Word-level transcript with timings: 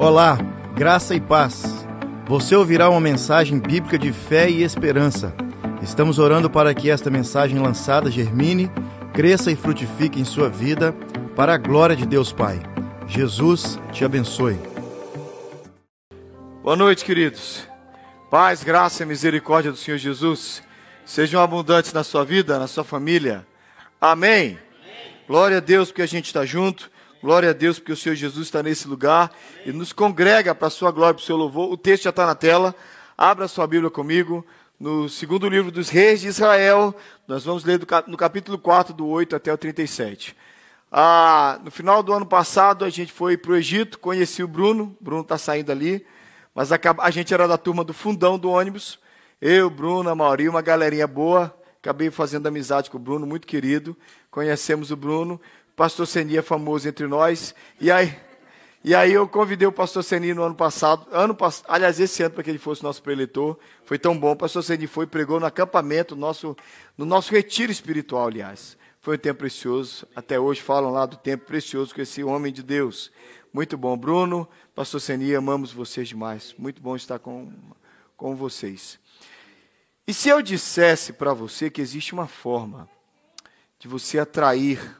Olá, 0.00 0.38
graça 0.74 1.14
e 1.14 1.20
paz. 1.20 1.86
Você 2.26 2.56
ouvirá 2.56 2.88
uma 2.88 3.02
mensagem 3.02 3.58
bíblica 3.58 3.98
de 3.98 4.14
fé 4.14 4.48
e 4.48 4.62
esperança. 4.62 5.34
Estamos 5.82 6.18
orando 6.18 6.48
para 6.48 6.72
que 6.72 6.88
esta 6.88 7.10
mensagem 7.10 7.58
lançada 7.58 8.10
germine, 8.10 8.72
cresça 9.12 9.50
e 9.50 9.56
frutifique 9.56 10.18
em 10.18 10.24
sua 10.24 10.48
vida, 10.48 10.94
para 11.36 11.52
a 11.52 11.58
glória 11.58 11.94
de 11.94 12.06
Deus 12.06 12.32
Pai. 12.32 12.62
Jesus 13.06 13.78
te 13.92 14.02
abençoe. 14.02 14.58
Boa 16.62 16.76
noite, 16.76 17.04
queridos. 17.04 17.68
Paz, 18.30 18.64
graça 18.64 19.02
e 19.02 19.06
misericórdia 19.06 19.70
do 19.70 19.76
Senhor 19.76 19.98
Jesus 19.98 20.62
sejam 21.04 21.42
abundantes 21.42 21.92
na 21.92 22.02
sua 22.02 22.24
vida, 22.24 22.58
na 22.58 22.66
sua 22.66 22.84
família. 22.84 23.46
Amém. 24.00 24.32
Amém. 24.32 24.58
Glória 25.28 25.58
a 25.58 25.60
Deus 25.60 25.88
porque 25.88 26.00
a 26.00 26.08
gente 26.08 26.24
está 26.24 26.46
junto. 26.46 26.90
Glória 27.22 27.50
a 27.50 27.52
Deus, 27.52 27.78
porque 27.78 27.92
o 27.92 27.96
Senhor 27.96 28.14
Jesus 28.14 28.46
está 28.46 28.62
nesse 28.62 28.88
lugar 28.88 29.30
e 29.66 29.72
nos 29.72 29.92
congrega 29.92 30.54
para 30.54 30.68
a 30.68 30.70
sua 30.70 30.90
glória, 30.90 31.12
para 31.12 31.22
o 31.22 31.26
seu 31.26 31.36
louvor. 31.36 31.70
O 31.70 31.76
texto 31.76 32.04
já 32.04 32.10
está 32.10 32.24
na 32.24 32.34
tela. 32.34 32.74
Abra 33.16 33.46
sua 33.46 33.66
Bíblia 33.66 33.90
comigo. 33.90 34.44
No 34.78 35.06
segundo 35.06 35.46
livro 35.46 35.70
dos 35.70 35.90
reis 35.90 36.22
de 36.22 36.28
Israel, 36.28 36.94
nós 37.28 37.44
vamos 37.44 37.62
ler 37.62 37.78
no 38.06 38.16
capítulo 38.16 38.56
4, 38.56 38.94
do 38.94 39.06
8 39.06 39.36
até 39.36 39.52
o 39.52 39.58
37. 39.58 40.34
Ah, 40.90 41.60
no 41.62 41.70
final 41.70 42.02
do 42.02 42.14
ano 42.14 42.24
passado, 42.24 42.86
a 42.86 42.88
gente 42.88 43.12
foi 43.12 43.36
para 43.36 43.52
o 43.52 43.56
Egito, 43.56 43.98
conheci 43.98 44.42
o 44.42 44.48
Bruno. 44.48 44.96
Bruno 44.98 45.20
está 45.20 45.36
saindo 45.36 45.70
ali. 45.70 46.06
Mas 46.54 46.72
a, 46.72 46.78
a 47.00 47.10
gente 47.10 47.34
era 47.34 47.46
da 47.46 47.58
turma 47.58 47.84
do 47.84 47.92
fundão 47.92 48.38
do 48.38 48.48
ônibus. 48.48 48.98
Eu, 49.38 49.68
Bruno, 49.68 50.08
a 50.08 50.14
Mauri, 50.14 50.48
uma 50.48 50.62
galerinha 50.62 51.06
boa. 51.06 51.54
Acabei 51.82 52.10
fazendo 52.10 52.46
amizade 52.46 52.90
com 52.90 52.96
o 52.96 53.00
Bruno, 53.00 53.26
muito 53.26 53.46
querido. 53.46 53.94
Conhecemos 54.30 54.90
o 54.90 54.96
Bruno 54.96 55.38
pastor 55.80 56.06
Seni 56.06 56.36
é 56.36 56.42
famoso 56.42 56.86
entre 56.86 57.06
nós. 57.06 57.54
E 57.80 57.90
aí, 57.90 58.14
e 58.84 58.94
aí 58.94 59.14
eu 59.14 59.26
convidei 59.26 59.66
o 59.66 59.72
pastor 59.72 60.04
Seni 60.04 60.34
no 60.34 60.42
ano 60.42 60.54
passado, 60.54 61.06
ano 61.10 61.34
aliás, 61.66 61.98
esse 61.98 62.22
ano, 62.22 62.34
para 62.34 62.44
que 62.44 62.50
ele 62.50 62.58
fosse 62.58 62.82
nosso 62.82 63.02
preletor. 63.02 63.58
Foi 63.86 63.98
tão 63.98 64.18
bom. 64.18 64.32
O 64.32 64.36
pastor 64.36 64.62
Seni 64.62 64.86
foi 64.86 65.06
pregou 65.06 65.40
no 65.40 65.46
acampamento, 65.46 66.14
nosso, 66.14 66.54
no 66.98 67.06
nosso 67.06 67.32
retiro 67.32 67.72
espiritual, 67.72 68.26
aliás. 68.26 68.76
Foi 69.00 69.16
um 69.16 69.18
tempo 69.18 69.38
precioso. 69.38 70.06
Até 70.14 70.38
hoje 70.38 70.60
falam 70.60 70.92
lá 70.92 71.06
do 71.06 71.16
tempo 71.16 71.46
precioso 71.46 71.94
com 71.94 72.02
esse 72.02 72.22
homem 72.22 72.52
de 72.52 72.62
Deus. 72.62 73.10
Muito 73.50 73.78
bom. 73.78 73.96
Bruno, 73.96 74.46
pastor 74.74 75.00
Seni, 75.00 75.34
amamos 75.34 75.72
vocês 75.72 76.06
demais. 76.06 76.54
Muito 76.58 76.82
bom 76.82 76.94
estar 76.94 77.18
com, 77.18 77.50
com 78.18 78.36
vocês. 78.36 79.00
E 80.06 80.12
se 80.12 80.28
eu 80.28 80.42
dissesse 80.42 81.14
para 81.14 81.32
você 81.32 81.70
que 81.70 81.80
existe 81.80 82.12
uma 82.12 82.26
forma 82.26 82.86
de 83.78 83.88
você 83.88 84.18
atrair 84.18 84.99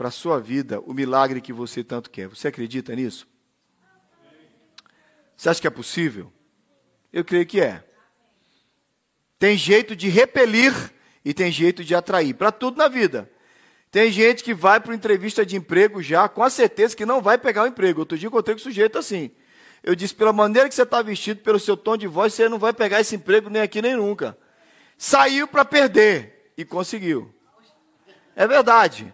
para 0.00 0.08
a 0.08 0.10
sua 0.10 0.40
vida 0.40 0.80
o 0.80 0.94
milagre 0.94 1.42
que 1.42 1.52
você 1.52 1.84
tanto 1.84 2.08
quer. 2.08 2.26
Você 2.26 2.48
acredita 2.48 2.96
nisso? 2.96 3.28
Você 5.36 5.50
acha 5.50 5.60
que 5.60 5.66
é 5.66 5.70
possível? 5.70 6.32
Eu 7.12 7.22
creio 7.22 7.44
que 7.44 7.60
é. 7.60 7.84
Tem 9.38 9.58
jeito 9.58 9.94
de 9.94 10.08
repelir 10.08 10.72
e 11.22 11.34
tem 11.34 11.52
jeito 11.52 11.84
de 11.84 11.94
atrair. 11.94 12.32
Para 12.32 12.50
tudo 12.50 12.78
na 12.78 12.88
vida. 12.88 13.30
Tem 13.90 14.10
gente 14.10 14.42
que 14.42 14.54
vai 14.54 14.80
para 14.80 14.94
entrevista 14.94 15.44
de 15.44 15.54
emprego 15.54 16.02
já 16.02 16.30
com 16.30 16.42
a 16.42 16.48
certeza 16.48 16.96
que 16.96 17.04
não 17.04 17.20
vai 17.20 17.36
pegar 17.36 17.64
o 17.64 17.66
emprego. 17.66 18.00
Outro 18.00 18.16
dia 18.16 18.28
encontrei 18.28 18.54
com 18.54 18.60
um 18.60 18.64
sujeito 18.64 18.96
assim. 18.96 19.30
Eu 19.82 19.94
disse, 19.94 20.14
pela 20.14 20.32
maneira 20.32 20.66
que 20.66 20.74
você 20.74 20.84
está 20.84 21.02
vestido, 21.02 21.42
pelo 21.42 21.60
seu 21.60 21.76
tom 21.76 21.98
de 21.98 22.06
voz, 22.06 22.32
você 22.32 22.48
não 22.48 22.58
vai 22.58 22.72
pegar 22.72 23.02
esse 23.02 23.16
emprego 23.16 23.50
nem 23.50 23.60
aqui 23.60 23.82
nem 23.82 23.96
nunca. 23.96 24.34
Saiu 24.96 25.46
para 25.46 25.62
perder 25.62 26.52
e 26.56 26.64
conseguiu. 26.64 27.34
É 28.34 28.46
verdade. 28.46 29.12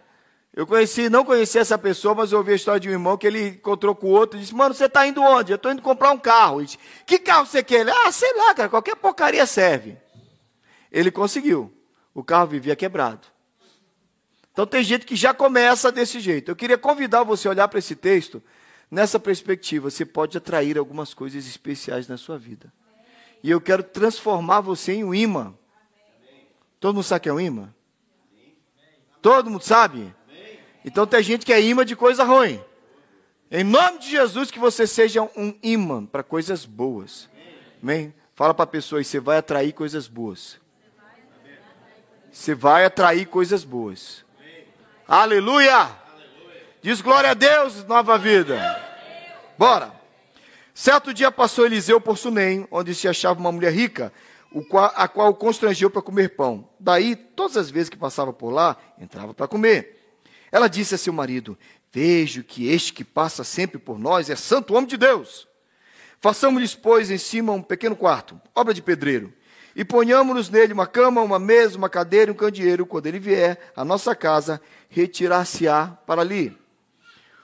Eu 0.57 0.65
conheci, 0.65 1.07
não 1.07 1.23
conheci 1.23 1.59
essa 1.59 1.77
pessoa, 1.77 2.15
mas 2.15 2.31
eu 2.31 2.39
ouvi 2.39 2.51
a 2.51 2.55
história 2.55 2.79
de 2.79 2.89
um 2.89 2.91
irmão 2.91 3.15
que 3.15 3.27
ele 3.27 3.49
encontrou 3.49 3.93
com 3.93 4.07
outro 4.07 4.39
e 4.39 4.41
disse: 4.41 4.55
Mano, 4.55 4.73
você 4.73 4.85
está 4.85 5.05
indo 5.05 5.21
onde? 5.21 5.51
Eu 5.51 5.55
estou 5.55 5.71
indo 5.71 5.83
comprar 5.83 6.09
um 6.09 6.17
carro. 6.17 6.65
Disse, 6.65 6.79
que 7.05 7.19
carro 7.19 7.45
você 7.45 7.61
quer? 7.61 7.81
Ele, 7.81 7.91
ah, 7.91 8.11
sei 8.11 8.35
lá, 8.35 8.55
cara, 8.55 8.67
qualquer 8.67 8.95
porcaria 8.95 9.45
serve. 9.45 9.95
Ele 10.91 11.11
conseguiu. 11.11 11.71
O 12.11 12.23
carro 12.23 12.47
vivia 12.47 12.75
quebrado. 12.75 13.27
Então 14.51 14.65
tem 14.65 14.83
gente 14.83 15.05
que 15.05 15.15
já 15.15 15.31
começa 15.31 15.91
desse 15.91 16.19
jeito. 16.19 16.49
Eu 16.49 16.55
queria 16.55 16.75
convidar 16.75 17.21
você 17.21 17.47
a 17.47 17.51
olhar 17.51 17.67
para 17.67 17.77
esse 17.77 17.95
texto 17.95 18.41
nessa 18.89 19.19
perspectiva. 19.19 19.91
Você 19.91 20.05
pode 20.05 20.39
atrair 20.39 20.75
algumas 20.75 21.13
coisas 21.13 21.45
especiais 21.45 22.07
na 22.07 22.17
sua 22.17 22.35
vida. 22.35 22.73
E 23.43 23.51
eu 23.51 23.61
quero 23.61 23.83
transformar 23.83 24.61
você 24.61 24.93
em 24.93 25.03
um 25.03 25.13
imã. 25.13 25.53
Todo 26.79 26.95
mundo 26.95 27.03
sabe 27.03 27.21
que 27.21 27.29
é 27.29 27.33
um 27.33 27.39
imã? 27.39 27.71
Todo 29.21 29.51
mundo 29.51 29.61
sabe? 29.61 30.16
Então 30.83 31.05
tem 31.05 31.21
gente 31.23 31.45
que 31.45 31.53
é 31.53 31.61
imã 31.61 31.85
de 31.85 31.95
coisa 31.95 32.23
ruim. 32.23 32.61
Em 33.49 33.63
nome 33.63 33.99
de 33.99 34.09
Jesus, 34.09 34.51
que 34.51 34.59
você 34.59 34.85
seja 34.85 35.21
um 35.21 35.57
imã 35.63 36.05
para 36.05 36.23
coisas 36.23 36.65
boas. 36.65 37.29
Amém? 37.81 38.13
Fala 38.35 38.53
para 38.53 38.63
a 38.63 38.67
pessoa 38.67 38.99
aí, 38.99 39.05
você 39.05 39.19
vai 39.19 39.37
atrair 39.37 39.73
coisas 39.73 40.07
boas. 40.07 40.59
Você 42.31 42.53
vai 42.53 42.85
atrair 42.85 43.25
coisas 43.25 43.63
boas. 43.63 44.25
Aleluia! 45.07 45.89
Diz 46.81 47.01
glória 47.01 47.31
a 47.31 47.33
Deus, 47.33 47.83
nova 47.85 48.17
vida. 48.17 48.59
Bora. 49.57 49.91
Certo 50.73 51.11
dia 51.11 51.31
passou 51.31 51.65
Eliseu 51.65 51.99
por 51.99 52.17
Sunem, 52.17 52.67
onde 52.69 52.93
se 52.93 53.07
achava 53.07 53.39
uma 53.39 53.51
mulher 53.51 53.73
rica, 53.73 54.13
a 54.93 55.07
qual 55.07 55.33
constrangeu 55.33 55.89
para 55.89 56.03
comer 56.03 56.35
pão. 56.35 56.69
Daí, 56.79 57.15
todas 57.15 57.57
as 57.57 57.71
vezes 57.71 57.89
que 57.89 57.97
passava 57.97 58.31
por 58.31 58.51
lá, 58.51 58.77
entrava 58.99 59.33
para 59.33 59.47
comer. 59.47 59.96
Ela 60.51 60.67
disse 60.67 60.95
a 60.95 60.97
seu 60.97 61.13
marido: 61.13 61.57
Vejo 61.91 62.43
que 62.43 62.67
este 62.67 62.93
que 62.93 63.03
passa 63.03 63.43
sempre 63.43 63.77
por 63.77 63.97
nós 63.97 64.29
é 64.29 64.35
santo 64.35 64.73
homem 64.73 64.87
de 64.87 64.97
Deus. 64.97 65.47
Façamos-lhes, 66.19 66.75
pois, 66.75 67.11
em 67.11 67.17
cima 67.17 67.53
um 67.53 67.61
pequeno 67.61 67.95
quarto, 67.95 68.39
obra 68.55 68.73
de 68.73 68.81
pedreiro, 68.81 69.31
e 69.75 69.85
ponhamos-nos 69.85 70.49
nele 70.49 70.73
uma 70.73 70.87
cama, 70.87 71.21
uma 71.21 71.37
mesa, 71.37 71.77
uma 71.77 71.89
cadeira 71.89 72.31
e 72.31 72.33
um 72.33 72.37
candeeiro. 72.37 72.85
Quando 72.85 73.05
ele 73.05 73.19
vier 73.19 73.59
à 73.75 73.85
nossa 73.85 74.15
casa, 74.15 74.59
retirar-se-á 74.89 75.87
para 76.05 76.21
ali. 76.21 76.57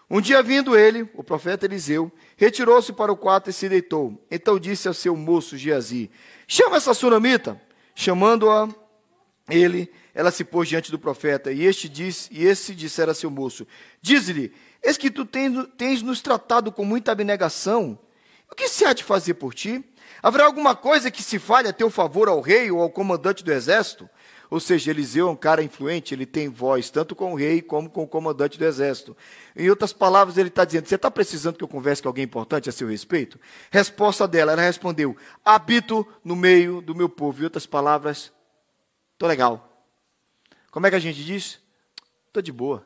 Um 0.09 0.19
dia 0.19 0.43
vindo 0.43 0.77
ele, 0.77 1.09
o 1.13 1.23
profeta 1.23 1.65
Eliseu, 1.65 2.11
retirou-se 2.35 2.91
para 2.93 3.11
o 3.11 3.17
quarto 3.17 3.49
e 3.49 3.53
se 3.53 3.69
deitou. 3.69 4.19
Então 4.29 4.59
disse 4.59 4.87
ao 4.87 4.93
seu 4.93 5.15
moço 5.15 5.57
Geazi: 5.57 6.09
Chama 6.47 6.77
essa 6.77 6.93
sunamita. 6.93 7.59
Chamando-a, 7.95 8.67
ele 9.47 9.91
ela 10.13 10.31
se 10.31 10.43
pôs 10.43 10.69
diante 10.69 10.91
do 10.91 10.99
profeta, 10.99 11.51
e 11.51 11.63
este 11.63 11.89
disse, 11.89 12.29
e 12.31 12.45
esse 12.45 12.75
dissera 12.75 13.11
a 13.11 13.15
seu 13.15 13.31
moço: 13.31 13.67
Diz-lhe, 14.01 14.53
eis 14.81 14.97
que 14.97 15.09
tu 15.09 15.25
tens, 15.25 15.67
tens 15.77 16.01
nos 16.01 16.21
tratado 16.21 16.71
com 16.71 16.85
muita 16.85 17.11
abnegação. 17.11 17.97
O 18.51 18.55
que 18.55 18.67
se 18.67 18.85
há 18.85 18.93
de 18.93 19.03
fazer 19.03 19.33
por 19.33 19.53
ti? 19.53 19.83
Haverá 20.21 20.45
alguma 20.45 20.75
coisa 20.75 21.09
que 21.09 21.23
se 21.23 21.39
fale 21.39 21.67
a 21.67 21.73
teu 21.73 21.89
favor 21.89 22.29
ao 22.29 22.39
rei 22.39 22.69
ou 22.69 22.81
ao 22.81 22.89
comandante 22.89 23.43
do 23.43 23.51
exército? 23.51 24.07
Ou 24.51 24.59
seja, 24.59 24.91
Eliseu 24.91 25.27
é 25.27 25.31
um 25.31 25.35
cara 25.35 25.63
influente, 25.63 26.13
ele 26.13 26.27
tem 26.27 26.47
voz 26.47 26.91
tanto 26.91 27.15
com 27.15 27.31
o 27.33 27.35
rei 27.35 27.59
como 27.59 27.89
com 27.89 28.03
o 28.03 28.07
comandante 28.07 28.59
do 28.59 28.63
exército. 28.63 29.17
Em 29.55 29.67
outras 29.67 29.91
palavras, 29.91 30.37
ele 30.37 30.49
está 30.49 30.63
dizendo: 30.63 30.87
Você 30.87 30.93
está 30.93 31.09
precisando 31.09 31.57
que 31.57 31.63
eu 31.63 31.67
converse 31.67 32.03
com 32.03 32.09
alguém 32.09 32.25
importante 32.25 32.69
a 32.69 32.71
seu 32.71 32.87
respeito? 32.87 33.39
Resposta 33.71 34.27
dela, 34.27 34.51
ela 34.51 34.61
respondeu: 34.61 35.17
Habito 35.43 36.07
no 36.23 36.35
meio 36.35 36.81
do 36.81 36.93
meu 36.93 37.09
povo. 37.09 37.41
Em 37.41 37.45
outras 37.45 37.65
palavras, 37.65 38.31
estou 39.15 39.27
legal. 39.27 39.72
Como 40.73 40.87
é 40.87 40.89
que 40.89 40.95
a 40.95 40.99
gente 40.99 41.23
diz? 41.23 41.59
Estou 42.25 42.41
de 42.41 42.51
boa. 42.51 42.83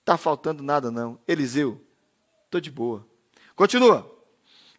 Está 0.00 0.16
faltando 0.16 0.62
nada, 0.62 0.90
não. 0.90 1.18
Eliseu, 1.28 1.78
estou 2.46 2.58
de 2.58 2.70
boa. 2.70 3.06
Continua. 3.54 4.10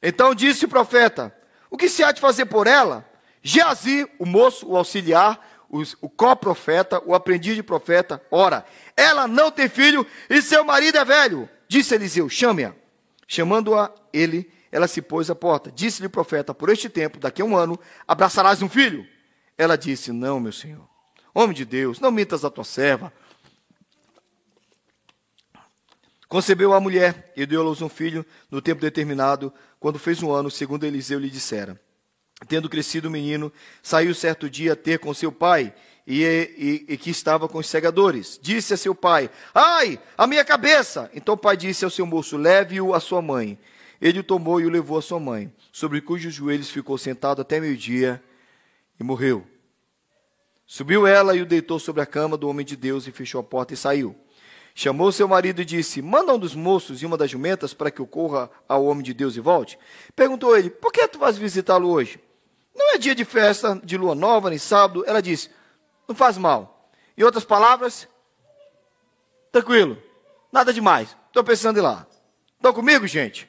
Então 0.02 0.34
disse 0.34 0.66
o 0.66 0.68
profeta: 0.68 1.34
O 1.70 1.78
que 1.78 1.88
se 1.88 2.04
há 2.04 2.12
de 2.12 2.20
fazer 2.20 2.48
por 2.48 2.66
ela? 2.66 3.08
Geazi, 3.44 4.10
o 4.18 4.26
moço, 4.26 4.68
o 4.68 4.76
auxiliar, 4.76 5.40
o 5.70 6.10
coprofeta, 6.10 7.00
o 7.06 7.14
aprendiz 7.14 7.56
de 7.56 7.62
profeta, 7.62 8.20
ora, 8.32 8.66
ela 8.98 9.28
não 9.28 9.52
tem 9.52 9.70
filho 9.70 10.04
e 10.28 10.42
seu 10.42 10.66
marido 10.66 10.98
é 10.98 11.06
velho. 11.06 11.48
Disse 11.68 11.94
Eliseu: 11.94 12.28
Chame-a. 12.28 12.74
Chamando-a 13.28 13.94
ele, 14.12 14.52
ela 14.72 14.88
se 14.88 15.04
pôs 15.04 15.30
à 15.30 15.36
porta. 15.36 15.72
Disse-lhe 15.72 16.08
o 16.08 16.10
profeta: 16.10 16.52
Por 16.52 16.70
este 16.70 16.90
tempo, 16.90 17.20
daqui 17.20 17.44
a 17.44 17.46
um 17.46 17.56
ano, 17.56 17.80
abraçarás 18.08 18.64
um 18.64 18.68
filho. 18.68 19.08
Ela 19.56 19.78
disse: 19.78 20.12
Não, 20.12 20.40
meu 20.40 20.52
senhor. 20.52 20.93
Homem 21.34 21.56
de 21.56 21.66
Deus, 21.66 22.00
não 22.00 22.12
mintas 22.12 22.46
a 22.46 22.50
tua 22.50 22.64
serva. 22.64 23.12
Concebeu 26.28 26.74
a 26.74 26.80
mulher 26.80 27.32
e 27.36 27.46
deu 27.46 27.62
a 27.62 27.64
luz 27.64 27.82
um 27.82 27.90
filho 27.90 28.26
no 28.50 28.62
tempo 28.62 28.82
determinado, 28.82 29.54
quando 29.80 30.00
fez 30.00 30.22
um 30.22 30.32
ano, 30.32 30.50
segundo 30.50 30.86
Eliseu 30.86 31.20
lhe 31.20 31.30
dissera. 31.30 31.80
Tendo 32.48 32.70
crescido 32.70 33.08
o 33.08 33.12
menino, 33.12 33.52
saiu 33.82 34.14
certo 34.14 34.50
dia 34.50 34.74
a 34.74 34.76
ter 34.76 35.00
com 35.00 35.14
seu 35.14 35.32
pai, 35.32 35.74
e, 36.06 36.24
e, 36.58 36.94
e, 36.94 36.98
que 36.98 37.10
estava 37.10 37.48
com 37.48 37.58
os 37.58 37.68
segadores. 37.68 38.40
Disse 38.42 38.74
a 38.74 38.78
seu 38.78 38.94
pai: 38.94 39.30
Ai, 39.54 40.00
a 40.18 40.28
minha 40.28 40.44
cabeça! 40.44 41.10
Então 41.14 41.36
o 41.36 41.38
pai 41.38 41.56
disse 41.56 41.86
ao 41.86 41.92
seu 41.92 42.06
moço: 42.06 42.38
Leve-o 42.38 42.94
à 42.94 43.00
sua 43.00 43.22
mãe. 43.22 43.58
Ele 44.02 44.20
o 44.20 44.24
tomou 44.24 44.60
e 44.60 44.66
o 44.66 44.70
levou 44.70 44.98
à 44.98 45.02
sua 45.02 45.20
mãe, 45.20 45.54
sobre 45.72 46.02
cujos 46.02 46.34
joelhos 46.34 46.70
ficou 46.70 46.98
sentado 46.98 47.42
até 47.42 47.60
meio-dia 47.60 48.22
e 49.00 49.04
morreu. 49.04 49.48
Subiu 50.66 51.06
ela 51.06 51.36
e 51.36 51.42
o 51.42 51.46
deitou 51.46 51.78
sobre 51.80 52.02
a 52.02 52.06
cama 52.06 52.38
do 52.38 52.48
homem 52.48 52.66
de 52.66 52.76
Deus 52.76 53.06
e 53.08 53.12
fechou 53.12 53.42
a 53.42 53.44
porta 53.44 53.74
e 53.74 53.78
saiu. 53.78 54.16
Chamou 54.76 55.12
seu 55.12 55.28
marido 55.28 55.62
e 55.62 55.66
disse: 55.66 56.02
Manda 56.02 56.34
um 56.34 56.40
dos 56.40 56.56
moços 56.56 57.02
e 57.02 57.06
uma 57.06 57.18
das 57.18 57.30
jumentas 57.30 57.74
para 57.74 57.92
que 57.92 58.00
eu 58.00 58.08
corra 58.08 58.50
ao 58.68 58.86
homem 58.86 59.04
de 59.04 59.14
Deus 59.14 59.36
e 59.36 59.40
volte. 59.40 59.78
Perguntou 60.16 60.58
ele: 60.58 60.70
Por 60.70 60.92
que 60.92 61.08
tu 61.08 61.20
vais 61.20 61.38
visitá-lo 61.38 61.90
hoje? 61.90 62.20
Não 62.76 62.96
é 62.96 62.98
dia 62.98 63.14
de 63.14 63.24
festa, 63.24 63.80
de 63.84 63.98
lua 63.98 64.16
nova, 64.16 64.50
nem 64.50 64.58
sábado. 64.58 65.04
Ela 65.06 65.22
disse: 65.22 65.52
Não 66.08 66.16
faz 66.16 66.38
mal. 66.38 66.90
Em 67.16 67.24
outras 67.24 67.46
palavras, 67.46 68.08
tranquilo, 69.52 70.02
nada 70.52 70.74
demais. 70.74 71.16
Estou 71.28 71.44
pensando 71.44 71.78
em 71.78 71.80
ir 71.80 71.84
lá. 71.84 72.08
Estão 72.56 72.74
comigo, 72.74 73.06
gente? 73.06 73.48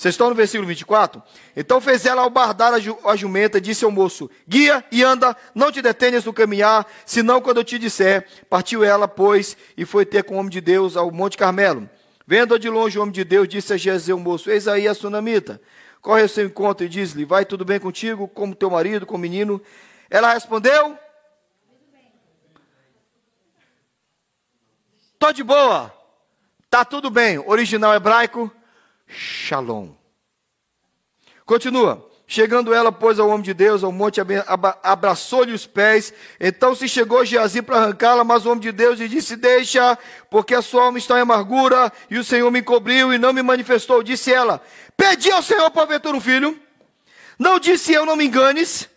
Vocês 0.00 0.14
estão 0.14 0.30
no 0.30 0.34
versículo 0.34 0.66
24? 0.66 1.22
Então 1.54 1.78
fez 1.78 2.06
ela 2.06 2.22
albardar 2.22 2.72
a, 2.72 2.78
ju 2.78 2.96
a 3.04 3.14
jumenta, 3.14 3.60
disse 3.60 3.84
ao 3.84 3.90
moço: 3.90 4.30
Guia 4.48 4.82
e 4.90 5.04
anda, 5.04 5.36
não 5.54 5.70
te 5.70 5.82
detenhas 5.82 6.24
no 6.24 6.32
caminhar, 6.32 6.86
senão 7.04 7.38
quando 7.38 7.58
eu 7.58 7.64
te 7.64 7.78
disser. 7.78 8.26
Partiu 8.48 8.82
ela, 8.82 9.06
pois, 9.06 9.58
e 9.76 9.84
foi 9.84 10.06
ter 10.06 10.24
com 10.24 10.36
o 10.36 10.38
homem 10.38 10.48
de 10.48 10.58
Deus 10.58 10.96
ao 10.96 11.10
Monte 11.10 11.36
Carmelo. 11.36 11.86
Vendo 12.26 12.58
de 12.58 12.70
longe 12.70 12.98
o 12.98 13.02
homem 13.02 13.12
de 13.12 13.24
Deus, 13.24 13.46
disse 13.46 13.74
a 13.74 13.76
Jezeu, 13.76 14.18
moço: 14.18 14.50
Eis 14.50 14.66
aí 14.66 14.88
a 14.88 14.94
sunamita. 14.94 15.60
Corre 16.00 16.22
ao 16.22 16.28
seu 16.28 16.46
encontro 16.46 16.86
e 16.86 16.88
diz-lhe: 16.88 17.26
Vai 17.26 17.44
tudo 17.44 17.62
bem 17.62 17.78
contigo, 17.78 18.26
como 18.26 18.54
teu 18.54 18.70
marido, 18.70 19.04
com 19.04 19.16
o 19.16 19.18
menino? 19.18 19.60
Ela 20.08 20.32
respondeu: 20.32 20.98
Tô 25.18 25.30
de 25.30 25.44
boa. 25.44 25.94
Tá 26.70 26.86
tudo 26.86 27.10
bem. 27.10 27.38
Original 27.38 27.94
hebraico 27.94 28.50
Shalom. 29.10 29.90
Continua. 31.44 32.08
Chegando 32.26 32.72
ela, 32.72 32.92
pois, 32.92 33.18
ao 33.18 33.28
homem 33.28 33.42
de 33.42 33.52
Deus, 33.52 33.82
ao 33.82 33.90
monte, 33.90 34.20
abraçou-lhe 34.84 35.52
os 35.52 35.66
pés. 35.66 36.14
Então 36.38 36.76
se 36.76 36.88
chegou 36.88 37.24
Geazi 37.24 37.60
para 37.60 37.78
arrancá-la, 37.78 38.22
mas 38.22 38.46
o 38.46 38.50
homem 38.50 38.60
de 38.60 38.70
Deus 38.70 39.00
lhe 39.00 39.08
disse: 39.08 39.34
Deixa, 39.34 39.98
porque 40.30 40.54
a 40.54 40.62
sua 40.62 40.84
alma 40.84 40.98
está 40.98 41.18
em 41.18 41.22
amargura, 41.22 41.92
e 42.08 42.18
o 42.18 42.22
Senhor 42.22 42.48
me 42.52 42.60
encobriu 42.60 43.12
e 43.12 43.18
não 43.18 43.32
me 43.32 43.42
manifestou. 43.42 44.00
Disse 44.00 44.32
ela: 44.32 44.62
Pedi 44.96 45.28
ao 45.32 45.42
Senhor 45.42 45.68
porventura 45.72 46.16
um 46.16 46.20
filho. 46.20 46.56
Não 47.36 47.58
disse 47.58 47.92
eu, 47.92 48.06
não 48.06 48.14
me 48.14 48.26
enganes. 48.26 48.88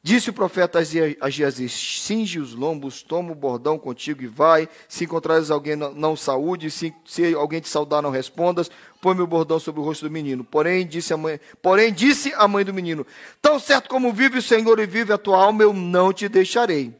Disse 0.00 0.30
o 0.30 0.32
profeta 0.32 0.78
a 1.20 1.30
Geazi: 1.30 1.68
Cinge 1.68 2.38
os 2.38 2.54
lombos, 2.54 3.02
toma 3.02 3.32
o 3.32 3.34
bordão 3.34 3.76
contigo 3.76 4.22
e 4.22 4.26
vai. 4.28 4.68
Se 4.88 5.04
encontrares 5.04 5.50
alguém, 5.50 5.74
não 5.74 6.16
saúde. 6.16 6.70
Se, 6.70 6.94
se 7.04 7.34
alguém 7.34 7.60
te 7.60 7.68
saudar, 7.68 8.00
não 8.00 8.10
respondas. 8.10 8.70
Põe-me 9.00 9.22
o 9.22 9.26
bordão 9.26 9.58
sobre 9.58 9.80
o 9.80 9.84
rosto 9.84 10.06
do 10.06 10.10
menino. 10.10 10.44
Porém 10.44 10.86
disse, 10.86 11.12
a 11.12 11.16
mãe, 11.16 11.40
porém, 11.60 11.92
disse 11.92 12.32
a 12.36 12.46
mãe 12.46 12.64
do 12.64 12.72
menino: 12.72 13.04
Tão 13.42 13.58
certo 13.58 13.88
como 13.88 14.12
vive 14.12 14.38
o 14.38 14.42
Senhor 14.42 14.78
e 14.78 14.86
vive 14.86 15.12
a 15.12 15.18
tua 15.18 15.42
alma, 15.42 15.62
eu 15.62 15.72
não 15.72 16.12
te 16.12 16.28
deixarei. 16.28 16.94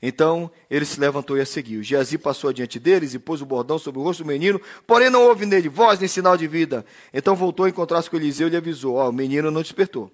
Então 0.00 0.50
ele 0.70 0.84
se 0.84 1.00
levantou 1.00 1.38
e 1.38 1.40
a 1.40 1.46
seguiu. 1.46 1.82
Geazi 1.82 2.18
passou 2.18 2.50
adiante 2.50 2.78
deles 2.78 3.14
e 3.14 3.18
pôs 3.18 3.40
o 3.42 3.46
bordão 3.46 3.78
sobre 3.78 3.98
o 3.98 4.04
rosto 4.04 4.22
do 4.22 4.28
menino, 4.28 4.60
porém 4.86 5.10
não 5.10 5.24
houve 5.24 5.44
nele 5.44 5.68
voz 5.68 5.98
nem 5.98 6.08
sinal 6.08 6.36
de 6.36 6.46
vida. 6.46 6.84
Então 7.12 7.34
voltou 7.34 7.66
a 7.66 7.68
encontrar-se 7.68 8.08
com 8.08 8.16
Eliseu 8.16 8.46
e 8.46 8.50
lhe 8.50 8.56
avisou: 8.56 8.96
Ó, 8.96 9.06
oh, 9.06 9.08
o 9.08 9.12
menino 9.12 9.50
não 9.50 9.62
despertou. 9.62 10.12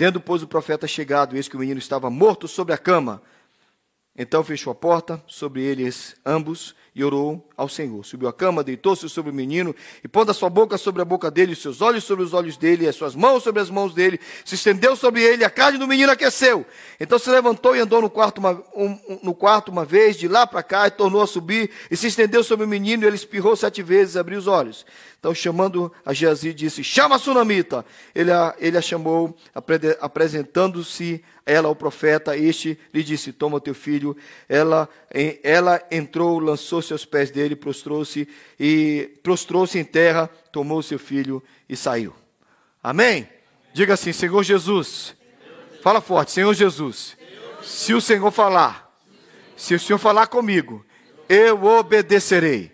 Tendo, 0.00 0.18
pois, 0.18 0.42
o 0.42 0.48
profeta 0.48 0.86
chegado, 0.86 1.36
eis 1.36 1.46
que 1.46 1.56
o 1.56 1.58
menino 1.58 1.78
estava 1.78 2.08
morto 2.08 2.48
sobre 2.48 2.72
a 2.72 2.78
cama. 2.78 3.20
Então 4.16 4.42
fechou 4.42 4.70
a 4.70 4.74
porta 4.74 5.22
sobre 5.26 5.62
eles 5.62 6.16
ambos 6.24 6.74
e 6.94 7.04
orou 7.04 7.46
ao 7.60 7.68
Senhor. 7.68 8.02
Subiu 8.06 8.26
a 8.26 8.32
cama, 8.32 8.64
deitou-se 8.64 9.06
sobre 9.10 9.30
o 9.30 9.34
menino 9.34 9.76
e 10.02 10.08
pondo 10.08 10.30
a 10.30 10.34
sua 10.34 10.48
boca 10.48 10.78
sobre 10.78 11.02
a 11.02 11.04
boca 11.04 11.30
dele, 11.30 11.52
os 11.52 11.60
seus 11.60 11.82
olhos 11.82 12.04
sobre 12.04 12.24
os 12.24 12.32
olhos 12.32 12.56
dele, 12.56 12.86
e 12.86 12.88
as 12.88 12.96
suas 12.96 13.14
mãos 13.14 13.42
sobre 13.42 13.60
as 13.60 13.68
mãos 13.68 13.92
dele, 13.92 14.18
se 14.46 14.54
estendeu 14.54 14.96
sobre 14.96 15.22
ele, 15.22 15.44
a 15.44 15.50
carne 15.50 15.76
do 15.76 15.86
menino 15.86 16.10
aqueceu. 16.10 16.64
Então 16.98 17.18
se 17.18 17.28
levantou 17.28 17.76
e 17.76 17.80
andou 17.80 18.00
no 18.00 18.08
quarto 18.08 18.38
uma, 18.38 18.62
um, 18.74 19.18
no 19.22 19.34
quarto 19.34 19.70
uma 19.70 19.84
vez, 19.84 20.16
de 20.16 20.26
lá 20.26 20.46
para 20.46 20.62
cá, 20.62 20.86
e 20.86 20.90
tornou 20.90 21.20
a 21.20 21.26
subir, 21.26 21.70
e 21.90 21.96
se 21.98 22.06
estendeu 22.06 22.42
sobre 22.42 22.64
o 22.64 22.68
menino, 22.68 23.04
e 23.04 23.06
ele 23.06 23.16
espirrou 23.16 23.54
sete 23.54 23.82
vezes, 23.82 24.16
abriu 24.16 24.38
os 24.38 24.46
olhos. 24.46 24.86
Então, 25.20 25.34
chamando 25.34 25.92
a 26.04 26.14
Geazi, 26.14 26.54
disse: 26.54 26.82
Chama 26.82 27.16
a 27.16 27.18
sunamita. 27.18 27.84
Ele 28.14 28.32
a, 28.32 28.54
ele 28.58 28.78
a 28.78 28.80
chamou, 28.80 29.36
apresentando-se 30.00 31.22
ela 31.44 31.68
ao 31.68 31.76
profeta. 31.76 32.34
Este 32.34 32.78
lhe 32.92 33.04
disse: 33.04 33.30
Toma 33.30 33.60
teu 33.60 33.74
filho. 33.74 34.16
Ela, 34.48 34.88
ela 35.42 35.82
entrou, 35.90 36.38
lançou 36.38 36.80
seus 36.80 37.04
pés 37.04 37.30
dele, 37.30 37.49
prostrou-se 37.56 38.28
e 38.58 39.10
prostrou-se 39.22 39.78
em 39.78 39.84
terra, 39.84 40.28
tomou 40.52 40.82
seu 40.82 40.98
filho 40.98 41.42
e 41.68 41.76
saiu. 41.76 42.14
Amém? 42.82 43.28
Diga 43.72 43.94
assim: 43.94 44.12
Senhor 44.12 44.42
Jesus. 44.42 45.14
Fala 45.82 46.00
forte, 46.00 46.32
Senhor 46.32 46.52
Jesus. 46.54 47.16
Se 47.62 47.94
o 47.94 48.00
Senhor 48.00 48.30
falar, 48.30 48.90
se 49.56 49.74
o 49.74 49.80
Senhor 49.80 49.98
falar 49.98 50.26
comigo, 50.26 50.84
eu 51.28 51.64
obedecerei. 51.64 52.70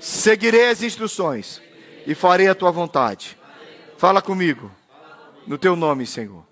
Seguirei 0.00 0.68
as 0.68 0.82
instruções 0.82 1.62
e 2.06 2.14
farei 2.14 2.48
a 2.48 2.54
tua 2.54 2.70
vontade. 2.70 3.38
Fala 3.96 4.20
comigo. 4.20 4.70
No 5.46 5.56
teu 5.56 5.76
nome, 5.76 6.06
Senhor. 6.06 6.44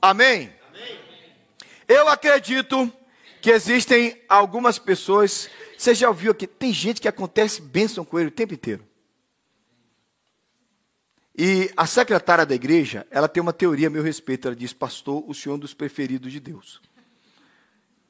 Amém? 0.00 0.52
Eu 1.88 2.08
acredito 2.08 2.92
que 3.40 3.50
existem 3.50 4.20
algumas 4.28 4.78
pessoas. 4.78 5.48
Você 5.78 5.94
já 5.94 6.08
ouviu 6.08 6.32
aqui? 6.32 6.44
Tem 6.44 6.72
gente 6.72 7.00
que 7.00 7.06
acontece 7.06 7.62
bênção 7.62 8.04
com 8.04 8.18
ele 8.18 8.28
o 8.28 8.32
tempo 8.32 8.52
inteiro. 8.52 8.84
E 11.36 11.70
a 11.76 11.86
secretária 11.86 12.44
da 12.44 12.52
igreja, 12.52 13.06
ela 13.12 13.28
tem 13.28 13.40
uma 13.40 13.52
teoria 13.52 13.86
a 13.86 13.90
meu 13.90 14.02
respeito. 14.02 14.48
Ela 14.48 14.56
diz, 14.56 14.72
pastor, 14.72 15.22
o 15.24 15.32
senhor 15.32 15.54
é 15.54 15.56
um 15.56 15.60
dos 15.60 15.72
preferidos 15.72 16.32
de 16.32 16.40
Deus. 16.40 16.82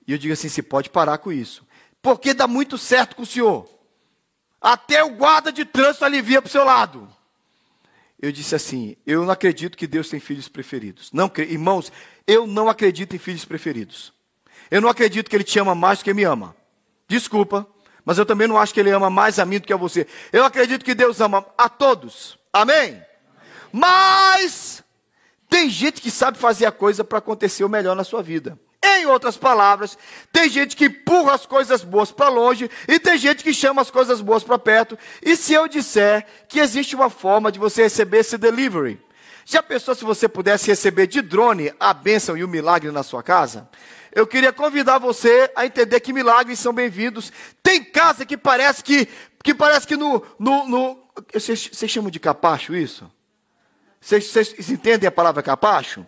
E 0.07 0.13
eu 0.13 0.17
digo 0.17 0.33
assim: 0.33 0.49
você 0.49 0.63
pode 0.63 0.89
parar 0.89 1.19
com 1.19 1.31
isso. 1.31 1.63
Porque 2.01 2.33
dá 2.33 2.49
muito 2.49 2.79
certo 2.79 3.15
com 3.15 3.23
o 3.23 3.27
senhor. 3.27 3.69
Até 4.59 5.05
o 5.05 5.11
guarda 5.11 5.53
de 5.53 5.67
trânsito 5.67 6.07
alivia 6.07 6.41
para 6.41 6.49
o 6.49 6.51
seu 6.51 6.65
lado. 6.65 7.07
Eu 8.19 8.33
disse 8.33 8.55
assim: 8.55 8.97
eu 9.07 9.27
não 9.27 9.31
acredito 9.31 9.77
que 9.77 9.87
Deus 9.87 10.09
tem 10.09 10.19
filhos 10.19 10.49
preferidos. 10.49 11.13
Não, 11.13 11.31
irmãos, 11.37 11.93
eu 12.27 12.47
não 12.47 12.67
acredito 12.67 13.15
em 13.15 13.19
filhos 13.19 13.45
preferidos. 13.45 14.11
Eu 14.71 14.81
não 14.81 14.89
acredito 14.89 15.29
que 15.29 15.37
Ele 15.37 15.45
te 15.45 15.59
ama 15.59 15.75
mais 15.75 15.99
do 15.99 16.05
que 16.05 16.15
me 16.15 16.25
ama. 16.25 16.57
Desculpa, 17.09 17.67
mas 18.05 18.19
eu 18.19 18.27
também 18.27 18.47
não 18.47 18.59
acho 18.59 18.75
que 18.75 18.81
Ele 18.81 18.91
ama 18.91 19.09
mais 19.09 19.39
a 19.39 19.45
mim 19.47 19.59
do 19.59 19.67
que 19.67 19.73
a 19.73 19.77
você. 19.77 20.07
Eu 20.33 20.45
acredito 20.45 20.85
que 20.85 20.95
Deus 20.95 21.21
ama 21.21 21.45
a 21.57 21.69
todos. 21.69 22.39
Amém? 22.53 23.03
Mas 23.73 24.85
tem 25.49 25.71
gente 25.71 26.01
que 26.01 26.11
sabe 26.11 26.39
fazer 26.39 26.67
a 26.67 26.73
coisa 26.73 27.03
para 27.03 27.19
acontecer 27.19 27.65
o 27.65 27.69
melhor 27.69 27.97
na 27.97 28.05
sua 28.05 28.23
vida. 28.23 28.59
Em 28.83 29.07
outras 29.07 29.37
palavras, 29.37 29.99
tem 30.33 30.49
gente 30.49 30.77
que 30.77 30.87
empurra 30.87 31.35
as 31.35 31.45
coisas 31.45 31.83
boas 31.83 32.13
para 32.13 32.29
longe 32.29 32.71
e 32.87 33.01
tem 33.01 33.19
gente 33.19 33.43
que 33.43 33.53
chama 33.53 33.83
as 33.83 33.91
coisas 33.91 34.21
boas 34.21 34.45
para 34.45 34.59
perto. 34.59 34.97
E 35.21 35.35
se 35.35 35.53
eu 35.53 35.67
disser 35.67 36.27
que 36.49 36.61
existe 36.61 36.95
uma 36.95 37.11
forma 37.11 37.51
de 37.51 37.59
você 37.59 37.83
receber 37.83 38.19
esse 38.19 38.39
delivery? 38.39 39.01
Já 39.51 39.63
pensou 39.63 39.95
se 39.95 40.05
você 40.05 40.29
pudesse 40.29 40.67
receber 40.67 41.07
de 41.07 41.23
drone 41.23 41.73
a 41.81 41.95
bênção 41.95 42.37
e 42.37 42.45
o 42.45 42.49
milagre 42.49 42.91
na 42.91 43.03
sua 43.03 43.23
casa? 43.23 43.67
Eu 44.15 44.27
queria 44.27 44.53
convidar 44.53 44.99
você 44.99 45.51
a 45.57 45.65
entender 45.65 46.01
que 46.01 46.13
milagres 46.13 46.59
são 46.59 46.71
bem-vindos. 46.71 47.33
Tem 47.63 47.83
casa 47.83 48.27
que 48.27 48.37
parece 48.37 48.85
que, 48.85 49.09
que 49.43 49.55
parece 49.55 49.87
que 49.87 49.97
no, 49.97 50.23
no, 50.39 50.69
no 50.69 51.03
vocês, 51.33 51.67
vocês 51.73 51.91
chamam 51.91 52.11
de 52.11 52.21
capacho 52.21 52.77
isso? 52.77 53.11
Vocês, 53.99 54.27
vocês 54.27 54.71
entendem 54.71 55.09
a 55.09 55.11
palavra 55.11 55.43
capacho? 55.43 56.05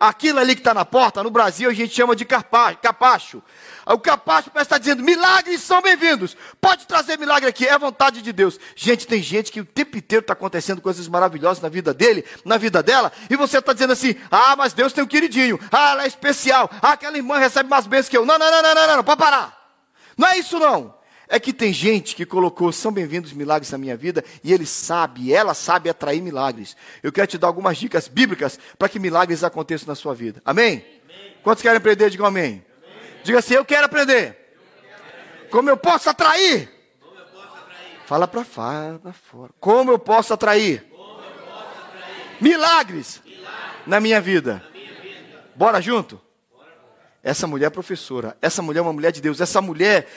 Aquilo 0.00 0.38
ali 0.38 0.54
que 0.54 0.60
está 0.60 0.72
na 0.72 0.84
porta, 0.84 1.22
no 1.24 1.30
Brasil 1.30 1.68
a 1.68 1.72
gente 1.72 1.92
chama 1.92 2.14
de 2.14 2.24
capacho. 2.24 3.42
O 3.84 3.98
capacho 3.98 4.50
parece 4.50 4.66
estar 4.66 4.78
dizendo: 4.78 5.02
milagres 5.02 5.60
são 5.60 5.82
bem-vindos. 5.82 6.36
Pode 6.60 6.86
trazer 6.86 7.18
milagre 7.18 7.48
aqui, 7.48 7.66
é 7.66 7.76
vontade 7.76 8.22
de 8.22 8.32
Deus. 8.32 8.60
Gente, 8.76 9.06
tem 9.06 9.20
gente 9.20 9.50
que 9.50 9.60
o 9.60 9.64
tempo 9.64 9.96
inteiro 9.96 10.20
está 10.20 10.34
acontecendo 10.34 10.80
coisas 10.80 11.08
maravilhosas 11.08 11.60
na 11.60 11.68
vida 11.68 11.92
dele, 11.92 12.24
na 12.44 12.56
vida 12.56 12.82
dela, 12.82 13.10
e 13.28 13.34
você 13.34 13.58
está 13.58 13.72
dizendo 13.72 13.92
assim: 13.92 14.14
ah, 14.30 14.54
mas 14.56 14.72
Deus 14.72 14.92
tem 14.92 15.02
um 15.02 15.06
queridinho, 15.06 15.58
ah, 15.72 15.90
ela 15.92 16.04
é 16.04 16.06
especial, 16.06 16.70
ah, 16.80 16.92
aquela 16.92 17.16
irmã 17.16 17.38
recebe 17.38 17.68
mais 17.68 17.86
bênçãos 17.86 18.08
que 18.08 18.16
eu. 18.16 18.24
Não, 18.24 18.38
não, 18.38 18.50
não, 18.50 18.62
não, 18.62 18.74
não, 18.74 18.86
não, 18.86 18.96
não, 18.98 19.04
pode 19.04 19.18
parar. 19.18 19.56
Não 20.16 20.28
é 20.28 20.38
isso 20.38 20.58
não. 20.58 20.97
É 21.28 21.38
que 21.38 21.52
tem 21.52 21.74
gente 21.74 22.16
que 22.16 22.24
colocou, 22.24 22.72
são 22.72 22.90
bem-vindos 22.90 23.34
milagres 23.34 23.70
na 23.70 23.76
minha 23.76 23.94
vida, 23.94 24.24
e 24.42 24.50
ele 24.50 24.64
sabe, 24.64 25.30
ela 25.30 25.52
sabe 25.52 25.90
atrair 25.90 26.22
milagres. 26.22 26.74
Eu 27.02 27.12
quero 27.12 27.26
te 27.26 27.36
dar 27.36 27.48
algumas 27.48 27.76
dicas 27.76 28.08
bíblicas 28.08 28.58
para 28.78 28.88
que 28.88 28.98
milagres 28.98 29.44
aconteçam 29.44 29.86
na 29.88 29.94
sua 29.94 30.14
vida. 30.14 30.40
Amém? 30.42 30.82
amém. 31.04 31.36
Quantos 31.42 31.60
querem 31.60 31.76
aprender? 31.76 32.08
Digam 32.08 32.24
amém. 32.24 32.44
amém. 32.44 32.64
Diga 33.22 33.40
assim: 33.40 33.54
Eu 33.54 33.64
quero 33.64 33.84
aprender. 33.84 34.08
Eu 34.08 34.82
quero 34.82 34.94
aprender. 34.94 35.48
Como 35.50 35.68
eu 35.68 35.76
posso 35.76 36.08
atrair? 36.08 36.70
Eu 37.02 37.08
posso 37.08 37.56
atrair? 37.56 38.06
Fala 38.06 38.26
para 38.26 38.42
fora. 38.42 39.50
Como 39.60 39.90
eu 39.90 39.98
posso 39.98 40.32
atrair? 40.32 40.86
Eu 40.90 40.96
posso 40.96 41.18
atrair? 41.18 42.36
Milagres, 42.40 43.20
milagres 43.22 43.86
na, 43.86 44.00
minha 44.00 44.18
vida. 44.18 44.62
na 44.64 44.70
minha 44.70 44.94
vida. 45.02 45.44
Bora 45.54 45.78
junto? 45.82 46.18
Bora. 46.50 46.70
Essa 47.22 47.46
mulher 47.46 47.66
é 47.66 47.70
professora. 47.70 48.34
Essa 48.40 48.62
mulher 48.62 48.78
é 48.78 48.82
uma 48.82 48.94
mulher 48.94 49.12
de 49.12 49.20
Deus. 49.20 49.42
Essa 49.42 49.60
mulher 49.60 50.08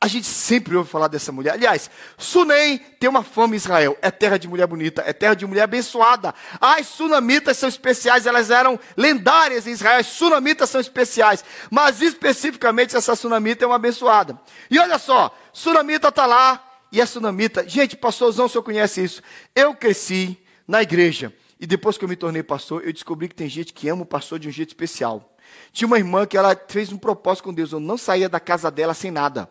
A 0.00 0.06
gente 0.06 0.26
sempre 0.26 0.76
ouve 0.76 0.90
falar 0.90 1.08
dessa 1.08 1.32
mulher. 1.32 1.54
Aliás, 1.54 1.90
Sunem 2.18 2.78
tem 2.78 3.08
uma 3.08 3.22
fama 3.22 3.54
em 3.54 3.56
Israel. 3.56 3.96
É 4.02 4.10
terra 4.10 4.38
de 4.38 4.46
mulher 4.46 4.66
bonita, 4.66 5.02
é 5.06 5.12
terra 5.12 5.34
de 5.34 5.46
mulher 5.46 5.62
abençoada. 5.62 6.34
As 6.60 6.86
sunamitas 6.86 7.56
são 7.56 7.68
especiais, 7.68 8.26
elas 8.26 8.50
eram 8.50 8.78
lendárias 8.96 9.66
em 9.66 9.70
Israel. 9.70 10.00
As 10.00 10.06
sunamitas 10.06 10.68
são 10.68 10.80
especiais. 10.80 11.44
Mas 11.70 12.02
especificamente 12.02 12.94
essa 12.96 13.16
sunamita 13.16 13.64
é 13.64 13.66
uma 13.66 13.76
abençoada. 13.76 14.38
E 14.70 14.78
olha 14.78 14.98
só, 14.98 15.34
sunamita 15.52 16.08
está 16.08 16.26
lá. 16.26 16.62
E 16.92 17.00
a 17.00 17.06
sunamita, 17.06 17.68
gente, 17.68 17.96
pastorzão, 17.96 18.46
o 18.46 18.48
senhor 18.48 18.62
conhece 18.62 19.02
isso. 19.02 19.22
Eu 19.54 19.74
cresci 19.74 20.38
na 20.68 20.82
igreja. 20.82 21.32
E 21.58 21.66
depois 21.66 21.96
que 21.96 22.04
eu 22.04 22.08
me 22.08 22.14
tornei 22.14 22.42
pastor, 22.42 22.84
eu 22.84 22.92
descobri 22.92 23.26
que 23.26 23.34
tem 23.34 23.48
gente 23.48 23.72
que 23.72 23.88
ama 23.88 24.02
o 24.02 24.06
pastor 24.06 24.38
de 24.38 24.48
um 24.48 24.52
jeito 24.52 24.68
especial. 24.68 25.34
Tinha 25.72 25.86
uma 25.86 25.98
irmã 25.98 26.26
que 26.26 26.36
ela 26.36 26.54
fez 26.68 26.92
um 26.92 26.98
propósito 26.98 27.44
com 27.44 27.54
Deus. 27.54 27.72
Eu 27.72 27.80
não 27.80 27.96
saía 27.96 28.28
da 28.28 28.38
casa 28.38 28.70
dela 28.70 28.94
sem 28.94 29.10
nada. 29.10 29.48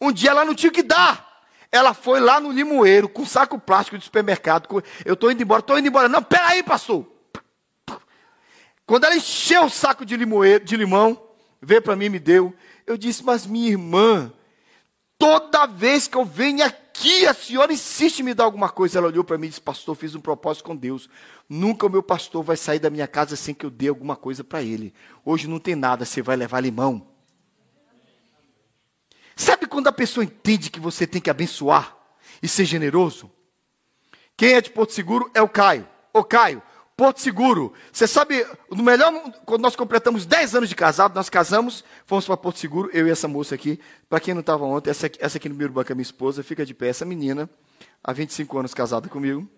Um 0.00 0.12
dia 0.12 0.30
ela 0.30 0.44
não 0.44 0.54
tinha 0.54 0.72
que 0.72 0.82
dar. 0.82 1.34
Ela 1.70 1.92
foi 1.92 2.20
lá 2.20 2.38
no 2.38 2.52
limoeiro 2.52 3.08
com 3.08 3.26
saco 3.26 3.58
plástico 3.58 3.98
de 3.98 4.04
supermercado. 4.04 4.68
Eu 5.04 5.14
estou 5.14 5.30
indo 5.30 5.42
embora, 5.42 5.60
estou 5.60 5.78
indo 5.78 5.88
embora. 5.88 6.08
Não, 6.08 6.22
peraí, 6.22 6.62
pastor. 6.62 7.04
Quando 8.86 9.04
ela 9.04 9.16
encheu 9.16 9.64
o 9.64 9.70
saco 9.70 10.04
de, 10.04 10.16
limoeiro, 10.16 10.64
de 10.64 10.76
limão, 10.76 11.20
veio 11.60 11.82
para 11.82 11.96
mim 11.96 12.04
e 12.04 12.10
me 12.10 12.18
deu. 12.18 12.54
Eu 12.86 12.96
disse, 12.96 13.24
mas 13.24 13.46
minha 13.46 13.70
irmã, 13.70 14.32
toda 15.18 15.66
vez 15.66 16.06
que 16.06 16.16
eu 16.16 16.24
venho 16.24 16.64
aqui, 16.64 17.26
a 17.26 17.34
senhora 17.34 17.72
insiste 17.72 18.20
em 18.20 18.22
me 18.22 18.34
dar 18.34 18.44
alguma 18.44 18.68
coisa. 18.68 18.98
Ela 18.98 19.08
olhou 19.08 19.24
para 19.24 19.38
mim 19.38 19.46
e 19.46 19.48
disse, 19.48 19.60
pastor, 19.60 19.96
fiz 19.96 20.14
um 20.14 20.20
propósito 20.20 20.64
com 20.64 20.76
Deus. 20.76 21.08
Nunca 21.48 21.86
o 21.86 21.90
meu 21.90 22.02
pastor 22.02 22.42
vai 22.42 22.56
sair 22.56 22.78
da 22.78 22.90
minha 22.90 23.08
casa 23.08 23.34
sem 23.36 23.54
que 23.54 23.66
eu 23.66 23.70
dê 23.70 23.88
alguma 23.88 24.14
coisa 24.14 24.44
para 24.44 24.62
ele. 24.62 24.94
Hoje 25.24 25.48
não 25.48 25.58
tem 25.58 25.74
nada, 25.74 26.04
você 26.04 26.22
vai 26.22 26.36
levar 26.36 26.60
limão. 26.60 27.13
Sabe 29.36 29.66
quando 29.66 29.88
a 29.88 29.92
pessoa 29.92 30.24
entende 30.24 30.70
que 30.70 30.80
você 30.80 31.06
tem 31.06 31.20
que 31.20 31.30
abençoar 31.30 31.96
e 32.42 32.48
ser 32.48 32.64
generoso? 32.64 33.30
Quem 34.36 34.54
é 34.54 34.60
de 34.60 34.70
Porto 34.70 34.92
Seguro 34.92 35.30
é 35.34 35.42
o 35.42 35.48
Caio. 35.48 35.88
Ô 36.12 36.22
Caio, 36.22 36.62
Porto 36.96 37.20
Seguro. 37.20 37.72
Você 37.92 38.06
sabe, 38.06 38.46
no 38.70 38.82
melhor, 38.82 39.12
quando 39.44 39.62
nós 39.62 39.74
completamos 39.74 40.24
10 40.24 40.56
anos 40.56 40.68
de 40.68 40.74
casado, 40.74 41.14
nós 41.14 41.28
casamos, 41.28 41.84
fomos 42.06 42.26
para 42.26 42.36
Porto 42.36 42.58
Seguro, 42.58 42.90
eu 42.92 43.06
e 43.06 43.10
essa 43.10 43.26
moça 43.26 43.54
aqui. 43.54 43.80
Para 44.08 44.20
quem 44.20 44.34
não 44.34 44.40
estava 44.40 44.64
ontem, 44.64 44.90
essa 44.90 45.06
aqui, 45.06 45.18
essa 45.20 45.38
aqui 45.38 45.48
no 45.48 45.54
meu 45.54 45.68
banco 45.68 45.90
é 45.90 45.94
minha 45.94 46.02
esposa, 46.02 46.42
fica 46.42 46.64
de 46.64 46.74
pé, 46.74 46.88
essa 46.88 47.04
menina, 47.04 47.50
há 48.02 48.12
25 48.12 48.58
anos 48.58 48.74
casada 48.74 49.08
comigo. 49.08 49.48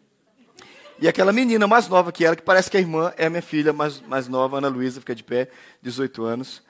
E 0.98 1.06
aquela 1.06 1.30
menina 1.30 1.66
mais 1.66 1.88
nova 1.88 2.10
que 2.10 2.24
ela, 2.24 2.34
que 2.34 2.42
parece 2.42 2.70
que 2.70 2.76
a 2.76 2.80
irmã 2.80 3.12
é 3.18 3.26
a 3.26 3.30
minha 3.30 3.42
filha 3.42 3.70
mais, 3.70 4.00
mais 4.00 4.28
nova, 4.28 4.56
Ana 4.56 4.68
Luísa, 4.68 5.00
fica 5.00 5.14
de 5.14 5.22
pé, 5.22 5.50
18 5.82 6.24
anos. 6.24 6.62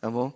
Tá 0.00 0.10
bom? 0.10 0.32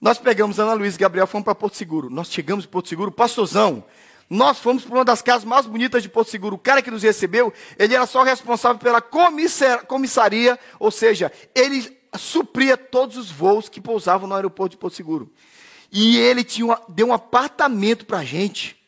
Nós 0.00 0.16
pegamos 0.16 0.58
Ana 0.58 0.72
Luísa 0.72 0.96
e 0.96 0.98
Gabriel, 0.98 1.26
fomos 1.26 1.44
para 1.44 1.54
Porto 1.54 1.76
Seguro. 1.76 2.08
Nós 2.08 2.32
chegamos 2.32 2.64
em 2.64 2.68
Porto 2.68 2.88
Seguro, 2.88 3.12
pastorzão. 3.12 3.84
Nós 4.30 4.58
fomos 4.58 4.82
para 4.82 4.94
uma 4.94 5.04
das 5.04 5.20
casas 5.20 5.44
mais 5.44 5.66
bonitas 5.66 6.02
de 6.02 6.08
Porto 6.08 6.30
Seguro. 6.30 6.56
O 6.56 6.58
cara 6.58 6.80
que 6.80 6.90
nos 6.90 7.02
recebeu, 7.02 7.52
ele 7.78 7.94
era 7.94 8.06
só 8.06 8.22
responsável 8.22 8.78
pela 8.78 9.02
comissaria, 9.02 10.58
ou 10.78 10.90
seja, 10.90 11.30
ele 11.54 11.98
supria 12.16 12.78
todos 12.78 13.18
os 13.18 13.30
voos 13.30 13.68
que 13.68 13.80
pousavam 13.80 14.26
no 14.26 14.34
aeroporto 14.34 14.70
de 14.70 14.80
Porto 14.80 14.94
Seguro. 14.94 15.30
E 15.92 16.16
ele 16.16 16.44
tinha 16.44 16.64
uma, 16.64 16.80
deu 16.88 17.08
um 17.08 17.12
apartamento 17.12 18.06
para 18.06 18.18
a 18.18 18.24
gente. 18.24 18.80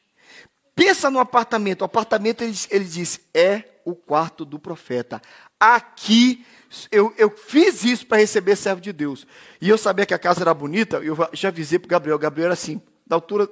Pensa 0.75 1.11
no 1.11 1.19
apartamento. 1.19 1.83
O 1.83 1.85
apartamento, 1.85 2.42
ele, 2.42 2.57
ele 2.71 2.85
disse, 2.87 3.21
é 3.35 3.64
o 3.85 3.95
quarto 3.95 4.47
do 4.47 4.59
profeta. 4.59 5.21
Aqui 5.61 6.47
eu, 6.91 7.12
eu 7.19 7.31
fiz 7.31 7.85
isso 7.85 8.07
para 8.07 8.19
receber 8.19 8.57
servo 8.57 8.81
de 8.81 8.93
Deus. 8.93 9.26
E 9.61 9.69
eu 9.69 9.76
sabia 9.76 10.07
que 10.07 10.14
a 10.14 10.19
casa 10.19 10.41
era 10.41 10.55
bonita, 10.55 10.99
eu 10.99 11.17
já 11.33 11.49
avisei 11.49 11.79
para 11.79 11.87
o 11.87 11.91
Gabriel. 11.91 12.19
Gabriel 12.19 12.47
era 12.47 12.55
assim, 12.55 12.81
da 13.07 13.17
altura 13.17 13.49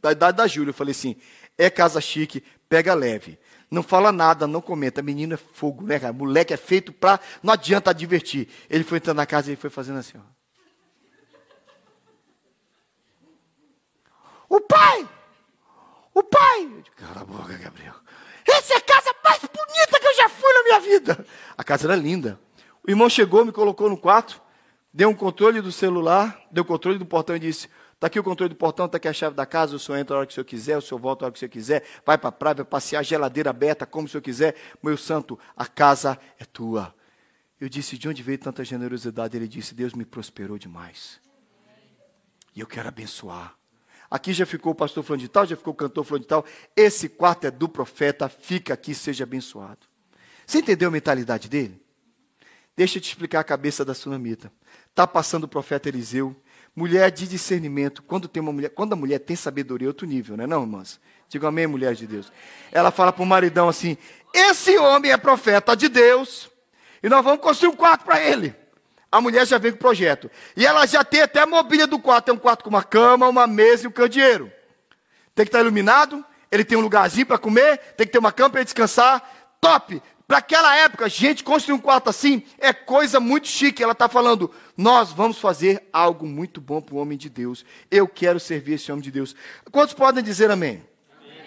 da 0.00 0.12
idade 0.12 0.36
da 0.36 0.46
Júlia. 0.46 0.70
Eu 0.70 0.74
falei 0.74 0.92
assim: 0.92 1.16
é 1.58 1.68
casa 1.70 2.00
chique, 2.00 2.42
pega 2.68 2.94
leve. 2.94 3.38
Não 3.70 3.82
fala 3.82 4.12
nada, 4.12 4.46
não 4.46 4.60
comenta. 4.60 5.00
Menino 5.02 5.34
é 5.34 5.36
fogo, 5.36 5.84
né, 5.84 5.98
cara? 5.98 6.12
Moleque 6.12 6.52
é 6.52 6.56
feito 6.56 6.92
para. 6.92 7.18
Não 7.42 7.52
adianta 7.52 7.92
divertir. 7.94 8.48
Ele 8.68 8.84
foi 8.84 8.98
entrando 8.98 9.16
na 9.16 9.26
casa 9.26 9.50
e 9.50 9.56
foi 9.56 9.70
fazendo 9.70 9.98
assim, 9.98 10.18
ó. 10.18 10.42
O 14.48 14.60
pai! 14.60 15.08
O 16.12 16.22
pai! 16.22 16.84
Cala 16.96 17.22
a 17.22 17.24
boca, 17.24 17.56
Gabriel. 17.56 17.94
Essa 18.46 18.74
é 18.74 18.76
a 18.76 18.80
casa 18.82 19.14
mais 19.24 19.40
bonita 19.40 19.98
que 19.98 20.06
eu 20.06 20.14
já 20.14 20.28
fui 20.28 20.52
na 20.52 20.62
minha 20.64 20.80
vida. 20.80 21.26
A 21.56 21.64
casa 21.64 21.86
era 21.86 21.96
linda. 21.96 22.38
O 22.86 22.90
irmão 22.90 23.08
chegou, 23.08 23.44
me 23.44 23.52
colocou 23.52 23.88
no 23.88 23.96
quarto, 23.96 24.40
deu 24.92 25.08
um 25.08 25.14
controle 25.14 25.60
do 25.60 25.70
celular, 25.70 26.40
deu 26.50 26.64
controle 26.64 26.98
do 26.98 27.06
portão 27.06 27.36
e 27.36 27.38
disse: 27.38 27.68
Está 27.94 28.08
aqui 28.08 28.18
o 28.18 28.24
controle 28.24 28.52
do 28.52 28.56
portão, 28.56 28.86
está 28.86 28.96
aqui 28.96 29.06
a 29.06 29.12
chave 29.12 29.36
da 29.36 29.46
casa, 29.46 29.76
o 29.76 29.78
senhor 29.78 29.98
entra 29.98 30.16
a 30.16 30.18
hora 30.18 30.26
que 30.26 30.32
o 30.32 30.34
senhor 30.34 30.44
quiser, 30.44 30.76
o 30.76 30.82
senhor 30.82 30.98
volta 30.98 31.24
a 31.24 31.26
hora 31.26 31.32
que 31.32 31.36
o 31.36 31.40
senhor 31.40 31.50
quiser, 31.50 31.84
vai 32.04 32.18
para 32.18 32.30
a 32.30 32.32
praia, 32.32 32.56
vai 32.56 32.64
passear, 32.64 33.04
geladeira 33.04 33.50
aberta, 33.50 33.86
como 33.86 34.06
o 34.06 34.10
senhor 34.10 34.22
quiser. 34.22 34.56
Meu 34.82 34.96
santo, 34.96 35.38
a 35.56 35.66
casa 35.66 36.18
é 36.36 36.44
tua. 36.44 36.92
Eu 37.60 37.68
disse, 37.68 37.96
de 37.96 38.08
onde 38.08 38.20
veio 38.24 38.38
tanta 38.38 38.64
generosidade? 38.64 39.36
Ele 39.36 39.46
disse, 39.46 39.72
Deus 39.72 39.94
me 39.94 40.04
prosperou 40.04 40.58
demais. 40.58 41.20
E 42.56 42.58
eu 42.58 42.66
quero 42.66 42.88
abençoar. 42.88 43.54
Aqui 44.10 44.32
já 44.32 44.44
ficou 44.44 44.72
o 44.72 44.74
pastor 44.74 45.04
falando 45.04 45.20
de 45.20 45.28
tal, 45.28 45.46
já 45.46 45.56
ficou 45.56 45.72
o 45.72 45.76
cantor 45.76 46.04
falando 46.04 46.22
de 46.22 46.28
tal. 46.28 46.44
Esse 46.76 47.08
quarto 47.08 47.46
é 47.46 47.52
do 47.52 47.68
profeta, 47.68 48.28
fica 48.28 48.74
aqui, 48.74 48.96
seja 48.96 49.22
abençoado. 49.22 49.86
Você 50.44 50.58
entendeu 50.58 50.88
a 50.88 50.92
mentalidade 50.92 51.48
dele? 51.48 51.81
Deixa 52.76 52.98
eu 52.98 53.02
te 53.02 53.08
explicar 53.08 53.40
a 53.40 53.44
cabeça 53.44 53.84
da 53.84 53.94
sunamita. 53.94 54.50
Está 54.90 55.06
passando 55.06 55.44
o 55.44 55.48
profeta 55.48 55.88
Eliseu. 55.88 56.34
Mulher 56.74 57.10
de 57.10 57.28
discernimento. 57.28 58.02
Quando, 58.02 58.28
tem 58.28 58.42
uma 58.42 58.52
mulher, 58.52 58.70
quando 58.70 58.94
a 58.94 58.96
mulher 58.96 59.18
tem 59.18 59.36
sabedoria, 59.36 59.86
é 59.86 59.90
outro 59.90 60.06
nível, 60.06 60.36
não 60.36 60.44
é 60.44 60.46
não, 60.46 60.62
irmãs? 60.62 60.98
Diga 61.28 61.48
amém, 61.48 61.66
mulher 61.66 61.94
de 61.94 62.06
Deus. 62.06 62.32
Ela 62.70 62.90
fala 62.90 63.12
para 63.12 63.22
o 63.22 63.26
maridão 63.26 63.68
assim: 63.68 63.96
esse 64.32 64.78
homem 64.78 65.12
é 65.12 65.16
profeta 65.16 65.76
de 65.76 65.88
Deus. 65.88 66.50
E 67.02 67.08
nós 67.08 67.22
vamos 67.22 67.40
construir 67.40 67.70
um 67.70 67.76
quarto 67.76 68.04
para 68.04 68.22
ele. 68.22 68.54
A 69.10 69.20
mulher 69.20 69.46
já 69.46 69.58
vem 69.58 69.72
com 69.72 69.76
o 69.76 69.80
projeto. 69.80 70.30
E 70.56 70.64
ela 70.64 70.86
já 70.86 71.04
tem 71.04 71.20
até 71.20 71.40
a 71.40 71.46
mobília 71.46 71.86
do 71.86 71.98
quarto. 71.98 72.26
Tem 72.26 72.34
um 72.34 72.38
quarto 72.38 72.64
com 72.64 72.70
uma 72.70 72.82
cama, 72.82 73.28
uma 73.28 73.46
mesa 73.46 73.84
e 73.84 73.86
um 73.88 73.90
candeeiro. 73.90 74.50
Tem 75.34 75.44
que 75.44 75.48
estar 75.50 75.60
iluminado. 75.60 76.24
Ele 76.50 76.64
tem 76.64 76.78
um 76.78 76.80
lugarzinho 76.80 77.26
para 77.26 77.36
comer. 77.36 77.76
Tem 77.96 78.06
que 78.06 78.12
ter 78.12 78.18
uma 78.18 78.32
cama 78.32 78.50
para 78.50 78.62
descansar. 78.62 79.22
Top! 79.60 80.02
Para 80.26 80.38
aquela 80.38 80.74
época, 80.76 81.08
gente, 81.08 81.44
construir 81.44 81.74
um 81.74 81.80
quarto 81.80 82.08
assim 82.08 82.42
é 82.58 82.72
coisa 82.72 83.20
muito 83.20 83.48
chique. 83.48 83.82
Ela 83.82 83.92
está 83.92 84.08
falando, 84.08 84.50
nós 84.76 85.12
vamos 85.12 85.38
fazer 85.38 85.88
algo 85.92 86.26
muito 86.26 86.60
bom 86.60 86.80
para 86.80 86.94
o 86.94 86.98
homem 86.98 87.18
de 87.18 87.28
Deus. 87.28 87.64
Eu 87.90 88.08
quero 88.08 88.40
servir 88.40 88.74
esse 88.74 88.90
homem 88.90 89.02
de 89.02 89.10
Deus. 89.10 89.34
Quantos 89.70 89.94
podem 89.94 90.22
dizer 90.22 90.50
amém? 90.50 90.82
amém? 91.20 91.42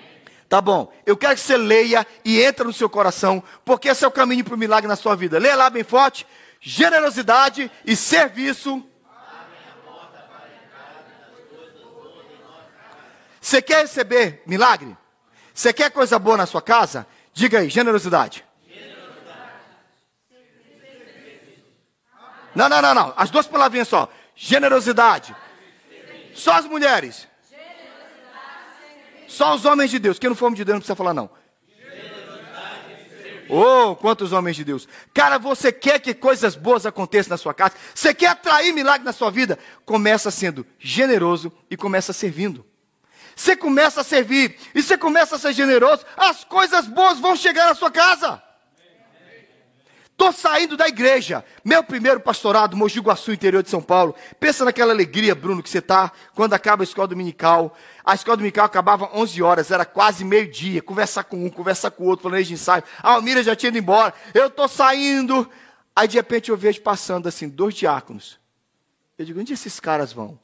Tá 0.48 0.62
bom. 0.62 0.94
Eu 1.06 1.18
quero 1.18 1.36
que 1.36 1.42
você 1.42 1.58
leia 1.58 2.06
e 2.24 2.40
entre 2.42 2.64
no 2.64 2.74
seu 2.74 2.90
coração, 2.90 3.44
porque 3.64 3.88
esse 3.88 4.04
é 4.04 4.08
o 4.08 4.12
caminho 4.12 4.44
para 4.44 4.56
o 4.56 4.58
milagre 4.58 4.88
na 4.88 4.96
sua 4.96 5.16
vida. 5.16 5.40
Leia 5.40 5.56
lá 5.56 5.70
bem 5.70 5.84
forte. 5.84 6.28
Generosidade 6.60 7.72
e 7.86 7.96
serviço. 7.96 8.84
Você 13.42 13.62
quer 13.62 13.82
receber 13.82 14.44
milagre? 14.46 14.96
Você 15.54 15.72
quer 15.72 15.90
coisa 15.90 16.20
boa 16.20 16.38
na 16.38 16.46
sua 16.46 16.62
casa? 16.62 17.08
Diga 17.34 17.60
aí, 17.60 17.70
generosidade. 17.70 18.45
Não, 22.56 22.70
não, 22.70 22.82
não, 22.82 22.94
não. 22.94 23.14
As 23.18 23.30
duas 23.30 23.46
palavrinhas 23.46 23.88
só. 23.88 24.10
Generosidade. 24.36 25.36
Só 26.34 26.54
as 26.54 26.66
mulheres. 26.66 27.28
Só 29.28 29.54
os 29.54 29.66
homens 29.66 29.92
de 29.92 30.00
Deus. 30.00 30.18
Quem 30.18 30.30
não 30.30 30.36
for 30.36 30.46
homem 30.46 30.58
de 30.58 30.64
Deus 30.64 30.76
não 30.76 30.80
precisa 30.80 30.96
falar, 30.96 31.14
não. 31.14 31.30
Oh, 33.48 33.96
quantos 33.96 34.32
homens 34.32 34.56
de 34.56 34.64
Deus. 34.64 34.88
Cara, 35.14 35.38
você 35.38 35.72
quer 35.72 36.00
que 36.00 36.14
coisas 36.14 36.56
boas 36.56 36.86
aconteçam 36.86 37.30
na 37.30 37.38
sua 37.38 37.54
casa? 37.54 37.76
Você 37.94 38.14
quer 38.14 38.28
atrair 38.28 38.74
milagre 38.74 39.06
na 39.06 39.14
sua 39.14 39.30
vida? 39.30 39.60
Começa 39.86 40.32
sendo 40.32 40.66
generoso 40.80 41.52
e 41.70 41.78
começa 41.78 42.12
servindo. 42.12 42.66
Você 43.36 43.56
começa 43.56 44.02
a 44.02 44.04
servir 44.04 44.58
e 44.74 44.82
você 44.82 44.98
começa 44.98 45.36
a 45.36 45.40
ser 45.40 45.54
generoso, 45.54 46.06
as 46.16 46.44
coisas 46.46 46.88
boas 46.88 47.20
vão 47.20 47.36
chegar 47.36 47.68
na 47.68 47.76
sua 47.76 47.92
casa. 47.92 48.42
Estou 50.16 50.32
saindo 50.32 50.78
da 50.78 50.88
igreja. 50.88 51.44
Meu 51.62 51.84
primeiro 51.84 52.22
pastorado, 52.22 52.78
Mogi 52.78 53.02
Guaçu, 53.02 53.34
interior 53.34 53.62
de 53.62 53.70
São 53.70 53.82
Paulo. 53.82 54.16
Pensa 54.40 54.64
naquela 54.64 54.94
alegria, 54.94 55.36
Bruno, 55.36 55.62
que 55.62 55.70
você 55.70 55.80
está 55.80 56.10
quando 56.34 56.54
acaba 56.54 56.84
a 56.84 56.86
escola 56.86 57.10
dominical. 57.10 57.76
A 58.04 58.16
escola 58.16 58.38
dominical 58.38 58.66
acabava 58.66 59.10
11 59.14 59.44
horas, 59.44 59.72
era 59.72 59.84
quase 59.84 60.24
meio-dia. 60.24 60.82
Conversar 60.82 61.26
com 61.26 61.46
um, 61.46 61.50
conversar 61.50 61.92
com 61.92 62.06
o 62.06 62.08
outro, 62.08 62.32
de 62.42 62.54
ensaio. 62.54 62.82
A 63.04 63.12
Almira 63.12 63.44
já 63.44 63.58
tinha 63.58 63.68
ido 63.68 63.78
embora. 63.78 64.14
Eu 64.34 64.48
estou 64.48 64.70
saindo. 64.70 65.50
Aí 65.94 66.08
de 66.08 66.16
repente 66.16 66.50
eu 66.50 66.56
vejo 66.56 66.82
passando 66.82 67.28
assim, 67.28 67.50
dois 67.50 67.76
diáconos. 67.76 68.40
Eu 69.18 69.26
digo, 69.26 69.42
onde 69.42 69.52
esses 69.52 69.82
caras 69.82 70.14
vão? 70.14 70.40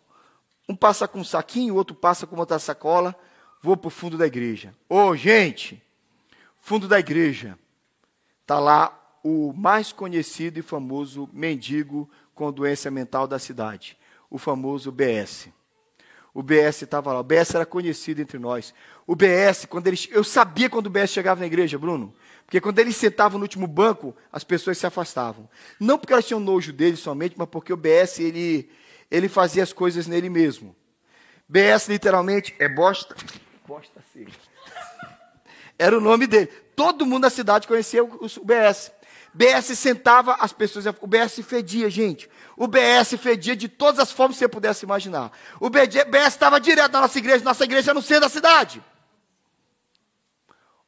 Um 0.67 0.75
passa 0.75 1.07
com 1.07 1.19
um 1.19 1.23
saquinho, 1.23 1.75
o 1.75 1.77
outro 1.77 1.95
passa 1.95 2.27
com 2.27 2.35
outra 2.35 2.59
sacola. 2.59 3.15
Vou 3.61 3.77
para 3.77 3.87
o 3.87 3.91
fundo 3.91 4.17
da 4.17 4.27
igreja. 4.27 4.75
Ô, 4.89 4.97
oh, 4.97 5.15
gente, 5.15 5.81
fundo 6.59 6.89
da 6.89 6.99
igreja. 6.99 7.57
Está 8.41 8.59
lá 8.59 9.00
o 9.23 9.53
mais 9.53 9.91
conhecido 9.91 10.59
e 10.59 10.61
famoso 10.61 11.29
mendigo 11.31 12.09
com 12.33 12.51
doença 12.51 12.89
mental 12.89 13.27
da 13.27 13.37
cidade, 13.37 13.97
o 14.29 14.37
famoso 14.37 14.91
BS. 14.91 15.49
O 16.33 16.41
BS 16.41 16.83
estava 16.83 17.11
lá. 17.11 17.19
O 17.19 17.23
BS 17.23 17.55
era 17.55 17.65
conhecido 17.65 18.21
entre 18.21 18.39
nós. 18.39 18.73
O 19.05 19.15
BS, 19.15 19.65
quando 19.65 19.87
ele, 19.87 19.99
eu 20.11 20.23
sabia 20.23 20.69
quando 20.69 20.87
o 20.87 20.89
BS 20.89 21.11
chegava 21.11 21.41
na 21.41 21.45
igreja, 21.45 21.77
Bruno. 21.77 22.13
Porque 22.45 22.61
quando 22.61 22.79
ele 22.79 22.93
sentava 22.93 23.37
no 23.37 23.43
último 23.43 23.67
banco, 23.67 24.15
as 24.31 24.43
pessoas 24.43 24.77
se 24.77 24.85
afastavam. 24.85 25.49
Não 25.79 25.97
porque 25.97 26.13
elas 26.13 26.25
tinham 26.25 26.39
nojo 26.39 26.71
dele 26.71 26.95
somente, 26.95 27.35
mas 27.37 27.49
porque 27.49 27.73
o 27.73 27.77
BS 27.77 28.19
ele, 28.19 28.69
ele 29.09 29.27
fazia 29.27 29.63
as 29.63 29.73
coisas 29.73 30.07
nele 30.07 30.29
mesmo. 30.29 30.75
BS 31.47 31.89
literalmente 31.89 32.55
é 32.59 32.69
bosta. 32.69 33.15
Bosta 33.67 34.01
seca. 34.13 34.31
Era 35.77 35.97
o 35.97 36.01
nome 36.01 36.27
dele. 36.27 36.47
Todo 36.75 37.05
mundo 37.05 37.23
da 37.23 37.29
cidade 37.29 37.67
conhecia 37.67 38.03
o, 38.03 38.07
o 38.07 38.45
BS. 38.45 38.91
BS 39.33 39.77
sentava 39.77 40.35
as 40.35 40.51
pessoas. 40.51 40.85
O 40.99 41.07
BS 41.07 41.41
fedia, 41.43 41.89
gente. 41.89 42.29
O 42.57 42.67
BS 42.67 43.17
fedia 43.17 43.55
de 43.55 43.67
todas 43.67 43.99
as 43.99 44.11
formas 44.11 44.35
que 44.35 44.39
você 44.39 44.47
pudesse 44.47 44.85
imaginar. 44.85 45.31
O 45.59 45.69
BS 45.69 45.95
estava 46.27 46.59
direto 46.59 46.91
na 46.91 47.01
nossa 47.01 47.17
igreja, 47.17 47.43
nossa 47.43 47.63
igreja 47.63 47.93
no 47.93 48.01
centro 48.01 48.21
da 48.21 48.29
cidade. 48.29 48.83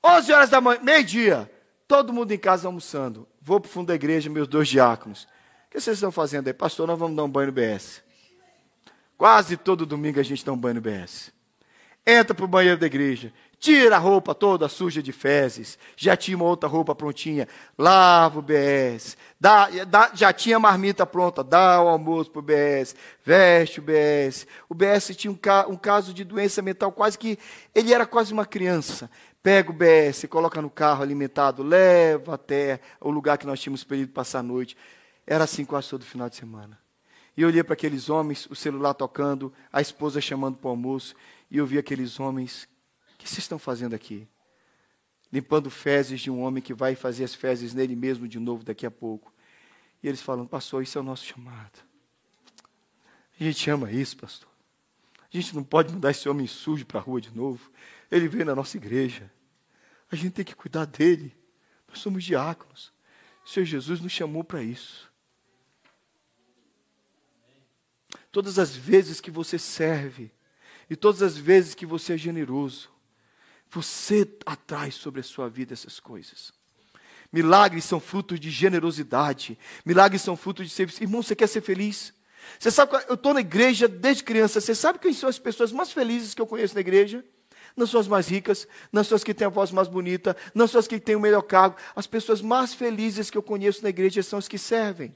11 0.03 0.33
horas 0.33 0.49
da 0.49 0.59
manhã, 0.59 0.79
meio-dia, 0.83 1.49
todo 1.87 2.11
mundo 2.11 2.31
em 2.31 2.37
casa 2.37 2.67
almoçando. 2.67 3.25
Vou 3.41 3.59
para 3.59 3.69
o 3.69 3.71
fundo 3.71 3.87
da 3.87 3.95
igreja, 3.95 4.29
meus 4.29 4.47
dois 4.47 4.67
diáconos. 4.67 5.23
O 5.23 5.71
que 5.71 5.79
vocês 5.79 5.97
estão 5.97 6.11
fazendo 6.11 6.47
aí? 6.47 6.53
Pastor, 6.53 6.85
nós 6.85 6.99
vamos 6.99 7.15
dar 7.15 7.23
um 7.23 7.29
banho 7.29 7.47
no 7.47 7.53
BS. 7.53 8.03
Quase 9.17 9.55
todo 9.55 9.85
domingo 9.85 10.19
a 10.19 10.23
gente 10.23 10.43
dá 10.43 10.51
um 10.51 10.57
banho 10.57 10.75
no 10.75 10.81
BS. 10.81 11.31
Entra 12.05 12.35
para 12.35 12.43
o 12.43 12.47
banheiro 12.47 12.77
da 12.77 12.85
igreja, 12.85 13.31
tira 13.63 13.95
a 13.95 13.99
roupa 13.99 14.35
toda 14.35 14.67
suja 14.67 15.01
de 15.01 15.13
fezes, 15.13 15.79
já 15.95 16.17
tinha 16.17 16.35
uma 16.35 16.43
outra 16.43 16.67
roupa 16.67 16.93
prontinha, 16.93 17.47
lava 17.77 18.39
o 18.39 18.41
BS, 18.41 19.15
dá, 19.39 19.69
dá, 19.87 20.11
já 20.13 20.33
tinha 20.33 20.57
a 20.57 20.59
marmita 20.59 21.05
pronta, 21.05 21.41
dá 21.41 21.81
o 21.81 21.87
almoço 21.87 22.29
para 22.29 22.39
o 22.39 22.41
BS, 22.41 22.93
veste 23.23 23.79
o 23.79 23.81
BS. 23.81 24.45
O 24.67 24.75
BS 24.75 25.15
tinha 25.15 25.31
um, 25.31 25.71
um 25.71 25.77
caso 25.77 26.13
de 26.13 26.25
doença 26.25 26.61
mental, 26.61 26.91
quase 26.91 27.17
que 27.17 27.39
ele 27.73 27.93
era 27.93 28.05
quase 28.05 28.33
uma 28.33 28.45
criança. 28.45 29.09
Pega 29.41 29.71
o 29.71 29.73
BS, 29.73 30.27
coloca 30.27 30.61
no 30.61 30.69
carro 30.69 31.01
alimentado, 31.01 31.63
leva 31.63 32.33
até 32.35 32.81
o 32.99 33.09
lugar 33.09 33.37
que 33.37 33.47
nós 33.47 33.61
tínhamos 33.61 33.85
pedido 33.85 34.11
passar 34.11 34.39
a 34.39 34.43
noite. 34.43 34.75
Era 35.25 35.45
assim 35.45 35.63
quase 35.63 35.89
todo 35.89 36.03
final 36.03 36.29
de 36.29 36.35
semana. 36.35 36.77
E 37.37 37.43
eu 37.43 37.47
olhei 37.47 37.63
para 37.63 37.75
aqueles 37.75 38.09
homens, 38.09 38.45
o 38.47 38.55
celular 38.55 38.93
tocando, 38.93 39.53
a 39.71 39.79
esposa 39.79 40.19
chamando 40.19 40.57
para 40.57 40.67
o 40.67 40.71
almoço, 40.71 41.15
e 41.49 41.59
eu 41.59 41.65
vi 41.65 41.77
aqueles 41.77 42.19
homens. 42.19 42.67
Que 43.23 43.29
vocês 43.29 43.39
estão 43.39 43.57
fazendo 43.57 43.93
aqui? 43.93 44.27
Limpando 45.31 45.71
fezes 45.71 46.19
de 46.19 46.29
um 46.29 46.41
homem 46.41 46.61
que 46.61 46.73
vai 46.73 46.93
fazer 46.93 47.23
as 47.23 47.33
fezes 47.33 47.73
nele 47.73 47.95
mesmo 47.95 48.27
de 48.27 48.37
novo 48.37 48.65
daqui 48.65 48.85
a 48.85 48.91
pouco. 48.91 49.33
E 50.03 50.09
eles 50.09 50.21
falam, 50.21 50.45
pastor, 50.45 50.83
isso 50.83 50.97
é 50.97 51.01
o 51.01 51.03
nosso 51.05 51.23
chamado. 51.23 51.79
A 53.39 53.43
gente 53.45 53.69
ama 53.69 53.89
isso, 53.89 54.17
pastor. 54.17 54.49
A 55.21 55.37
gente 55.37 55.55
não 55.55 55.63
pode 55.63 55.93
mandar 55.93 56.11
esse 56.11 56.27
homem 56.27 56.45
sujo 56.45 56.85
para 56.85 56.99
a 56.99 57.01
rua 57.01 57.21
de 57.21 57.33
novo. 57.33 57.71
Ele 58.11 58.27
veio 58.27 58.43
na 58.43 58.53
nossa 58.53 58.75
igreja. 58.75 59.31
A 60.11 60.17
gente 60.17 60.33
tem 60.33 60.43
que 60.43 60.53
cuidar 60.53 60.83
dele. 60.83 61.33
Nós 61.87 61.99
somos 61.99 62.25
diáconos. 62.25 62.91
O 63.45 63.49
Senhor 63.49 63.65
Jesus 63.65 64.01
nos 64.01 64.11
chamou 64.11 64.43
para 64.43 64.61
isso. 64.61 65.09
Todas 68.33 68.59
as 68.59 68.75
vezes 68.75 69.21
que 69.21 69.31
você 69.31 69.57
serve, 69.57 70.29
e 70.89 70.95
todas 70.97 71.21
as 71.21 71.37
vezes 71.37 71.73
que 71.73 71.85
você 71.85 72.15
é 72.15 72.17
generoso, 72.17 72.92
você 73.73 74.27
atrai 74.45 74.91
sobre 74.91 75.21
a 75.21 75.23
sua 75.23 75.49
vida 75.49 75.73
essas 75.73 75.99
coisas. 75.99 76.53
Milagres 77.31 77.83
são 77.85 77.99
frutos 77.99 78.39
de 78.39 78.51
generosidade. 78.51 79.57
Milagres 79.83 80.21
são 80.21 80.37
frutos 80.37 80.67
de 80.67 80.73
serviço. 80.73 81.01
Irmão, 81.01 81.23
você 81.23 81.35
quer 81.35 81.47
ser 81.47 81.61
feliz? 81.61 82.13
Você 82.59 82.69
sabe, 82.69 82.93
eu 83.07 83.15
estou 83.15 83.33
na 83.33 83.39
igreja 83.39 83.87
desde 83.87 84.23
criança. 84.23 84.61
Você 84.61 84.75
sabe 84.75 84.99
quem 84.99 85.13
são 85.13 85.27
as 85.27 85.39
pessoas 85.39 85.71
mais 85.71 85.91
felizes 85.91 86.35
que 86.35 86.41
eu 86.41 86.45
conheço 86.45 86.75
na 86.75 86.81
igreja? 86.81 87.25
Não 87.75 87.87
são 87.87 87.99
as 87.99 88.07
mais 88.07 88.27
ricas, 88.27 88.67
não 88.91 89.03
são 89.03 89.15
as 89.15 89.23
que 89.23 89.33
têm 89.33 89.47
a 89.47 89.49
voz 89.49 89.71
mais 89.71 89.87
bonita, 89.87 90.37
não 90.53 90.67
são 90.67 90.77
as 90.77 90.87
que 90.87 90.99
têm 90.99 91.15
o 91.15 91.19
melhor 91.19 91.41
cargo. 91.41 91.75
As 91.95 92.05
pessoas 92.05 92.39
mais 92.39 92.75
felizes 92.75 93.31
que 93.31 93.37
eu 93.37 93.41
conheço 93.41 93.81
na 93.81 93.89
igreja 93.89 94.21
são 94.21 94.37
as 94.37 94.47
que 94.47 94.59
servem 94.59 95.15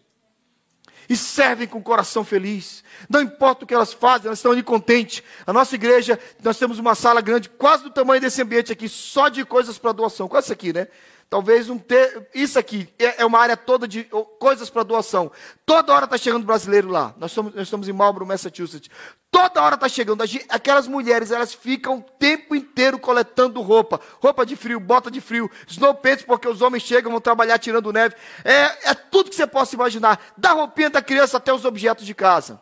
e 1.10 1.16
servem 1.16 1.68
com 1.68 1.80
o 1.80 1.84
coração 1.84 2.24
feliz. 2.24 2.84
Não 3.10 3.22
importa 3.22 3.64
o 3.64 3.68
que 3.68 3.74
elas 3.74 3.94
fazem, 3.94 4.28
elas 4.28 4.40
estão 4.40 4.52
ali 4.52 4.64
contentes. 4.64 5.24
A 5.46 5.54
nossa 5.54 5.76
igreja, 5.76 6.20
nós 6.44 6.58
temos 6.58 6.80
uma 6.80 6.96
sala 6.96 7.22
grande, 7.22 7.50
quase 7.50 7.84
do 7.84 7.90
tamanho 7.90 8.22
desse 8.22 8.42
ambiente 8.42 8.72
aqui, 8.72 8.90
só 8.90 9.30
de 9.30 9.46
coisas 9.46 9.78
para 9.78 9.92
doação. 9.92 10.28
Quase 10.28 10.46
isso 10.46 10.54
aqui, 10.54 10.74
né? 10.74 10.88
Talvez 11.30 11.70
um 11.70 11.78
ter, 11.78 12.30
isso 12.34 12.58
aqui 12.58 12.88
é, 12.98 13.22
é 13.22 13.26
uma 13.26 13.38
área 13.38 13.58
toda 13.58 13.86
de 13.86 14.06
coisas 14.40 14.70
para 14.70 14.84
doação. 14.84 15.30
Toda 15.66 15.94
hora 15.94 16.06
está 16.06 16.18
chegando 16.18 16.46
brasileiro 16.46 16.90
lá. 16.90 17.14
Nós, 17.18 17.34
somos, 17.34 17.54
nós 17.54 17.64
estamos 17.64 17.90
em 17.90 17.92
Marlboro, 17.92 18.26
Massachusetts. 18.26 18.90
Toda 19.30 19.62
hora 19.62 19.76
está 19.76 19.90
chegando. 19.90 20.24
Aquelas 20.48 20.88
mulheres, 20.88 21.30
elas 21.30 21.54
ficam 21.54 21.98
o 21.98 22.02
tempo 22.02 22.56
inteiro 22.56 22.98
coletando 22.98 23.62
roupa. 23.62 24.00
Roupa 24.22 24.46
de 24.46 24.56
frio, 24.56 24.80
bota 24.80 25.12
de 25.12 25.20
frio, 25.20 25.52
snow 25.68 25.94
pants, 25.94 26.24
porque 26.24 26.48
os 26.48 26.62
homens 26.62 26.84
chegam, 26.84 27.12
vão 27.12 27.20
trabalhar 27.20 27.60
tirando 27.60 27.92
neve. 27.92 28.16
É, 28.46 28.92
é 28.92 28.94
tudo 28.94 29.30
que 29.30 29.36
você 29.36 29.46
possa 29.46 29.76
imaginar. 29.76 30.34
Da 30.38 30.54
roupinha 30.54 30.90
da 30.90 31.02
criança 31.02 31.36
até 31.36 31.52
os 31.52 31.66
objetos 31.66 32.06
de 32.06 32.16
casa. 32.16 32.62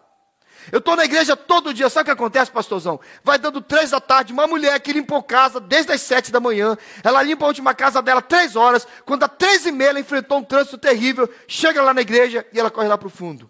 Eu 0.71 0.79
estou 0.79 0.95
na 0.95 1.05
igreja 1.05 1.35
todo 1.35 1.73
dia, 1.73 1.89
sabe 1.89 2.03
o 2.03 2.05
que 2.05 2.11
acontece, 2.11 2.51
pastorzão? 2.51 2.99
Vai 3.23 3.37
dando 3.37 3.61
três 3.61 3.91
da 3.91 3.99
tarde, 3.99 4.33
uma 4.33 4.47
mulher 4.47 4.79
que 4.79 4.93
limpou 4.93 5.21
casa 5.21 5.59
desde 5.59 5.91
as 5.91 6.01
sete 6.01 6.31
da 6.31 6.39
manhã, 6.39 6.77
ela 7.03 7.21
limpa 7.21 7.45
a 7.45 7.47
última 7.47 7.73
casa 7.73 8.01
dela 8.01 8.21
três 8.21 8.55
horas, 8.55 8.87
quando 9.05 9.23
às 9.23 9.31
três 9.37 9.65
e 9.65 9.71
meia 9.71 9.89
ela 9.89 9.99
enfrentou 9.99 10.37
um 10.39 10.43
trânsito 10.43 10.77
terrível, 10.77 11.29
chega 11.47 11.81
lá 11.81 11.93
na 11.93 12.01
igreja 12.01 12.45
e 12.51 12.59
ela 12.59 12.71
corre 12.71 12.87
lá 12.87 12.97
para 12.97 13.07
o 13.07 13.11
fundo. 13.11 13.49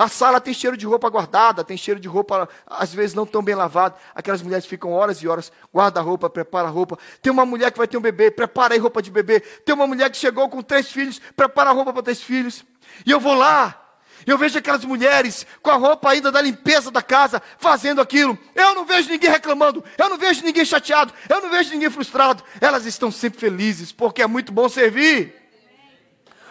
A 0.00 0.08
sala 0.08 0.40
tem 0.40 0.54
cheiro 0.54 0.78
de 0.78 0.86
roupa 0.86 1.10
guardada, 1.10 1.62
tem 1.62 1.76
cheiro 1.76 2.00
de 2.00 2.08
roupa, 2.08 2.48
às 2.66 2.90
vezes 2.90 3.14
não 3.14 3.26
tão 3.26 3.42
bem 3.42 3.54
lavada. 3.54 3.96
Aquelas 4.14 4.40
mulheres 4.40 4.64
ficam 4.64 4.92
horas 4.92 5.18
e 5.18 5.28
horas, 5.28 5.52
guarda 5.70 6.00
roupa, 6.00 6.30
prepara 6.30 6.68
roupa. 6.68 6.98
Tem 7.20 7.30
uma 7.30 7.44
mulher 7.44 7.70
que 7.70 7.76
vai 7.76 7.86
ter 7.86 7.98
um 7.98 8.00
bebê, 8.00 8.30
prepara 8.30 8.72
aí 8.72 8.80
roupa 8.80 9.02
de 9.02 9.10
bebê. 9.10 9.40
Tem 9.40 9.74
uma 9.74 9.86
mulher 9.86 10.08
que 10.08 10.16
chegou 10.16 10.48
com 10.48 10.62
três 10.62 10.90
filhos, 10.90 11.20
prepara 11.36 11.68
a 11.68 11.72
roupa 11.74 11.92
para 11.92 12.02
três 12.02 12.22
filhos. 12.22 12.64
E 13.04 13.10
eu 13.10 13.20
vou 13.20 13.34
lá, 13.34 13.78
eu 14.26 14.38
vejo 14.38 14.58
aquelas 14.58 14.84
mulheres 14.84 15.46
com 15.62 15.70
a 15.70 15.76
roupa 15.76 16.10
ainda 16.10 16.30
da 16.30 16.40
limpeza 16.40 16.90
da 16.90 17.02
casa, 17.02 17.42
fazendo 17.58 18.00
aquilo. 18.00 18.38
Eu 18.54 18.74
não 18.74 18.84
vejo 18.84 19.08
ninguém 19.08 19.30
reclamando, 19.30 19.84
eu 19.96 20.08
não 20.08 20.18
vejo 20.18 20.44
ninguém 20.44 20.64
chateado, 20.64 21.12
eu 21.28 21.40
não 21.40 21.50
vejo 21.50 21.70
ninguém 21.70 21.90
frustrado. 21.90 22.42
Elas 22.60 22.86
estão 22.86 23.10
sempre 23.10 23.40
felizes, 23.40 23.92
porque 23.92 24.22
é 24.22 24.26
muito 24.26 24.52
bom 24.52 24.68
servir. 24.68 25.34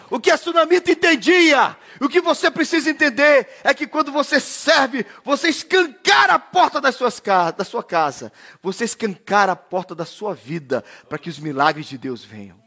O 0.10 0.20
que 0.20 0.32
a 0.32 0.38
tsunamita 0.38 0.92
entendia, 0.92 1.78
o 2.02 2.10
que 2.10 2.20
você 2.20 2.50
precisa 2.50 2.90
entender 2.90 3.48
é 3.64 3.74
que 3.76 3.86
quando 3.86 4.12
você 4.12 4.40
serve, 4.40 5.06
você 5.24 5.50
escancara 5.50 6.34
a 6.34 6.40
porta 6.40 6.82
das 6.82 6.96
suas, 6.96 7.22
da 7.56 7.64
sua 7.64 7.84
casa, 7.84 8.34
você 8.62 8.86
escancara 8.86 9.52
a 9.52 9.56
porta 9.56 9.94
da 9.94 10.06
sua 10.06 10.34
vida 10.34 10.84
para 11.08 11.20
que 11.20 11.30
os 11.30 11.38
milagres 11.38 11.86
de 11.86 11.98
Deus 11.98 12.24
venham. 12.24 12.60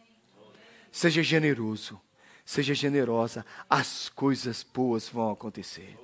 Seja 0.93 1.23
generoso 1.23 2.01
seja 2.45 2.75
generosa, 2.75 3.45
as 3.69 4.09
coisas 4.09 4.63
boas 4.63 5.09
vão 5.09 5.31
acontecer. 5.31 5.99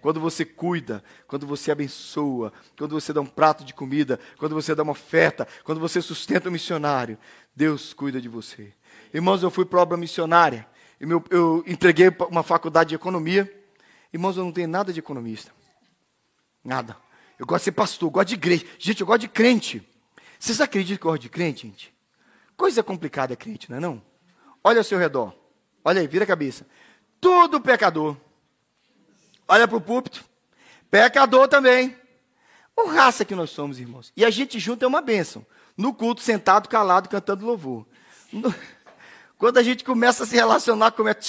Quando 0.00 0.20
você 0.20 0.44
cuida, 0.44 1.02
quando 1.26 1.46
você 1.46 1.72
abençoa, 1.72 2.52
quando 2.78 2.92
você 2.92 3.12
dá 3.12 3.20
um 3.20 3.26
prato 3.26 3.64
de 3.64 3.74
comida, 3.74 4.20
quando 4.38 4.54
você 4.54 4.74
dá 4.74 4.82
uma 4.82 4.92
oferta, 4.92 5.48
quando 5.64 5.80
você 5.80 6.00
sustenta 6.00 6.48
um 6.48 6.52
missionário, 6.52 7.18
Deus 7.54 7.92
cuida 7.92 8.20
de 8.20 8.28
você. 8.28 8.72
Irmãos, 9.12 9.42
eu 9.42 9.50
fui 9.50 9.64
para 9.64 9.80
obra 9.80 9.96
missionária. 9.96 10.66
Eu, 11.00 11.24
eu 11.30 11.64
entreguei 11.66 12.08
uma 12.30 12.42
faculdade 12.42 12.90
de 12.90 12.94
economia. 12.94 13.52
Irmãos, 14.12 14.36
eu 14.36 14.44
não 14.44 14.52
tenho 14.52 14.68
nada 14.68 14.92
de 14.92 15.00
economista. 15.00 15.50
Nada. 16.62 16.96
Eu 17.38 17.46
gosto 17.46 17.62
de 17.62 17.64
ser 17.64 17.72
pastor, 17.72 18.10
gosto 18.10 18.28
de 18.28 18.34
igreja. 18.34 18.64
Gente, 18.78 19.00
eu 19.00 19.06
gosto 19.06 19.22
de 19.22 19.28
crente. 19.28 19.86
Vocês 20.38 20.60
acreditam 20.60 20.98
que 20.98 21.06
eu 21.06 21.10
gosto 21.10 21.22
de 21.22 21.28
crente, 21.28 21.66
gente? 21.66 21.94
Coisa 22.56 22.82
complicada 22.82 23.32
é 23.32 23.36
crente, 23.36 23.70
não 23.70 23.76
é 23.76 23.80
não? 23.80 24.02
Olha 24.62 24.78
ao 24.78 24.84
seu 24.84 24.98
redor. 24.98 25.34
Olha 25.86 26.00
aí, 26.00 26.08
vira 26.08 26.24
a 26.24 26.26
cabeça. 26.26 26.66
Tudo 27.20 27.60
pecador. 27.60 28.16
Olha 29.46 29.68
para 29.68 29.76
o 29.76 29.80
púlpito. 29.80 30.24
Pecador 30.90 31.46
também. 31.46 31.96
O 32.76 32.88
raça 32.88 33.24
que 33.24 33.36
nós 33.36 33.50
somos, 33.50 33.78
irmãos. 33.78 34.12
E 34.16 34.24
a 34.24 34.30
gente 34.30 34.58
junto 34.58 34.84
é 34.84 34.88
uma 34.88 35.00
bênção. 35.00 35.46
No 35.76 35.94
culto, 35.94 36.22
sentado, 36.22 36.68
calado, 36.68 37.08
cantando 37.08 37.46
louvor. 37.46 37.86
No... 38.32 38.52
Quando 39.38 39.58
a 39.58 39.62
gente 39.62 39.84
começa 39.84 40.24
a 40.24 40.26
se 40.26 40.34
relacionar, 40.34 40.90
começa. 40.90 41.20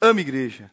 Amo 0.00 0.20
igreja. 0.20 0.70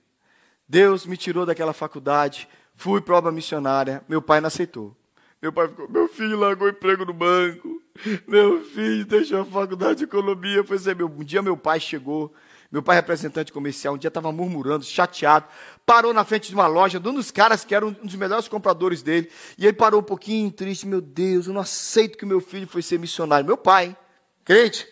Deus 0.68 1.08
me 1.08 1.18
tirou 1.18 1.48
daquela 1.48 1.74
faculdade, 1.74 2.48
fui 2.76 3.02
para 3.02 3.32
missionária, 3.32 4.04
meu 4.08 4.22
pai 4.22 4.40
não 4.40 4.50
aceitou. 4.50 4.96
Meu 5.42 5.52
pai 5.52 5.68
ficou, 5.68 5.90
meu 5.90 6.08
filho 6.08 6.38
largou 6.38 6.70
emprego 6.70 7.06
no 7.06 7.14
banco. 7.14 7.79
Meu 8.28 8.64
filho 8.64 9.06
deixou 9.06 9.42
a 9.42 9.46
faculdade 9.46 10.00
de 10.00 10.04
economia. 10.06 10.64
Foi 10.64 10.78
ser 10.78 10.96
meu. 10.96 11.08
Um 11.08 11.24
dia 11.24 11.42
meu 11.42 11.58
pai 11.58 11.80
chegou, 11.80 12.34
meu 12.72 12.84
pai 12.84 12.96
representante 12.96 13.52
comercial, 13.52 13.96
um 13.96 13.98
dia 13.98 14.10
estava 14.10 14.32
murmurando, 14.32 14.86
chateado, 14.86 15.48
parou 15.86 16.14
na 16.14 16.24
frente 16.24 16.50
de 16.50 16.54
uma 16.54 16.68
loja 16.68 17.00
de 17.00 17.10
um 17.10 17.14
dos 17.14 17.32
caras 17.32 17.66
que 17.66 17.74
era 17.74 17.86
um 17.86 17.92
dos 17.92 18.16
melhores 18.16 18.48
compradores 18.48 19.02
dele. 19.02 19.30
E 19.58 19.66
ele 19.66 19.74
parou 19.74 20.02
um 20.02 20.04
pouquinho 20.04 20.52
triste, 20.52 20.88
meu 20.88 21.02
Deus, 21.02 21.48
eu 21.48 21.54
não 21.54 21.62
aceito 21.62 22.18
que 22.18 22.26
meu 22.26 22.40
filho 22.40 22.68
foi 22.68 22.82
ser 22.82 23.00
missionário. 23.00 23.46
Meu 23.46 23.58
pai, 23.58 23.98
crente. 24.46 24.88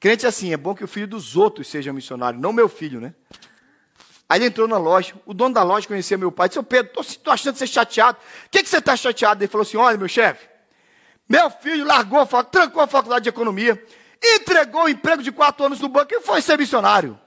Crente 0.00 0.24
é 0.24 0.28
assim, 0.28 0.52
é 0.52 0.56
bom 0.56 0.74
que 0.74 0.82
o 0.82 0.88
filho 0.88 1.06
dos 1.06 1.36
outros 1.36 1.68
seja 1.68 1.92
missionário, 1.92 2.40
não 2.40 2.52
meu 2.52 2.68
filho, 2.68 3.00
né? 3.00 3.14
Aí 4.28 4.38
ele 4.38 4.46
entrou 4.46 4.66
na 4.66 4.78
loja, 4.78 5.14
o 5.26 5.34
dono 5.34 5.54
da 5.54 5.62
loja 5.62 5.86
conhecia 5.86 6.16
meu 6.16 6.32
pai, 6.32 6.48
disse, 6.48 6.58
ô 6.58 6.62
Pedro, 6.62 6.98
estou 7.02 7.30
achando 7.30 7.54
você 7.54 7.66
chateado. 7.66 8.16
O 8.46 8.50
que, 8.50 8.62
que 8.62 8.68
você 8.68 8.78
está 8.78 8.96
chateado? 8.96 9.44
Ele 9.44 9.48
falou 9.48 9.62
assim, 9.62 9.76
olha 9.76 9.98
meu 9.98 10.08
chefe, 10.08 10.48
meu 11.32 11.48
filho 11.48 11.86
largou, 11.86 12.20
a 12.20 12.44
trancou 12.44 12.82
a 12.82 12.86
faculdade 12.86 13.22
de 13.22 13.30
economia, 13.30 13.82
entregou 14.22 14.84
o 14.84 14.88
emprego 14.88 15.22
de 15.22 15.32
quatro 15.32 15.64
anos 15.64 15.80
no 15.80 15.88
banco 15.88 16.12
e 16.12 16.20
foi 16.20 16.42
ser 16.42 16.58
missionário. 16.58 17.18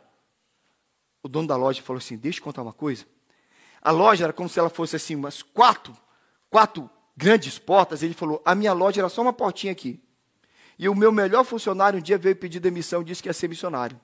O 1.24 1.28
dono 1.28 1.48
da 1.48 1.56
loja 1.56 1.82
falou 1.82 1.98
assim, 1.98 2.16
deixa 2.16 2.38
eu 2.38 2.44
contar 2.44 2.62
uma 2.62 2.72
coisa. 2.72 3.04
A 3.82 3.90
loja 3.90 4.26
era 4.26 4.32
como 4.32 4.48
se 4.48 4.60
ela 4.60 4.70
fosse 4.70 4.96
assim, 4.96 5.16
umas 5.16 5.42
quatro, 5.42 5.98
quatro 6.52 6.88
grandes 7.18 7.58
portas. 7.58 8.04
Ele 8.04 8.14
falou, 8.14 8.40
a 8.46 8.54
minha 8.54 8.74
loja 8.74 9.02
era 9.02 9.10
só 9.10 9.24
uma 9.24 9.34
portinha 9.34 9.72
aqui. 9.72 10.00
E 10.78 10.88
o 10.88 10.94
meu 10.94 11.12
melhor 11.12 11.44
funcionário 11.44 11.98
um 11.98 12.02
dia 12.02 12.18
veio 12.18 12.36
pedir 12.36 12.60
demissão 12.60 13.02
e 13.02 13.06
disse 13.06 13.24
que 13.24 13.30
ia 13.30 13.34
ser 13.34 13.48
missionário. 13.48 14.00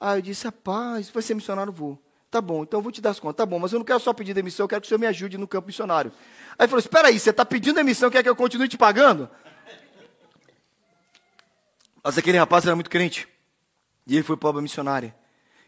Aí 0.00 0.16
eu 0.16 0.22
disse, 0.22 0.46
rapaz, 0.46 1.10
vai 1.10 1.22
ser 1.22 1.34
missionário? 1.34 1.70
Vou. 1.70 2.02
Tá 2.30 2.40
bom, 2.40 2.62
então 2.62 2.78
eu 2.78 2.82
vou 2.82 2.92
te 2.92 3.00
dar 3.00 3.10
as 3.10 3.20
contas. 3.20 3.36
Tá 3.36 3.46
bom, 3.46 3.58
mas 3.58 3.72
eu 3.72 3.78
não 3.78 3.86
quero 3.86 4.00
só 4.00 4.12
pedir 4.12 4.34
demissão, 4.34 4.64
eu 4.64 4.68
quero 4.68 4.82
que 4.82 4.86
o 4.86 4.88
senhor 4.88 4.98
me 4.98 5.06
ajude 5.06 5.38
no 5.38 5.48
campo 5.48 5.66
missionário. 5.66 6.12
Aí 6.58 6.64
ele 6.64 6.68
falou, 6.68 6.80
espera 6.80 7.08
aí, 7.08 7.18
você 7.18 7.30
está 7.30 7.44
pedindo 7.44 7.76
demissão, 7.76 8.10
quer 8.10 8.22
que 8.22 8.28
eu 8.28 8.36
continue 8.36 8.68
te 8.68 8.76
pagando? 8.76 9.28
Mas 12.02 12.18
aquele 12.18 12.38
rapaz 12.38 12.64
era 12.64 12.74
muito 12.74 12.90
crente. 12.90 13.26
E 14.06 14.14
ele 14.14 14.22
foi 14.22 14.36
para 14.36 14.48
a 14.48 14.50
obra 14.50 14.62
missionária. 14.62 15.14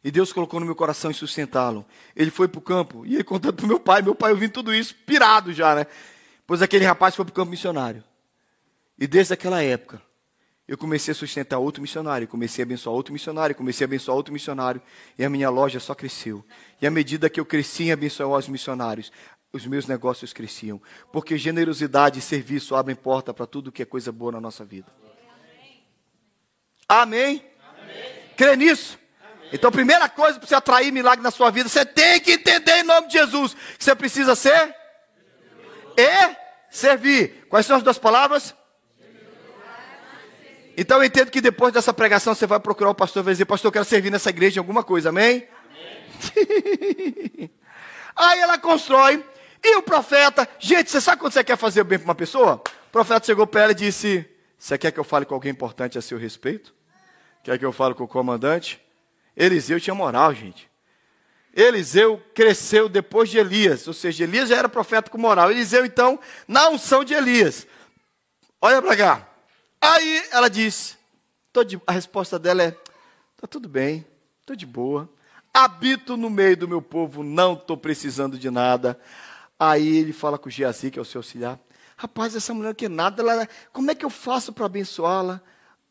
E 0.02 0.10
Deus 0.10 0.32
colocou 0.32 0.60
no 0.60 0.66
meu 0.66 0.74
coração 0.74 1.10
em 1.10 1.14
sustentá-lo. 1.14 1.84
Ele 2.16 2.30
foi 2.30 2.48
para 2.48 2.58
o 2.58 2.62
campo, 2.62 3.04
e 3.04 3.14
ele 3.14 3.24
contando 3.24 3.54
para 3.54 3.64
o 3.64 3.68
meu 3.68 3.78
pai, 3.80 4.02
meu 4.02 4.14
pai 4.14 4.32
ouvindo 4.32 4.52
tudo 4.52 4.74
isso, 4.74 4.94
pirado 5.06 5.52
já, 5.52 5.74
né? 5.74 5.86
Pois 6.46 6.62
aquele 6.62 6.84
rapaz 6.84 7.14
foi 7.14 7.24
para 7.24 7.32
o 7.32 7.34
campo 7.34 7.50
missionário. 7.50 8.02
E 8.98 9.06
desde 9.06 9.34
aquela 9.34 9.62
época, 9.62 10.00
eu 10.70 10.78
comecei 10.78 11.10
a 11.10 11.14
sustentar 11.16 11.58
outro 11.58 11.82
missionário, 11.82 12.28
comecei 12.28 12.62
a 12.62 12.64
abençoar 12.64 12.94
outro 12.94 13.12
missionário, 13.12 13.56
comecei 13.56 13.84
a 13.84 13.88
abençoar 13.88 14.16
outro 14.16 14.32
missionário, 14.32 14.80
e 15.18 15.24
a 15.24 15.28
minha 15.28 15.50
loja 15.50 15.80
só 15.80 15.96
cresceu. 15.96 16.44
E 16.80 16.86
à 16.86 16.90
medida 16.92 17.28
que 17.28 17.40
eu 17.40 17.44
cresci 17.44 17.88
em 17.88 17.92
abençoar 17.92 18.38
os 18.38 18.48
missionários, 18.48 19.10
os 19.52 19.66
meus 19.66 19.88
negócios 19.88 20.32
cresciam. 20.32 20.80
Porque 21.12 21.36
generosidade 21.36 22.20
e 22.20 22.22
serviço 22.22 22.76
abrem 22.76 22.94
porta 22.94 23.34
para 23.34 23.46
tudo 23.46 23.72
que 23.72 23.82
é 23.82 23.84
coisa 23.84 24.12
boa 24.12 24.30
na 24.30 24.40
nossa 24.40 24.64
vida. 24.64 24.86
Amém? 26.88 27.44
Amém. 27.82 28.12
Crê 28.36 28.54
nisso? 28.54 28.96
Amém. 29.20 29.48
Então, 29.52 29.72
primeira 29.72 30.08
coisa 30.08 30.38
para 30.38 30.46
você 30.46 30.54
atrair 30.54 30.92
milagre 30.92 31.20
na 31.20 31.32
sua 31.32 31.50
vida, 31.50 31.68
você 31.68 31.84
tem 31.84 32.20
que 32.20 32.34
entender 32.34 32.76
em 32.76 32.84
nome 32.84 33.08
de 33.08 33.14
Jesus 33.14 33.54
que 33.76 33.82
você 33.82 33.96
precisa 33.96 34.36
ser 34.36 34.72
e 35.98 36.36
servir. 36.70 37.44
Quais 37.48 37.66
são 37.66 37.76
as 37.76 37.82
duas 37.82 37.98
palavras? 37.98 38.54
Então 40.80 40.96
eu 40.96 41.04
entendo 41.04 41.30
que 41.30 41.42
depois 41.42 41.74
dessa 41.74 41.92
pregação 41.92 42.34
você 42.34 42.46
vai 42.46 42.58
procurar 42.58 42.88
o 42.88 42.94
pastor 42.94 43.22
e 43.22 43.24
vai 43.24 43.34
dizer, 43.34 43.44
pastor, 43.44 43.68
eu 43.68 43.72
quero 43.72 43.84
servir 43.84 44.10
nessa 44.10 44.30
igreja 44.30 44.58
em 44.58 44.60
alguma 44.60 44.82
coisa, 44.82 45.10
amém? 45.10 45.46
amém. 46.38 47.50
Aí 48.16 48.38
ela 48.38 48.56
constrói, 48.56 49.22
e 49.62 49.76
o 49.76 49.82
profeta, 49.82 50.48
gente, 50.58 50.90
você 50.90 50.98
sabe 50.98 51.20
quando 51.20 51.34
você 51.34 51.44
quer 51.44 51.58
fazer 51.58 51.84
bem 51.84 51.98
para 51.98 52.06
uma 52.06 52.14
pessoa? 52.14 52.62
O 52.88 52.90
profeta 52.90 53.26
chegou 53.26 53.46
para 53.46 53.60
ela 53.60 53.72
e 53.72 53.74
disse: 53.74 54.24
Você 54.58 54.78
quer 54.78 54.90
que 54.90 54.98
eu 54.98 55.04
fale 55.04 55.26
com 55.26 55.34
alguém 55.34 55.52
importante 55.52 55.98
a 55.98 56.00
seu 56.00 56.16
respeito? 56.16 56.74
Quer 57.44 57.58
que 57.58 57.64
eu 57.66 57.72
fale 57.72 57.92
com 57.94 58.04
o 58.04 58.08
comandante? 58.08 58.80
Eliseu 59.36 59.78
tinha 59.78 59.94
moral, 59.94 60.32
gente. 60.32 60.66
Eliseu 61.54 62.22
cresceu 62.34 62.88
depois 62.88 63.28
de 63.28 63.36
Elias, 63.36 63.86
ou 63.86 63.92
seja, 63.92 64.24
Elias 64.24 64.48
já 64.48 64.56
era 64.56 64.68
profeta 64.68 65.10
com 65.10 65.18
moral. 65.18 65.50
Eliseu, 65.50 65.84
então, 65.84 66.18
na 66.48 66.70
unção 66.70 67.04
de 67.04 67.12
Elias. 67.12 67.66
Olha 68.62 68.80
para 68.80 68.96
cá. 68.96 69.29
Aí 69.80 70.28
ela 70.30 70.48
disse, 70.48 70.96
de, 71.66 71.80
a 71.86 71.92
resposta 71.92 72.38
dela 72.38 72.62
é: 72.62 72.70
tá 73.36 73.46
tudo 73.48 73.68
bem, 73.68 74.06
estou 74.40 74.54
de 74.54 74.66
boa. 74.66 75.08
Habito 75.52 76.16
no 76.16 76.30
meio 76.30 76.56
do 76.56 76.68
meu 76.68 76.80
povo, 76.80 77.24
não 77.24 77.54
estou 77.54 77.76
precisando 77.76 78.38
de 78.38 78.50
nada. 78.50 79.00
Aí 79.58 79.96
ele 79.98 80.12
fala 80.12 80.38
com 80.38 80.48
o 80.48 80.50
Geazi, 80.50 80.90
que 80.90 80.98
é 80.98 81.02
o 81.02 81.04
seu 81.04 81.18
auxiliar: 81.18 81.58
Rapaz, 81.96 82.36
essa 82.36 82.54
mulher 82.54 82.74
que 82.74 82.88
nada, 82.88 83.22
ela, 83.22 83.48
como 83.72 83.90
é 83.90 83.94
que 83.94 84.04
eu 84.04 84.10
faço 84.10 84.52
para 84.52 84.66
abençoá-la? 84.66 85.40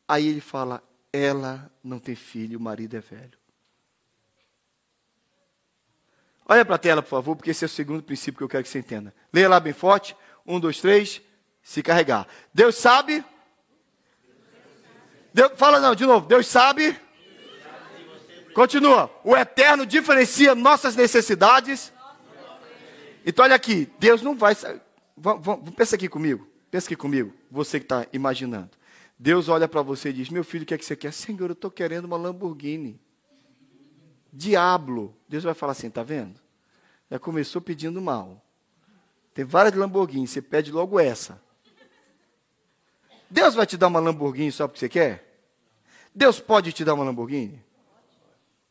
Aí 0.07 0.27
ele 0.27 0.41
fala: 0.41 0.81
Ela 1.11 1.69
não 1.83 1.99
tem 1.99 2.15
filho, 2.15 2.57
o 2.57 2.61
marido 2.61 2.95
é 2.95 3.01
velho. 3.01 3.37
Olha 6.45 6.65
para 6.65 6.75
a 6.75 6.79
tela, 6.79 7.03
por 7.03 7.09
favor, 7.09 7.35
porque 7.35 7.51
esse 7.51 7.63
é 7.63 7.67
o 7.67 7.69
segundo 7.69 8.01
princípio 8.01 8.39
que 8.39 8.43
eu 8.43 8.49
quero 8.49 8.63
que 8.63 8.69
você 8.69 8.79
entenda. 8.79 9.13
Leia 9.31 9.47
lá 9.47 9.59
bem 9.59 9.73
forte. 9.73 10.15
Um, 10.47 10.59
dois, 10.59 10.81
três. 10.81 11.21
Se 11.61 11.83
carregar. 11.83 12.27
Deus 12.51 12.75
sabe 12.75 13.23
Deus, 15.33 15.51
fala 15.55 15.79
não, 15.79 15.95
de 15.95 16.05
novo. 16.05 16.27
Deus 16.27 16.47
sabe. 16.47 16.99
Continua. 18.53 19.09
O 19.23 19.35
eterno 19.35 19.85
diferencia 19.85 20.55
nossas 20.55 20.95
necessidades. 20.95 21.93
Então 23.25 23.45
olha 23.45 23.55
aqui, 23.55 23.89
Deus 23.99 24.21
não 24.21 24.35
vai. 24.35 24.55
Pensa 25.75 25.95
aqui 25.95 26.09
comigo. 26.09 26.47
Pensa 26.71 26.87
aqui 26.87 26.95
comigo. 26.95 27.33
Você 27.51 27.79
que 27.79 27.85
está 27.85 28.05
imaginando. 28.11 28.71
Deus 29.17 29.49
olha 29.49 29.67
para 29.67 29.81
você 29.81 30.09
e 30.09 30.13
diz: 30.13 30.29
Meu 30.29 30.43
filho, 30.43 30.63
o 30.63 30.65
que 30.65 30.73
é 30.73 30.77
que 30.77 30.85
você 30.85 30.95
quer? 30.95 31.11
Senhor, 31.11 31.49
eu 31.49 31.53
estou 31.53 31.69
querendo 31.69 32.05
uma 32.05 32.17
Lamborghini. 32.17 32.99
Diablo. 34.31 35.15
Deus 35.27 35.43
vai 35.43 35.53
falar 35.53 35.73
assim: 35.73 35.89
Tá 35.89 36.03
vendo? 36.03 36.39
Já 37.09 37.19
começou 37.19 37.61
pedindo 37.61 38.01
mal. 38.01 38.43
Tem 39.33 39.45
várias 39.45 39.75
Lamborghini, 39.75 40.27
você 40.27 40.41
pede 40.41 40.71
logo 40.71 40.99
essa. 40.99 41.41
Deus 43.29 43.53
vai 43.55 43.65
te 43.65 43.77
dar 43.77 43.87
uma 43.87 43.99
Lamborghini 43.99 44.51
só 44.51 44.67
porque 44.67 44.79
você 44.79 44.89
quer? 44.89 45.41
Deus 46.13 46.39
pode 46.39 46.73
te 46.73 46.83
dar 46.83 46.95
uma 46.95 47.03
Lamborghini? 47.03 47.63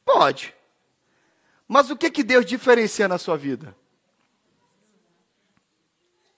Pode. 0.05 0.55
Mas 1.67 1.91
o 1.91 1.97
que, 1.97 2.11
que 2.11 2.23
Deus 2.23 2.45
diferencia 2.45 3.07
na 3.07 3.19
sua 3.19 3.37
vida? 3.37 3.77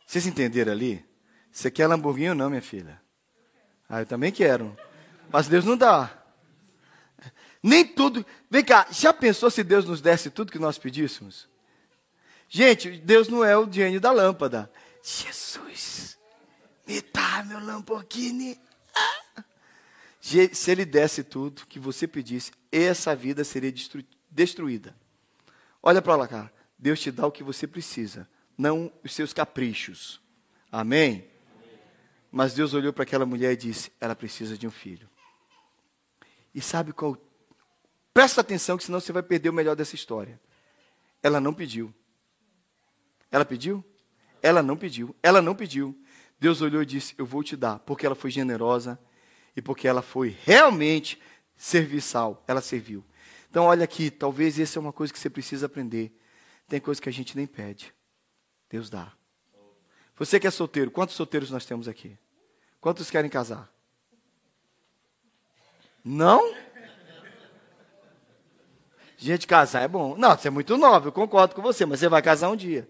Vocês 0.04 0.26
entenderam 0.26 0.72
ali? 0.72 1.04
Você 1.50 1.70
quer 1.70 1.86
Lamborghini 1.86 2.30
ou 2.30 2.34
não, 2.34 2.50
minha 2.50 2.62
filha? 2.62 3.00
Ah, 3.88 4.00
eu 4.00 4.06
também 4.06 4.30
quero. 4.30 4.76
Mas 5.30 5.48
Deus 5.48 5.64
não 5.64 5.76
dá. 5.76 6.10
Nem 7.62 7.86
tudo. 7.86 8.24
Vem 8.50 8.64
cá, 8.64 8.86
já 8.90 9.12
pensou 9.12 9.50
se 9.50 9.62
Deus 9.62 9.84
nos 9.84 10.00
desse 10.00 10.30
tudo 10.30 10.52
que 10.52 10.58
nós 10.58 10.78
pedíssemos? 10.78 11.48
Gente, 12.48 12.90
Deus 12.90 13.28
não 13.28 13.44
é 13.44 13.56
o 13.56 13.70
gênio 13.70 14.00
da 14.00 14.10
lâmpada. 14.10 14.70
Jesus, 15.02 16.18
me 16.90 17.00
dá 17.00 17.44
meu 17.44 17.60
Lamborghini. 17.60 18.60
Ah. 18.94 19.44
Se 20.20 20.70
ele 20.70 20.84
desse 20.84 21.22
tudo 21.22 21.66
que 21.66 21.78
você 21.78 22.08
pedisse, 22.08 22.50
essa 22.70 23.14
vida 23.14 23.44
seria 23.44 23.72
destruída. 24.28 24.96
Olha 25.80 26.02
para 26.02 26.16
lá, 26.16 26.26
cara. 26.26 26.52
Deus 26.76 26.98
te 27.00 27.10
dá 27.10 27.26
o 27.26 27.32
que 27.32 27.44
você 27.44 27.66
precisa, 27.66 28.28
não 28.56 28.92
os 29.04 29.14
seus 29.14 29.32
caprichos. 29.32 30.20
Amém? 30.72 31.30
Mas 32.32 32.54
Deus 32.54 32.74
olhou 32.74 32.92
para 32.92 33.02
aquela 33.02 33.26
mulher 33.26 33.52
e 33.52 33.56
disse: 33.56 33.92
ela 34.00 34.16
precisa 34.16 34.58
de 34.58 34.66
um 34.66 34.70
filho. 34.70 35.08
E 36.54 36.60
sabe 36.60 36.92
qual? 36.92 37.16
Presta 38.12 38.40
atenção, 38.40 38.76
que 38.76 38.84
senão 38.84 38.98
você 38.98 39.12
vai 39.12 39.22
perder 39.22 39.50
o 39.50 39.52
melhor 39.52 39.76
dessa 39.76 39.94
história. 39.94 40.40
Ela 41.22 41.40
não 41.40 41.54
pediu. 41.54 41.94
Ela 43.30 43.44
pediu? 43.44 43.84
Ela 44.42 44.62
não 44.62 44.76
pediu. 44.76 45.14
Ela 45.22 45.40
não 45.40 45.54
pediu. 45.54 45.96
Deus 46.40 46.62
olhou 46.62 46.82
e 46.82 46.86
disse: 46.86 47.14
Eu 47.18 47.26
vou 47.26 47.44
te 47.44 47.54
dar, 47.54 47.78
porque 47.80 48.06
ela 48.06 48.14
foi 48.14 48.30
generosa 48.30 48.98
e 49.54 49.60
porque 49.60 49.86
ela 49.86 50.00
foi 50.00 50.36
realmente 50.44 51.20
serviçal. 51.54 52.42
Ela 52.48 52.62
serviu. 52.62 53.04
Então, 53.50 53.64
olha 53.64 53.84
aqui, 53.84 54.10
talvez 54.10 54.58
essa 54.58 54.78
é 54.78 54.80
uma 54.80 54.92
coisa 54.92 55.12
que 55.12 55.18
você 55.18 55.28
precisa 55.28 55.66
aprender. 55.66 56.16
Tem 56.66 56.80
coisa 56.80 57.02
que 57.02 57.08
a 57.08 57.12
gente 57.12 57.36
nem 57.36 57.46
pede. 57.46 57.92
Deus 58.70 58.88
dá. 58.88 59.12
Você 60.16 60.38
que 60.38 60.46
é 60.46 60.50
solteiro, 60.50 60.90
quantos 60.90 61.16
solteiros 61.16 61.50
nós 61.50 61.66
temos 61.66 61.88
aqui? 61.88 62.16
Quantos 62.80 63.10
querem 63.10 63.30
casar? 63.30 63.70
Não? 66.04 66.54
Gente, 69.16 69.46
casar 69.46 69.82
é 69.82 69.88
bom. 69.88 70.16
Não, 70.16 70.36
você 70.36 70.48
é 70.48 70.50
muito 70.50 70.78
nova, 70.78 71.08
eu 71.08 71.12
concordo 71.12 71.54
com 71.54 71.60
você, 71.60 71.84
mas 71.84 72.00
você 72.00 72.08
vai 72.08 72.22
casar 72.22 72.48
um 72.48 72.56
dia. 72.56 72.88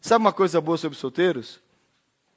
Sabe 0.00 0.22
uma 0.22 0.32
coisa 0.32 0.60
boa 0.60 0.76
sobre 0.76 0.96
solteiros? 0.96 1.60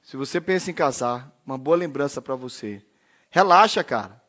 Se 0.09 0.17
você 0.17 0.41
pensa 0.41 0.71
em 0.71 0.73
casar, 0.73 1.31
uma 1.45 1.55
boa 1.55 1.77
lembrança 1.77 2.19
para 2.19 2.33
você. 2.33 2.83
Relaxa, 3.29 3.83
cara. 3.83 4.19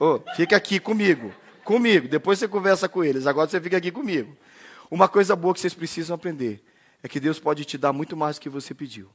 Oh, 0.00 0.18
fica 0.34 0.56
aqui 0.56 0.80
comigo. 0.80 1.32
Comigo. 1.62 2.08
Depois 2.08 2.40
você 2.40 2.48
conversa 2.48 2.88
com 2.88 3.04
eles. 3.04 3.24
Agora 3.24 3.48
você 3.48 3.60
fica 3.60 3.76
aqui 3.76 3.92
comigo. 3.92 4.36
Uma 4.90 5.08
coisa 5.08 5.36
boa 5.36 5.54
que 5.54 5.60
vocês 5.60 5.74
precisam 5.74 6.16
aprender 6.16 6.64
é 7.04 7.08
que 7.08 7.20
Deus 7.20 7.38
pode 7.38 7.64
te 7.64 7.78
dar 7.78 7.92
muito 7.92 8.16
mais 8.16 8.34
do 8.36 8.42
que 8.42 8.48
você 8.48 8.74
pediu. 8.74 9.12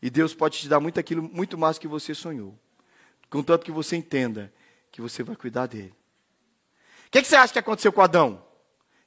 E 0.00 0.08
Deus 0.08 0.32
pode 0.32 0.60
te 0.60 0.68
dar 0.68 0.78
muito 0.78 1.00
aquilo, 1.00 1.24
muito 1.24 1.58
mais 1.58 1.76
do 1.76 1.80
que 1.80 1.88
você 1.88 2.14
sonhou. 2.14 2.56
Contanto 3.28 3.64
que 3.64 3.72
você 3.72 3.96
entenda 3.96 4.54
que 4.92 5.02
você 5.02 5.24
vai 5.24 5.34
cuidar 5.34 5.66
dele. 5.66 5.92
O 7.08 7.10
que, 7.10 7.20
que 7.20 7.26
você 7.26 7.34
acha 7.34 7.52
que 7.52 7.58
aconteceu 7.58 7.92
com 7.92 8.00
Adão? 8.00 8.46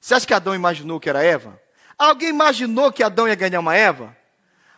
Você 0.01 0.15
acha 0.15 0.27
que 0.27 0.33
Adão 0.33 0.53
imaginou 0.53 0.99
que 0.99 1.09
era 1.09 1.23
Eva? 1.23 1.57
Alguém 1.97 2.27
imaginou 2.27 2.91
que 2.91 3.03
Adão 3.03 3.25
ia 3.25 3.35
ganhar 3.35 3.61
uma 3.61 3.73
Eva? 3.73 4.16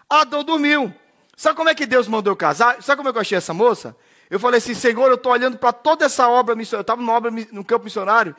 Adão 0.09 0.43
dormiu. 0.43 0.93
Sabe 1.37 1.55
como 1.55 1.69
é 1.69 1.75
que 1.75 1.85
Deus 1.85 2.07
mandou 2.07 2.31
eu 2.31 2.37
casar? 2.37 2.81
Sabe 2.81 2.97
como 2.97 3.09
é 3.09 3.11
que 3.11 3.17
eu 3.17 3.21
achei 3.21 3.37
essa 3.37 3.53
moça? 3.53 3.95
Eu 4.29 4.39
falei 4.39 4.57
assim, 4.57 4.73
Senhor, 4.73 5.07
eu 5.07 5.15
estou 5.15 5.31
olhando 5.31 5.57
para 5.57 5.71
toda 5.71 6.05
essa 6.05 6.27
obra 6.27 6.55
missionária. 6.55 6.81
Eu 6.81 6.83
estava 6.83 7.01
numa 7.01 7.13
obra 7.13 7.31
no 7.51 7.63
campo 7.63 7.85
missionário. 7.85 8.35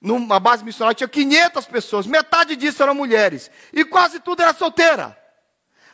numa 0.00 0.40
base 0.40 0.64
missionária, 0.64 0.94
tinha 0.94 1.08
500 1.08 1.66
pessoas, 1.66 2.06
metade 2.06 2.56
disso 2.56 2.82
eram 2.82 2.94
mulheres, 2.94 3.50
e 3.72 3.84
quase 3.84 4.18
tudo 4.18 4.40
era 4.40 4.54
solteira. 4.54 5.16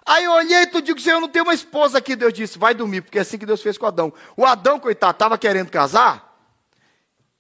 Aí 0.09 0.23
eu 0.23 0.33
olhei 0.33 0.63
e 0.63 0.83
digo, 0.83 1.01
Senhor, 1.01 1.17
eu 1.17 1.21
não 1.21 1.29
tenho 1.29 1.45
uma 1.45 1.55
esposa 1.55 1.99
aqui. 1.99 2.15
Deus 2.15 2.33
disse, 2.33 2.61
vai 2.61 2.73
dormir, 2.73 3.01
porque 3.01 3.19
é 3.19 3.23
assim 3.23 3.37
que 3.37 3.45
Deus 3.45 3.61
fez 3.61 3.77
com 3.77 3.87
Adão. 3.87 4.13
O 4.37 4.47
Adão, 4.47 4.79
coitado, 4.79 5.11
estava 5.11 5.37
querendo 5.37 5.69
casar. 5.69 6.25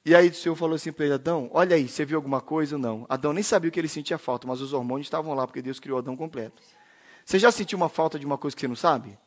E 0.04 0.16
aí 0.16 0.30
o 0.30 0.34
Senhor 0.34 0.56
falou 0.56 0.74
assim 0.74 0.90
para 0.90 1.04
ele, 1.04 1.14
Adão, 1.14 1.48
olha 1.52 1.76
aí, 1.76 1.88
você 1.88 2.04
viu 2.04 2.18
alguma 2.18 2.40
coisa? 2.40 2.76
Não. 2.76 3.06
Adão 3.08 3.32
nem 3.32 3.42
sabia 3.44 3.68
o 3.68 3.72
que 3.72 3.78
ele 3.78 3.86
sentia 3.86 4.18
falta, 4.18 4.48
mas 4.48 4.60
os 4.60 4.72
hormônios 4.72 5.06
estavam 5.06 5.32
lá, 5.32 5.46
porque 5.46 5.62
Deus 5.62 5.78
criou 5.78 5.98
Adão 5.98 6.16
completo. 6.16 6.60
Você 7.26 7.40
já 7.40 7.50
sentiu 7.50 7.76
uma 7.76 7.88
falta 7.88 8.20
de 8.20 8.24
uma 8.24 8.38
coisa 8.38 8.54
que 8.54 8.60
você 8.60 8.68
não 8.68 8.76
sabe? 8.76 9.18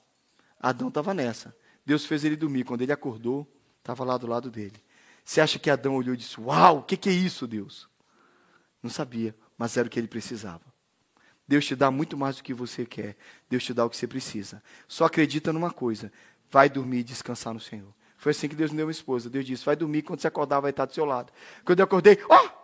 Adão 0.57 0.87
estava 0.87 1.13
nessa. 1.13 1.53
Deus 1.85 2.05
fez 2.05 2.23
ele 2.23 2.37
dormir. 2.37 2.63
Quando 2.63 2.81
ele 2.81 2.93
acordou, 2.93 3.45
estava 3.79 4.05
lá 4.05 4.17
do 4.17 4.25
lado 4.25 4.49
dele. 4.49 4.81
Você 5.21 5.41
acha 5.41 5.59
que 5.59 5.69
Adão 5.69 5.95
olhou 5.95 6.13
e 6.13 6.17
disse: 6.17 6.39
Uau, 6.39 6.77
o 6.77 6.83
que, 6.83 6.95
que 6.95 7.09
é 7.09 7.11
isso, 7.11 7.45
Deus? 7.45 7.89
Não 8.81 8.89
sabia, 8.89 9.35
mas 9.57 9.75
era 9.75 9.85
o 9.85 9.91
que 9.91 9.99
ele 9.99 10.07
precisava. 10.07 10.61
Deus 11.45 11.65
te 11.65 11.75
dá 11.75 11.91
muito 11.91 12.15
mais 12.15 12.37
do 12.37 12.43
que 12.43 12.53
você 12.53 12.85
quer. 12.85 13.17
Deus 13.49 13.65
te 13.65 13.73
dá 13.73 13.83
o 13.83 13.89
que 13.89 13.97
você 13.97 14.07
precisa. 14.07 14.63
Só 14.87 15.03
acredita 15.03 15.51
numa 15.51 15.69
coisa: 15.69 16.09
vai 16.49 16.69
dormir 16.69 16.99
e 16.99 17.03
descansar 17.03 17.53
no 17.53 17.59
Senhor. 17.59 17.93
Foi 18.15 18.31
assim 18.31 18.47
que 18.47 18.55
Deus 18.55 18.71
me 18.71 18.77
deu 18.77 18.85
uma 18.85 18.93
esposa. 18.93 19.29
Deus 19.29 19.45
disse: 19.45 19.65
vai 19.65 19.75
dormir, 19.75 20.03
quando 20.03 20.21
você 20.21 20.27
acordar, 20.27 20.61
vai 20.61 20.71
estar 20.71 20.85
do 20.85 20.93
seu 20.93 21.03
lado. 21.03 21.33
Quando 21.65 21.79
eu 21.79 21.83
acordei, 21.83 22.17
ó! 22.29 22.45
Oh! 22.45 22.59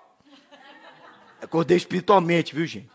Acordei 1.41 1.75
espiritualmente, 1.75 2.55
viu, 2.55 2.65
gente? 2.65 2.89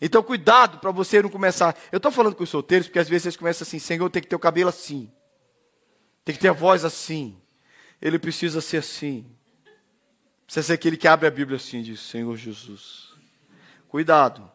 Então, 0.00 0.22
cuidado 0.22 0.78
para 0.78 0.90
você 0.90 1.22
não 1.22 1.30
começar. 1.30 1.76
Eu 1.90 1.98
estou 1.98 2.12
falando 2.12 2.34
com 2.34 2.44
os 2.44 2.50
solteiros, 2.50 2.86
porque 2.86 2.98
às 2.98 3.08
vezes 3.08 3.24
vocês 3.24 3.36
começam 3.36 3.64
assim: 3.64 3.78
Senhor, 3.78 4.08
tem 4.10 4.22
que 4.22 4.28
ter 4.28 4.36
o 4.36 4.40
cabelo 4.40 4.68
assim. 4.68 5.10
Tem 6.24 6.34
que 6.34 6.40
ter 6.40 6.48
a 6.48 6.52
voz 6.52 6.84
assim. 6.84 7.40
Ele 8.00 8.18
precisa 8.18 8.60
ser 8.60 8.78
assim. 8.78 9.26
Precisa 10.46 10.66
ser 10.66 10.72
aquele 10.74 10.96
que 10.96 11.08
abre 11.08 11.26
a 11.26 11.30
Bíblia 11.30 11.56
assim 11.56 11.78
e 11.78 11.82
diz: 11.82 12.00
Senhor 12.00 12.36
Jesus. 12.36 13.12
Cuidado. 13.88 14.50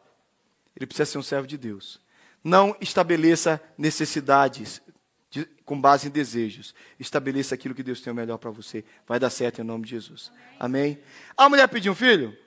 Ele 0.75 0.85
precisa 0.85 1.05
ser 1.05 1.17
um 1.17 1.23
servo 1.23 1.47
de 1.47 1.57
Deus. 1.57 1.99
Não 2.43 2.75
estabeleça 2.79 3.61
necessidades 3.77 4.81
de, 5.29 5.45
com 5.65 5.79
base 5.79 6.07
em 6.07 6.11
desejos. 6.11 6.73
Estabeleça 6.99 7.55
aquilo 7.55 7.75
que 7.75 7.83
Deus 7.83 8.01
tem 8.01 8.11
o 8.11 8.15
melhor 8.15 8.37
para 8.37 8.49
você. 8.49 8.83
Vai 9.07 9.19
dar 9.19 9.29
certo 9.29 9.61
em 9.61 9.63
nome 9.63 9.85
de 9.85 9.91
Jesus. 9.91 10.31
Amém? 10.59 10.99
A 11.35 11.49
mulher 11.49 11.67
pediu 11.67 11.91
um 11.91 11.95
filho? 11.95 12.37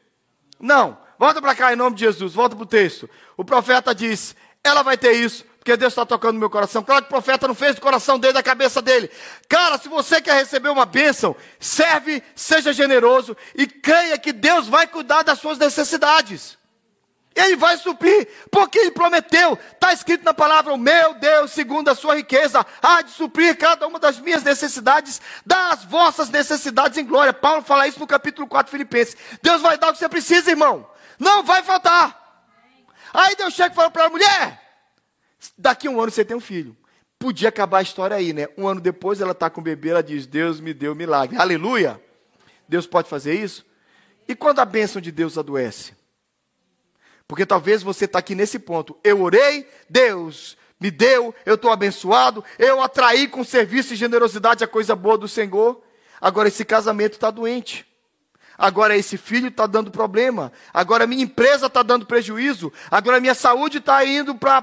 Não. 0.59 0.99
Volta 1.23 1.41
para 1.41 1.55
cá 1.55 1.73
em 1.73 1.77
nome 1.77 1.95
de 1.95 2.01
Jesus. 2.01 2.35
Volta 2.35 2.57
para 2.57 2.65
o 2.65 2.67
texto. 2.67 3.09
O 3.37 3.45
profeta 3.45 3.95
diz: 3.95 4.35
ela 4.65 4.83
vai 4.83 4.99
ter 4.99 5.13
isso 5.13 5.45
porque 5.57 5.77
Deus 5.77 5.93
está 5.93 6.05
tocando 6.05 6.37
meu 6.37 6.51
coração. 6.51 6.83
Claro 6.83 7.03
que 7.03 7.07
o 7.07 7.15
profeta 7.15 7.47
não 7.47 7.55
fez 7.55 7.77
do 7.77 7.81
coração 7.81 8.19
dele, 8.19 8.33
da 8.33 8.43
cabeça 8.43 8.83
dele. 8.83 9.09
Cara, 9.49 9.79
se 9.79 9.89
você 9.89 10.21
quer 10.21 10.35
receber 10.35 10.69
uma 10.69 10.85
bênção, 10.85 11.37
serve, 11.61 12.21
seja 12.35 12.73
generoso 12.73 13.37
e 13.55 13.69
creia 13.69 14.19
que 14.19 14.33
Deus 14.33 14.67
vai 14.67 14.89
cuidar 14.89 15.23
das 15.23 15.39
suas 15.39 15.59
necessidades. 15.59 16.59
Ele 17.37 17.55
vai 17.55 17.77
suprir, 17.77 18.27
porque 18.51 18.81
ele 18.81 18.91
prometeu. 18.91 19.57
Está 19.75 19.93
escrito 19.93 20.25
na 20.25 20.35
palavra: 20.35 20.73
O 20.73 20.77
meu 20.77 21.15
Deus, 21.15 21.53
segundo 21.53 21.89
a 21.89 21.95
sua 21.95 22.17
riqueza, 22.17 22.67
há 22.83 23.01
de 23.01 23.13
suprir 23.13 23.57
cada 23.57 23.87
uma 23.87 24.01
das 24.01 24.19
minhas 24.19 24.43
necessidades, 24.43 25.23
das 25.47 25.85
vossas 25.85 26.31
necessidades 26.31 26.99
em 26.99 27.07
glória. 27.07 27.33
Paulo 27.33 27.63
fala 27.63 27.87
isso 27.87 28.01
no 28.01 28.09
capítulo 28.09 28.49
4, 28.49 28.73
Filipenses. 28.73 29.17
Deus 29.41 29.63
vai 29.63 29.79
dar 29.79 29.91
o 29.91 29.93
que 29.93 30.01
você 30.01 30.09
precisa, 30.09 30.51
irmão. 30.51 30.91
Não 31.18 31.42
vai 31.42 31.62
faltar. 31.62 32.20
Aí 33.12 33.37
Deus 33.37 33.55
chega 33.55 33.72
e 33.72 33.77
fala 33.77 33.90
para 33.90 34.07
a 34.07 34.11
mulher: 34.11 34.62
Daqui 35.57 35.88
a 35.88 35.90
um 35.90 36.01
ano 36.01 36.11
você 36.11 36.25
tem 36.25 36.37
um 36.37 36.40
filho. 36.40 36.77
Podia 37.18 37.48
acabar 37.48 37.79
a 37.79 37.83
história 37.83 38.16
aí, 38.16 38.33
né? 38.33 38.48
Um 38.57 38.66
ano 38.66 38.81
depois 38.81 39.20
ela 39.20 39.33
está 39.33 39.48
com 39.48 39.61
o 39.61 39.64
bebê, 39.64 39.90
ela 39.90 40.03
diz: 40.03 40.27
Deus 40.27 40.61
me 40.61 40.75
deu 40.75 40.94
milagre. 40.94 41.37
Aleluia! 41.37 42.03
Deus 42.68 42.87
pode 42.87 43.09
fazer 43.09 43.35
isso? 43.35 43.64
E 44.27 44.35
quando 44.35 44.61
a 44.61 44.64
bênção 44.64 45.01
de 45.01 45.12
Deus 45.12 45.37
adoece? 45.37 45.94
Porque 47.29 47.46
talvez 47.46 47.83
você 47.83 48.07
está 48.07 48.18
aqui 48.18 48.35
nesse 48.35 48.59
ponto. 48.59 48.98
Eu 49.05 49.22
orei, 49.22 49.68
Deus 49.88 50.57
me 50.81 50.90
deu, 50.90 51.33
eu 51.46 51.55
estou 51.55 51.70
abençoado, 51.70 52.44
eu 52.59 52.83
atraí 52.83 53.29
com 53.29 53.44
serviço 53.44 53.94
e 53.94 53.96
generosidade 53.96 54.64
a 54.64 54.68
coisa 54.68 54.96
boa 54.96 55.16
do 55.16 55.29
Senhor. 55.29 55.81
Agora 56.20 56.48
esse 56.48 56.64
casamento 56.64 57.12
está 57.12 57.31
doente. 57.31 57.87
Agora 58.57 58.97
esse 58.97 59.17
filho 59.17 59.49
está 59.49 59.67
dando 59.67 59.91
problema. 59.91 60.53
Agora 60.73 61.07
minha 61.07 61.25
empresa 61.25 61.67
está 61.67 61.83
dando 61.83 62.07
prejuízo. 62.07 62.73
Agora 62.91 63.21
minha 63.21 63.35
saúde 63.35 63.79
está 63.79 64.05
indo 64.05 64.35
para 64.35 64.62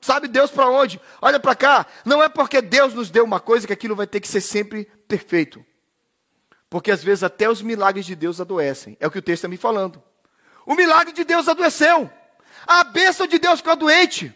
Sabe 0.00 0.28
Deus 0.28 0.52
para 0.52 0.68
onde? 0.68 1.00
Olha 1.20 1.40
para 1.40 1.56
cá. 1.56 1.86
Não 2.04 2.22
é 2.22 2.28
porque 2.28 2.62
Deus 2.62 2.94
nos 2.94 3.10
deu 3.10 3.24
uma 3.24 3.40
coisa 3.40 3.66
que 3.66 3.72
aquilo 3.72 3.96
vai 3.96 4.06
ter 4.06 4.20
que 4.20 4.28
ser 4.28 4.40
sempre 4.40 4.84
perfeito. 5.08 5.64
Porque 6.70 6.92
às 6.92 7.02
vezes 7.02 7.24
até 7.24 7.50
os 7.50 7.60
milagres 7.60 8.06
de 8.06 8.14
Deus 8.14 8.40
adoecem. 8.40 8.96
É 9.00 9.06
o 9.06 9.10
que 9.10 9.18
o 9.18 9.22
texto 9.22 9.40
está 9.40 9.48
me 9.48 9.56
falando. 9.56 10.00
O 10.64 10.76
milagre 10.76 11.12
de 11.12 11.24
Deus 11.24 11.48
adoeceu. 11.48 12.08
A 12.66 12.84
bênção 12.84 13.26
de 13.26 13.38
Deus 13.38 13.58
ficou 13.58 13.74
doente. 13.74 14.32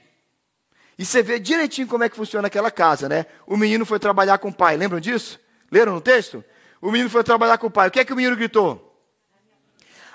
E 0.99 1.05
você 1.05 1.23
vê 1.23 1.39
direitinho 1.39 1.87
como 1.87 2.03
é 2.03 2.09
que 2.09 2.17
funciona 2.17 2.49
aquela 2.49 2.71
casa, 2.71 3.09
né? 3.09 3.27
O 3.47 3.57
menino 3.57 3.87
foi 3.87 3.99
trabalhar 3.99 4.39
com 4.39 4.49
o 4.49 4.55
pai. 4.55 4.77
Lembram 4.77 4.99
disso? 4.99 5.39
Leram 5.71 5.95
no 5.95 6.01
texto? 6.01 6.45
O 6.83 6.91
menino 6.91 7.11
foi 7.11 7.23
trabalhar 7.23 7.59
com 7.59 7.69
o 7.69 7.71
pai. 7.71 7.87
O 7.87 7.91
que 7.93 8.01
é 8.01 8.05
que 8.05 8.13
o 8.13 8.17
menino 8.17 8.35
gritou? 8.35 8.90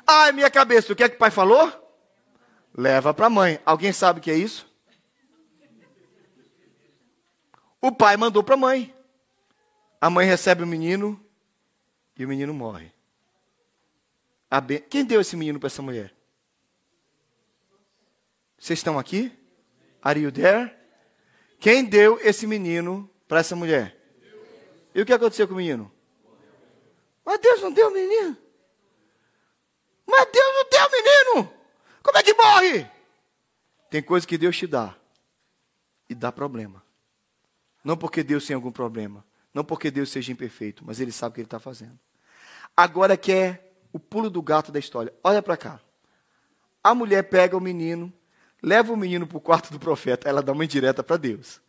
Ai, 0.05 0.31
minha 0.31 0.49
cabeça. 0.49 0.93
O 0.93 0.95
que 0.95 1.03
é 1.03 1.09
que 1.09 1.15
o 1.15 1.19
pai 1.19 1.31
falou? 1.31 1.71
Leva 2.73 3.13
para 3.13 3.27
a 3.27 3.29
mãe. 3.29 3.59
Alguém 3.65 3.91
sabe 3.91 4.19
o 4.19 4.21
que 4.21 4.29
é 4.29 4.35
isso? 4.35 4.69
O 7.81 7.91
pai 7.91 8.17
mandou 8.17 8.43
para 8.43 8.55
a 8.55 8.57
mãe. 8.57 8.93
A 9.99 10.09
mãe 10.09 10.25
recebe 10.25 10.63
o 10.63 10.67
menino 10.67 11.19
e 12.17 12.25
o 12.25 12.27
menino 12.27 12.53
morre. 12.53 12.91
Ben... 14.65 14.81
Quem 14.81 15.03
deu 15.03 15.21
esse 15.21 15.35
menino 15.35 15.59
para 15.59 15.67
essa 15.67 15.81
mulher? 15.81 16.13
Vocês 18.57 18.79
estão 18.79 18.97
aqui? 18.97 19.31
Are 20.01 20.19
you 20.19 20.31
there? 20.31 20.73
Quem 21.59 21.83
deu 21.83 22.19
esse 22.21 22.45
menino 22.45 23.09
para 23.27 23.39
essa 23.39 23.55
mulher? 23.55 23.97
E 24.93 25.01
o 25.01 25.05
que 25.05 25.13
aconteceu 25.13 25.47
com 25.47 25.53
o 25.53 25.57
menino? 25.57 25.91
Mas 27.25 27.39
Deus 27.39 27.61
não 27.61 27.71
deu 27.71 27.89
o 27.89 27.93
menino. 27.93 28.37
Mas 30.07 30.27
Deus 30.31 30.53
não 30.55 30.69
deu 30.69 30.87
o 30.87 30.91
menino. 30.91 31.53
Como 32.03 32.17
é 32.17 32.23
que 32.23 32.33
morre? 32.33 32.89
Tem 33.89 34.01
coisa 34.01 34.27
que 34.27 34.37
Deus 34.37 34.57
te 34.57 34.67
dá 34.67 34.95
e 36.09 36.15
dá 36.15 36.31
problema. 36.31 36.83
Não 37.83 37.95
porque 37.97 38.23
Deus 38.23 38.45
tem 38.45 38.55
algum 38.55 38.71
problema. 38.71 39.25
Não 39.53 39.63
porque 39.63 39.89
Deus 39.89 40.09
seja 40.09 40.31
imperfeito, 40.31 40.83
mas 40.85 40.99
Ele 40.99 41.11
sabe 41.11 41.31
o 41.31 41.33
que 41.35 41.41
Ele 41.41 41.47
está 41.47 41.59
fazendo. 41.59 41.97
Agora 42.75 43.15
que 43.15 43.31
é 43.31 43.71
o 43.93 43.99
pulo 43.99 44.29
do 44.29 44.41
gato 44.41 44.71
da 44.71 44.79
história. 44.79 45.13
Olha 45.23 45.41
para 45.41 45.55
cá. 45.55 45.79
A 46.83 46.93
mulher 46.93 47.23
pega 47.23 47.55
o 47.55 47.61
menino, 47.61 48.11
leva 48.61 48.91
o 48.91 48.97
menino 48.97 49.25
para 49.25 49.37
o 49.37 49.41
quarto 49.41 49.71
do 49.71 49.79
profeta. 49.79 50.27
Ela 50.27 50.43
dá 50.43 50.51
uma 50.51 50.65
indireta 50.65 51.01
para 51.01 51.15
Deus. 51.15 51.61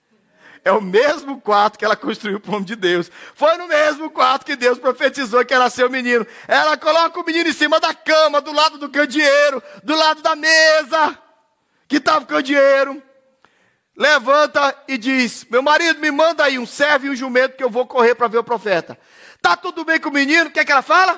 É 0.66 0.72
o 0.72 0.80
mesmo 0.80 1.40
quarto 1.40 1.78
que 1.78 1.84
ela 1.84 1.94
construiu 1.94 2.40
para 2.40 2.48
o 2.48 2.52
nome 2.54 2.66
de 2.66 2.74
Deus. 2.74 3.08
Foi 3.36 3.56
no 3.56 3.68
mesmo 3.68 4.10
quarto 4.10 4.44
que 4.44 4.56
Deus 4.56 4.80
profetizou 4.80 5.44
que 5.44 5.54
era 5.54 5.70
seu 5.70 5.88
menino. 5.88 6.26
Ela 6.48 6.76
coloca 6.76 7.20
o 7.20 7.24
menino 7.24 7.48
em 7.48 7.52
cima 7.52 7.78
da 7.78 7.94
cama, 7.94 8.40
do 8.40 8.50
lado 8.50 8.76
do 8.76 8.88
candeeiro, 8.88 9.62
do 9.84 9.94
lado 9.94 10.22
da 10.22 10.34
mesa, 10.34 11.16
que 11.86 11.98
estava 11.98 12.24
o 12.24 12.26
candeeiro 12.26 13.00
levanta 13.96 14.76
e 14.88 14.98
diz: 14.98 15.46
Meu 15.48 15.62
marido, 15.62 16.00
me 16.00 16.10
manda 16.10 16.42
aí 16.42 16.58
um 16.58 16.66
servo 16.66 17.06
e 17.06 17.10
um 17.10 17.14
jumento 17.14 17.56
que 17.56 17.62
eu 17.62 17.70
vou 17.70 17.86
correr 17.86 18.16
para 18.16 18.26
ver 18.26 18.38
o 18.38 18.44
profeta. 18.44 18.98
Tá 19.40 19.56
tudo 19.56 19.84
bem 19.84 20.00
com 20.00 20.08
o 20.08 20.12
menino? 20.12 20.48
O 20.48 20.50
que, 20.50 20.58
é 20.58 20.64
que 20.64 20.72
ela 20.72 20.82
fala? 20.82 21.14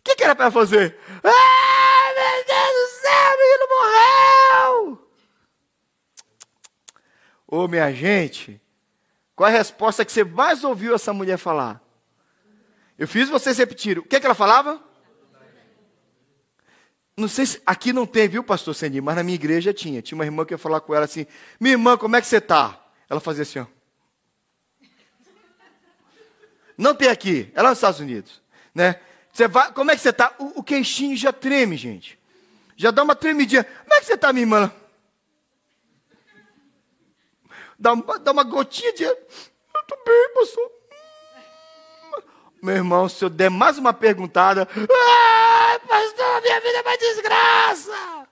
O 0.00 0.02
que, 0.02 0.16
que 0.16 0.24
era 0.24 0.34
para 0.34 0.50
fazer? 0.50 0.98
Ah, 1.22 2.12
meu 2.16 2.44
Deus 2.44 2.72
do 2.74 3.00
céu, 3.02 3.34
o 3.34 3.38
menino 3.38 3.68
morreu! 3.70 5.08
Ô, 7.50 7.66
minha 7.66 7.90
gente, 7.90 8.60
qual 9.34 9.48
é 9.48 9.54
a 9.54 9.56
resposta 9.56 10.04
que 10.04 10.12
você 10.12 10.22
mais 10.22 10.62
ouviu 10.64 10.94
essa 10.94 11.14
mulher 11.14 11.38
falar? 11.38 11.82
Eu 12.98 13.08
fiz 13.08 13.30
vocês 13.30 13.56
repetirem. 13.56 14.02
O 14.02 14.06
que, 14.06 14.16
é 14.16 14.20
que 14.20 14.26
ela 14.26 14.34
falava? 14.34 14.78
Não 17.16 17.26
sei 17.26 17.46
se 17.46 17.62
aqui 17.64 17.90
não 17.90 18.06
tem, 18.06 18.28
viu, 18.28 18.44
pastor 18.44 18.74
Sendir, 18.74 19.02
mas 19.02 19.16
na 19.16 19.22
minha 19.22 19.34
igreja 19.34 19.72
tinha. 19.72 20.02
Tinha 20.02 20.16
uma 20.16 20.26
irmã 20.26 20.44
que 20.44 20.52
ia 20.52 20.58
falar 20.58 20.80
com 20.80 20.94
ela 20.94 21.06
assim: 21.06 21.26
Minha 21.58 21.72
irmã, 21.72 21.96
como 21.96 22.16
é 22.16 22.20
que 22.20 22.26
você 22.26 22.36
está? 22.36 22.78
Ela 23.08 23.18
fazia 23.18 23.42
assim, 23.42 23.60
ó. 23.60 23.66
Não 26.76 26.94
tem 26.94 27.08
aqui, 27.08 27.50
é 27.54 27.62
lá 27.62 27.70
nos 27.70 27.78
Estados 27.78 27.98
Unidos. 27.98 28.42
Né? 28.74 29.00
Você 29.32 29.48
vai, 29.48 29.72
como 29.72 29.90
é 29.90 29.96
que 29.96 30.02
você 30.02 30.10
está? 30.10 30.34
O, 30.38 30.60
o, 30.60 30.62
queixinho 30.62 31.16
já 31.16 31.32
treme, 31.32 31.76
gente. 31.76 32.18
Já 32.76 32.90
dá 32.90 33.02
uma 33.02 33.16
tremidinha. 33.16 33.64
Como 33.64 33.94
é 33.94 34.00
que 34.00 34.06
você 34.06 34.14
está, 34.14 34.32
minha 34.32 34.42
irmã? 34.42 34.72
Dá 37.78 37.94
dá 37.94 38.32
uma 38.32 38.42
gotinha 38.42 38.92
de. 38.92 39.04
Eu 39.04 39.12
estou 39.12 39.98
bem, 40.04 40.34
pastor. 40.34 40.70
Meu 42.62 42.74
irmão, 42.74 43.08
se 43.08 43.24
eu 43.24 43.30
der 43.30 43.50
mais 43.50 43.78
uma 43.78 43.92
perguntada. 43.92 44.68
Ah! 44.74 45.58
pastor, 45.86 46.42
minha 46.42 46.60
vida 46.60 46.78
é 46.78 46.82
uma 46.82 46.96
desgraça. 46.96 48.28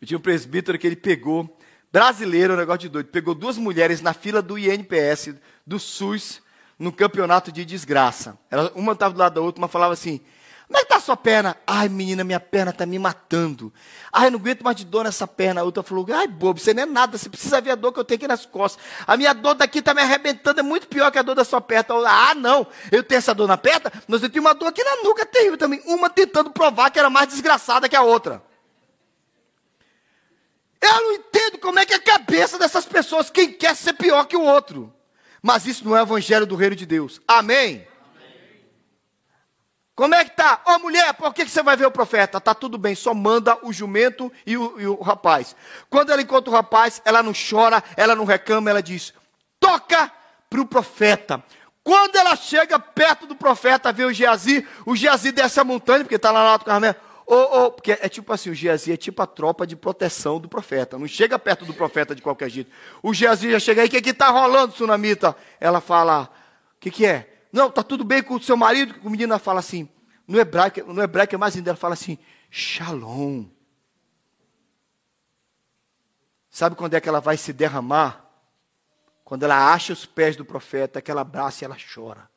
Eu 0.00 0.06
tinha 0.06 0.18
um 0.18 0.22
presbítero 0.22 0.78
que 0.78 0.86
ele 0.86 0.96
pegou, 0.96 1.58
Brasileiro, 1.92 2.54
um 2.54 2.56
negócio 2.56 2.80
de 2.80 2.88
doido. 2.88 3.08
Pegou 3.08 3.34
duas 3.34 3.56
mulheres 3.56 4.00
na 4.00 4.12
fila 4.12 4.42
do 4.42 4.58
INPS, 4.58 5.34
do 5.66 5.78
SUS, 5.78 6.42
no 6.78 6.92
campeonato 6.92 7.50
de 7.50 7.64
desgraça. 7.64 8.38
uma 8.74 8.92
estava 8.92 9.14
do 9.14 9.20
lado 9.20 9.34
da 9.34 9.40
outra, 9.40 9.60
uma 9.60 9.68
falava 9.68 9.94
assim: 9.94 10.20
Como 10.66 10.78
é 10.78 10.82
que 10.82 10.88
tá 10.88 10.96
a 10.96 11.00
sua 11.00 11.16
perna? 11.16 11.56
Ai, 11.64 11.88
menina, 11.88 12.24
minha 12.24 12.40
perna 12.40 12.72
está 12.72 12.84
me 12.84 12.98
matando. 12.98 13.72
Ai, 14.12 14.30
não 14.30 14.38
aguento 14.38 14.62
mais 14.62 14.76
de 14.76 14.84
dor 14.84 15.04
nessa 15.04 15.26
perna. 15.26 15.60
A 15.60 15.64
outra 15.64 15.82
falou: 15.82 16.04
Ai, 16.12 16.26
bobo, 16.26 16.58
você 16.58 16.74
não 16.74 16.82
é 16.82 16.86
nada, 16.86 17.16
você 17.16 17.28
precisa 17.28 17.60
ver 17.60 17.70
a 17.70 17.74
dor 17.76 17.92
que 17.92 18.00
eu 18.00 18.04
tenho 18.04 18.16
aqui 18.16 18.26
nas 18.26 18.44
costas. 18.44 18.82
A 19.06 19.16
minha 19.16 19.32
dor 19.32 19.54
daqui 19.54 19.78
está 19.78 19.94
me 19.94 20.02
arrebentando, 20.02 20.58
é 20.58 20.62
muito 20.64 20.88
pior 20.88 21.10
que 21.12 21.18
a 21.18 21.22
dor 21.22 21.36
da 21.36 21.44
sua 21.44 21.60
perna. 21.60 21.94
ah, 22.08 22.34
não, 22.34 22.66
eu 22.90 23.04
tenho 23.04 23.18
essa 23.18 23.32
dor 23.32 23.46
na 23.46 23.56
perna, 23.56 23.92
mas 24.08 24.24
eu 24.24 24.28
tenho 24.28 24.44
uma 24.44 24.54
dor 24.54 24.68
aqui 24.68 24.82
na 24.82 25.04
nuca 25.04 25.24
terrível 25.24 25.56
também. 25.56 25.80
Uma 25.86 26.10
tentando 26.10 26.50
provar 26.50 26.90
que 26.90 26.98
era 26.98 27.08
mais 27.08 27.28
desgraçada 27.28 27.88
que 27.88 27.94
a 27.94 28.02
outra. 28.02 28.42
Eu 30.82 30.94
não 31.00 31.12
entendo 31.12 31.58
como 31.58 31.78
é 31.78 31.86
que 31.86 31.92
é 31.92 31.96
a 31.96 32.02
cabeça 32.02 32.58
dessas 32.58 32.84
pessoas, 32.84 33.30
quem 33.30 33.52
quer 33.52 33.76
ser 33.76 33.92
pior 33.92 34.24
que 34.24 34.36
o 34.36 34.42
outro. 34.42 34.92
Mas 35.40 35.64
isso 35.64 35.84
não 35.84 35.96
é 35.96 36.00
o 36.00 36.02
evangelho 36.02 36.44
do 36.44 36.56
reino 36.56 36.74
de 36.74 36.84
Deus. 36.84 37.20
Amém? 37.26 37.86
Como 39.96 40.14
é 40.14 40.22
que 40.26 40.36
tá? 40.36 40.60
Ô 40.66 40.72
oh, 40.72 40.78
mulher, 40.78 41.14
por 41.14 41.32
que, 41.32 41.42
que 41.42 41.50
você 41.50 41.62
vai 41.62 41.74
ver 41.74 41.86
o 41.86 41.90
profeta? 41.90 42.38
Tá 42.38 42.54
tudo 42.54 42.76
bem, 42.76 42.94
só 42.94 43.14
manda 43.14 43.58
o 43.62 43.72
jumento 43.72 44.30
e 44.44 44.54
o, 44.54 44.78
e 44.78 44.86
o 44.86 45.00
rapaz. 45.00 45.56
Quando 45.88 46.12
ela 46.12 46.20
encontra 46.20 46.50
o 46.50 46.52
rapaz, 46.52 47.00
ela 47.02 47.22
não 47.22 47.32
chora, 47.32 47.82
ela 47.96 48.14
não 48.14 48.26
reclama, 48.26 48.68
ela 48.68 48.82
diz: 48.82 49.14
toca 49.58 50.12
para 50.50 50.60
o 50.60 50.66
profeta. 50.66 51.42
Quando 51.82 52.14
ela 52.16 52.36
chega 52.36 52.78
perto 52.78 53.26
do 53.26 53.34
profeta, 53.34 53.90
vê 53.90 54.04
o 54.04 54.12
Geazi, 54.12 54.68
o 54.84 54.94
Geazi 54.94 55.32
desce 55.32 55.60
a 55.60 55.64
montanha, 55.64 56.04
porque 56.04 56.16
está 56.16 56.30
lá 56.30 56.42
no 56.42 56.50
Alto 56.50 56.66
Carmelo. 56.66 56.96
Oh, 57.26 57.64
oh, 57.64 57.70
porque 57.70 57.92
é 57.92 58.08
tipo 58.08 58.30
assim, 58.34 58.50
o 58.50 58.54
Geazi 58.54 58.92
é 58.92 58.96
tipo 58.98 59.22
a 59.22 59.26
tropa 59.26 59.66
de 59.66 59.76
proteção 59.76 60.38
do 60.38 60.46
profeta. 60.46 60.98
Não 60.98 61.08
chega 61.08 61.38
perto 61.38 61.64
do 61.64 61.72
profeta 61.72 62.14
de 62.14 62.20
qualquer 62.20 62.50
jeito. 62.50 62.70
O 63.02 63.14
Geazi 63.14 63.50
já 63.50 63.58
chega 63.58 63.80
aí, 63.80 63.88
o 63.88 63.90
que 63.90 64.10
está 64.10 64.28
rolando, 64.28 64.74
Sunamita? 64.74 65.34
Ela 65.58 65.80
fala, 65.80 66.30
o 66.76 66.80
que, 66.80 66.90
que 66.90 67.06
é? 67.06 67.35
Não, 67.56 67.68
está 67.68 67.82
tudo 67.82 68.04
bem 68.04 68.22
com 68.22 68.34
o 68.34 68.42
seu 68.42 68.54
marido? 68.54 68.94
O 69.02 69.08
menino 69.08 69.38
fala 69.38 69.60
assim, 69.60 69.88
no 70.28 70.38
hebraico, 70.38 70.92
no 70.92 71.02
hebraico 71.02 71.34
é 71.34 71.38
mais 71.38 71.56
ainda, 71.56 71.70
ela 71.70 71.76
fala 71.78 71.94
assim, 71.94 72.18
shalom. 72.50 73.46
Sabe 76.50 76.76
quando 76.76 76.92
é 76.92 77.00
que 77.00 77.08
ela 77.08 77.18
vai 77.18 77.38
se 77.38 77.54
derramar? 77.54 78.26
Quando 79.24 79.44
ela 79.44 79.72
acha 79.72 79.94
os 79.94 80.04
pés 80.04 80.36
do 80.36 80.44
profeta, 80.44 81.00
que 81.00 81.10
ela 81.10 81.22
abraça 81.22 81.64
e 81.64 81.64
ela 81.64 81.78
chora. 81.94 82.28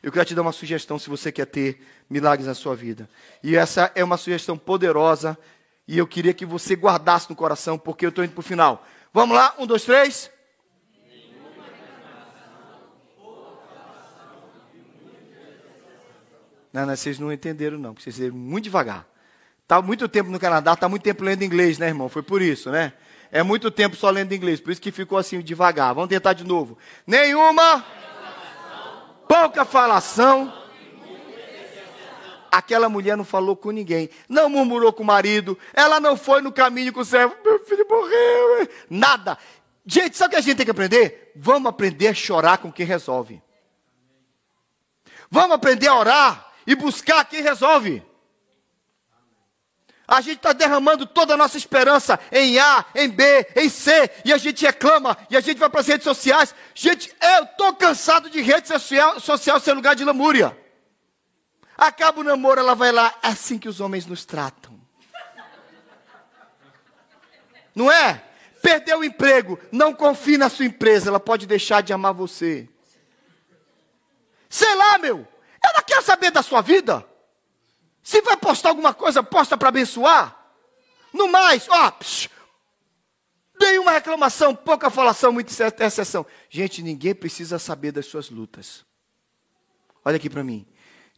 Eu 0.00 0.12
quero 0.12 0.26
te 0.26 0.36
dar 0.36 0.42
uma 0.42 0.52
sugestão 0.52 1.00
se 1.00 1.10
você 1.10 1.32
quer 1.32 1.46
ter 1.46 1.84
milagres 2.08 2.46
na 2.46 2.54
sua 2.54 2.76
vida. 2.76 3.10
E 3.42 3.56
essa 3.56 3.90
é 3.92 4.04
uma 4.04 4.16
sugestão 4.16 4.56
poderosa 4.56 5.36
e 5.84 5.98
eu 5.98 6.06
queria 6.06 6.32
que 6.32 6.46
você 6.46 6.76
guardasse 6.76 7.28
no 7.28 7.34
coração, 7.34 7.76
porque 7.76 8.06
eu 8.06 8.10
estou 8.10 8.24
indo 8.24 8.34
para 8.34 8.40
o 8.40 8.44
final. 8.44 8.86
Vamos 9.12 9.36
lá? 9.36 9.56
Um, 9.58 9.66
dois, 9.66 9.82
três. 9.82 10.30
Não, 16.72 16.86
não, 16.86 16.96
vocês 16.96 17.18
não 17.18 17.32
entenderam, 17.32 17.78
não, 17.78 17.94
porque 17.94 18.04
vocês 18.04 18.18
leram 18.18 18.36
muito 18.36 18.64
devagar. 18.64 19.06
Está 19.62 19.82
muito 19.82 20.08
tempo 20.08 20.30
no 20.30 20.38
Canadá, 20.38 20.72
está 20.72 20.88
muito 20.88 21.02
tempo 21.02 21.24
lendo 21.24 21.42
inglês, 21.42 21.78
né, 21.78 21.88
irmão? 21.88 22.08
Foi 22.08 22.22
por 22.22 22.40
isso, 22.40 22.70
né? 22.70 22.92
É 23.30 23.42
muito 23.42 23.70
tempo 23.70 23.94
só 23.96 24.08
lendo 24.08 24.32
inglês, 24.34 24.60
por 24.60 24.70
isso 24.70 24.80
que 24.80 24.90
ficou 24.90 25.18
assim 25.18 25.40
devagar. 25.40 25.94
Vamos 25.94 26.08
tentar 26.08 26.32
de 26.32 26.44
novo. 26.44 26.78
Nenhuma 27.06 27.84
pouca 29.28 29.64
falação. 29.64 30.52
Aquela 32.50 32.88
mulher 32.88 33.14
não 33.14 33.24
falou 33.24 33.54
com 33.54 33.70
ninguém, 33.70 34.08
não 34.26 34.48
murmurou 34.48 34.90
com 34.90 35.02
o 35.02 35.06
marido, 35.06 35.58
ela 35.74 36.00
não 36.00 36.16
foi 36.16 36.40
no 36.40 36.50
caminho 36.50 36.94
com 36.94 37.00
o 37.00 37.04
servo, 37.04 37.36
meu 37.44 37.62
filho 37.62 37.86
morreu, 37.86 38.68
nada. 38.88 39.36
Gente, 39.84 40.16
sabe 40.16 40.28
o 40.28 40.30
que 40.30 40.36
a 40.36 40.40
gente 40.40 40.56
tem 40.56 40.64
que 40.64 40.70
aprender? 40.70 41.32
Vamos 41.36 41.68
aprender 41.68 42.08
a 42.08 42.14
chorar 42.14 42.56
com 42.56 42.72
quem 42.72 42.86
resolve. 42.86 43.42
Vamos 45.30 45.52
aprender 45.52 45.88
a 45.88 45.98
orar 45.98 46.47
e 46.68 46.74
buscar 46.74 47.24
quem 47.24 47.40
resolve. 47.40 48.02
A 50.06 50.20
gente 50.20 50.36
está 50.36 50.52
derramando 50.52 51.06
toda 51.06 51.32
a 51.32 51.36
nossa 51.36 51.56
esperança 51.56 52.20
em 52.30 52.58
A, 52.58 52.84
em 52.94 53.08
B, 53.08 53.46
em 53.56 53.70
C, 53.70 54.10
e 54.22 54.34
a 54.34 54.36
gente 54.36 54.66
reclama, 54.66 55.16
e 55.30 55.36
a 55.36 55.40
gente 55.40 55.56
vai 55.56 55.70
para 55.70 55.80
as 55.80 55.86
redes 55.86 56.04
sociais. 56.04 56.54
Gente, 56.74 57.10
eu 57.22 57.44
estou 57.44 57.74
cansado 57.74 58.28
de 58.28 58.42
rede 58.42 58.68
social, 58.68 59.18
social 59.18 59.58
ser 59.58 59.72
lugar 59.72 59.96
de 59.96 60.04
lamúria. 60.04 60.56
Acaba 61.74 62.20
o 62.20 62.24
namoro, 62.24 62.60
ela 62.60 62.74
vai 62.74 62.92
lá, 62.92 63.14
é 63.22 63.28
assim 63.28 63.58
que 63.58 63.68
os 63.68 63.80
homens 63.80 64.04
nos 64.04 64.26
tratam. 64.26 64.78
Não 67.74 67.90
é? 67.90 68.22
Perdeu 68.60 68.98
o 68.98 69.04
emprego, 69.04 69.58
não 69.72 69.94
confie 69.94 70.36
na 70.36 70.50
sua 70.50 70.66
empresa, 70.66 71.08
ela 71.08 71.20
pode 71.20 71.46
deixar 71.46 71.82
de 71.82 71.94
amar 71.94 72.12
você. 72.12 72.68
Sei 74.50 74.74
lá, 74.74 74.98
meu, 74.98 75.26
ela 75.62 75.82
quer 75.82 76.02
saber 76.02 76.30
da 76.30 76.42
sua 76.42 76.60
vida. 76.60 77.04
Se 78.02 78.22
vai 78.22 78.36
postar 78.36 78.70
alguma 78.70 78.94
coisa, 78.94 79.22
posta 79.22 79.56
para 79.56 79.68
abençoar. 79.68 80.36
No 81.12 81.28
mais, 81.28 81.68
ó, 81.68 81.90
psh, 81.90 82.28
nenhuma 83.60 83.92
reclamação, 83.92 84.54
pouca 84.54 84.90
falação, 84.90 85.32
muita 85.32 85.52
exceção. 85.84 86.24
Gente, 86.48 86.82
ninguém 86.82 87.14
precisa 87.14 87.58
saber 87.58 87.92
das 87.92 88.06
suas 88.06 88.30
lutas. 88.30 88.84
Olha 90.04 90.16
aqui 90.16 90.30
para 90.30 90.44
mim. 90.44 90.66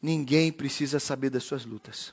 Ninguém 0.02 0.50
precisa 0.50 0.98
saber 0.98 1.30
das 1.30 1.44
suas 1.44 1.64
lutas. 1.64 2.12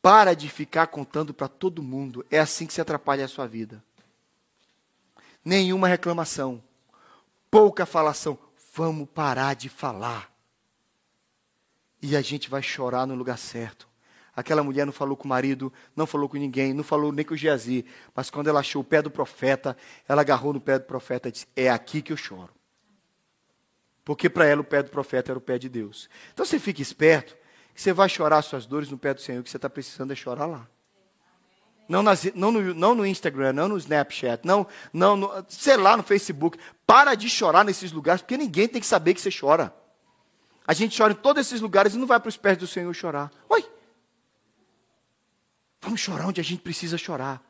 Para 0.00 0.34
de 0.34 0.48
ficar 0.48 0.86
contando 0.86 1.34
para 1.34 1.48
todo 1.48 1.82
mundo. 1.82 2.24
É 2.30 2.38
assim 2.38 2.66
que 2.66 2.72
se 2.72 2.80
atrapalha 2.80 3.24
a 3.24 3.28
sua 3.28 3.46
vida. 3.46 3.82
Nenhuma 5.44 5.88
reclamação. 5.88 6.62
Pouca 7.50 7.84
falação. 7.84 8.38
Vamos 8.74 9.08
parar 9.08 9.54
de 9.54 9.68
falar. 9.68 10.35
E 12.08 12.14
a 12.14 12.22
gente 12.22 12.48
vai 12.48 12.62
chorar 12.62 13.04
no 13.04 13.16
lugar 13.16 13.36
certo. 13.36 13.88
Aquela 14.32 14.62
mulher 14.62 14.86
não 14.86 14.92
falou 14.92 15.16
com 15.16 15.24
o 15.24 15.28
marido, 15.28 15.72
não 15.96 16.06
falou 16.06 16.28
com 16.28 16.36
ninguém, 16.36 16.72
não 16.72 16.84
falou 16.84 17.10
nem 17.10 17.24
com 17.24 17.34
o 17.34 17.36
Geazi. 17.36 17.84
Mas 18.14 18.30
quando 18.30 18.46
ela 18.46 18.60
achou 18.60 18.80
o 18.80 18.84
pé 18.84 19.02
do 19.02 19.10
profeta, 19.10 19.76
ela 20.08 20.20
agarrou 20.20 20.52
no 20.52 20.60
pé 20.60 20.78
do 20.78 20.84
profeta 20.84 21.28
e 21.28 21.32
disse: 21.32 21.48
É 21.56 21.68
aqui 21.68 22.00
que 22.00 22.12
eu 22.12 22.16
choro. 22.16 22.50
Porque 24.04 24.30
para 24.30 24.46
ela 24.46 24.60
o 24.60 24.64
pé 24.64 24.84
do 24.84 24.90
profeta 24.90 25.32
era 25.32 25.38
o 25.38 25.40
pé 25.40 25.58
de 25.58 25.68
Deus. 25.68 26.08
Então 26.32 26.46
você 26.46 26.60
fique 26.60 26.80
esperto, 26.80 27.36
que 27.74 27.82
você 27.82 27.92
vai 27.92 28.08
chorar 28.08 28.40
suas 28.42 28.66
dores 28.66 28.88
no 28.88 28.96
pé 28.96 29.12
do 29.12 29.20
Senhor, 29.20 29.42
que 29.42 29.50
você 29.50 29.56
está 29.56 29.68
precisando 29.68 30.12
é 30.12 30.14
chorar 30.14 30.46
lá. 30.46 30.68
Não, 31.88 32.04
nas, 32.04 32.22
não, 32.36 32.52
no, 32.52 32.72
não, 32.72 32.94
no, 32.94 33.04
Instagram, 33.04 33.52
não 33.52 33.66
no 33.66 33.76
Snapchat, 33.76 34.46
não, 34.46 34.64
não 34.92 35.16
no, 35.16 35.44
sei 35.48 35.76
lá, 35.76 35.96
no 35.96 36.04
Facebook. 36.04 36.56
Para 36.86 37.16
de 37.16 37.28
chorar 37.28 37.64
nesses 37.64 37.90
lugares, 37.90 38.22
porque 38.22 38.36
ninguém 38.36 38.68
tem 38.68 38.80
que 38.80 38.86
saber 38.86 39.12
que 39.12 39.20
você 39.20 39.30
chora. 39.36 39.74
A 40.66 40.74
gente 40.74 40.96
chora 40.96 41.12
em 41.12 41.16
todos 41.16 41.46
esses 41.46 41.60
lugares 41.60 41.94
e 41.94 41.98
não 41.98 42.06
vai 42.06 42.18
para 42.18 42.28
os 42.28 42.36
pés 42.36 42.58
do 42.58 42.66
Senhor 42.66 42.92
chorar. 42.92 43.30
Oi! 43.48 43.64
Vamos 45.80 46.00
chorar 46.00 46.26
onde 46.26 46.40
a 46.40 46.44
gente 46.44 46.60
precisa 46.60 46.98
chorar. 46.98 47.40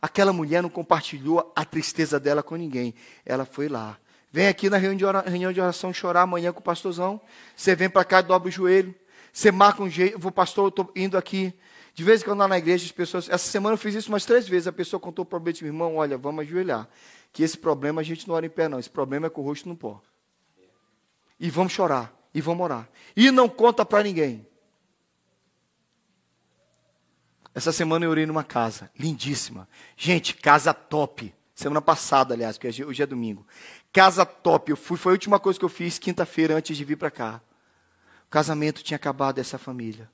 Aquela 0.00 0.32
mulher 0.32 0.62
não 0.62 0.70
compartilhou 0.70 1.52
a 1.54 1.64
tristeza 1.64 2.18
dela 2.18 2.42
com 2.42 2.56
ninguém. 2.56 2.94
Ela 3.26 3.44
foi 3.44 3.68
lá. 3.68 3.98
Vem 4.32 4.48
aqui 4.48 4.70
na 4.70 4.78
reunião 4.78 5.52
de 5.52 5.60
oração 5.60 5.92
chorar 5.92 6.22
amanhã 6.22 6.50
com 6.52 6.60
o 6.60 6.62
pastorzão. 6.62 7.20
Você 7.54 7.76
vem 7.76 7.90
para 7.90 8.04
cá 8.04 8.20
e 8.20 8.22
dobra 8.22 8.48
o 8.48 8.50
joelho. 8.50 8.94
Você 9.30 9.52
marca 9.52 9.82
um 9.82 9.90
jeito. 9.90 10.18
Vou, 10.18 10.32
pastor, 10.32 10.64
eu 10.64 10.68
estou 10.70 10.90
indo 10.96 11.18
aqui. 11.18 11.52
De 11.92 12.02
vez 12.02 12.22
em 12.22 12.24
quando 12.24 12.38
lá 12.38 12.48
na 12.48 12.56
igreja, 12.56 12.86
as 12.86 12.92
pessoas. 12.92 13.28
Essa 13.28 13.50
semana 13.50 13.74
eu 13.74 13.78
fiz 13.78 13.94
isso 13.94 14.08
umas 14.08 14.24
três 14.24 14.48
vezes. 14.48 14.66
A 14.66 14.72
pessoa 14.72 14.98
contou 14.98 15.24
o 15.24 15.26
problema 15.26 15.52
de 15.52 15.62
meu 15.62 15.74
irmão: 15.74 15.96
olha, 15.96 16.16
vamos 16.16 16.46
ajoelhar. 16.46 16.88
Que 17.30 17.42
esse 17.42 17.58
problema 17.58 18.00
a 18.00 18.04
gente 18.04 18.26
não 18.26 18.34
ora 18.34 18.46
em 18.46 18.50
pé, 18.50 18.66
não. 18.66 18.78
Esse 18.78 18.88
problema 18.88 19.26
é 19.26 19.30
com 19.30 19.42
o 19.42 19.44
rosto 19.44 19.68
no 19.68 19.76
pó. 19.76 20.00
E 21.38 21.50
vamos 21.50 21.74
chorar 21.74 22.21
e 22.34 22.40
vão 22.40 22.54
morar. 22.54 22.88
E 23.16 23.30
não 23.30 23.48
conta 23.48 23.84
para 23.84 24.02
ninguém. 24.02 24.46
Essa 27.54 27.72
semana 27.72 28.04
eu 28.04 28.10
orei 28.10 28.24
numa 28.24 28.44
casa, 28.44 28.90
lindíssima. 28.98 29.68
Gente, 29.96 30.34
casa 30.34 30.72
top. 30.72 31.34
Semana 31.54 31.82
passada, 31.82 32.32
aliás, 32.32 32.56
porque 32.56 32.82
hoje 32.82 33.02
é 33.02 33.06
domingo. 33.06 33.46
Casa 33.92 34.24
top. 34.24 34.70
Eu 34.70 34.76
fui, 34.76 34.96
foi 34.96 35.12
a 35.12 35.14
última 35.14 35.38
coisa 35.38 35.58
que 35.58 35.64
eu 35.64 35.68
fiz 35.68 35.98
quinta-feira 35.98 36.56
antes 36.56 36.76
de 36.76 36.84
vir 36.84 36.96
para 36.96 37.10
cá. 37.10 37.42
O 38.26 38.30
casamento 38.30 38.82
tinha 38.82 38.96
acabado 38.96 39.36
dessa 39.36 39.58
família. 39.58 40.10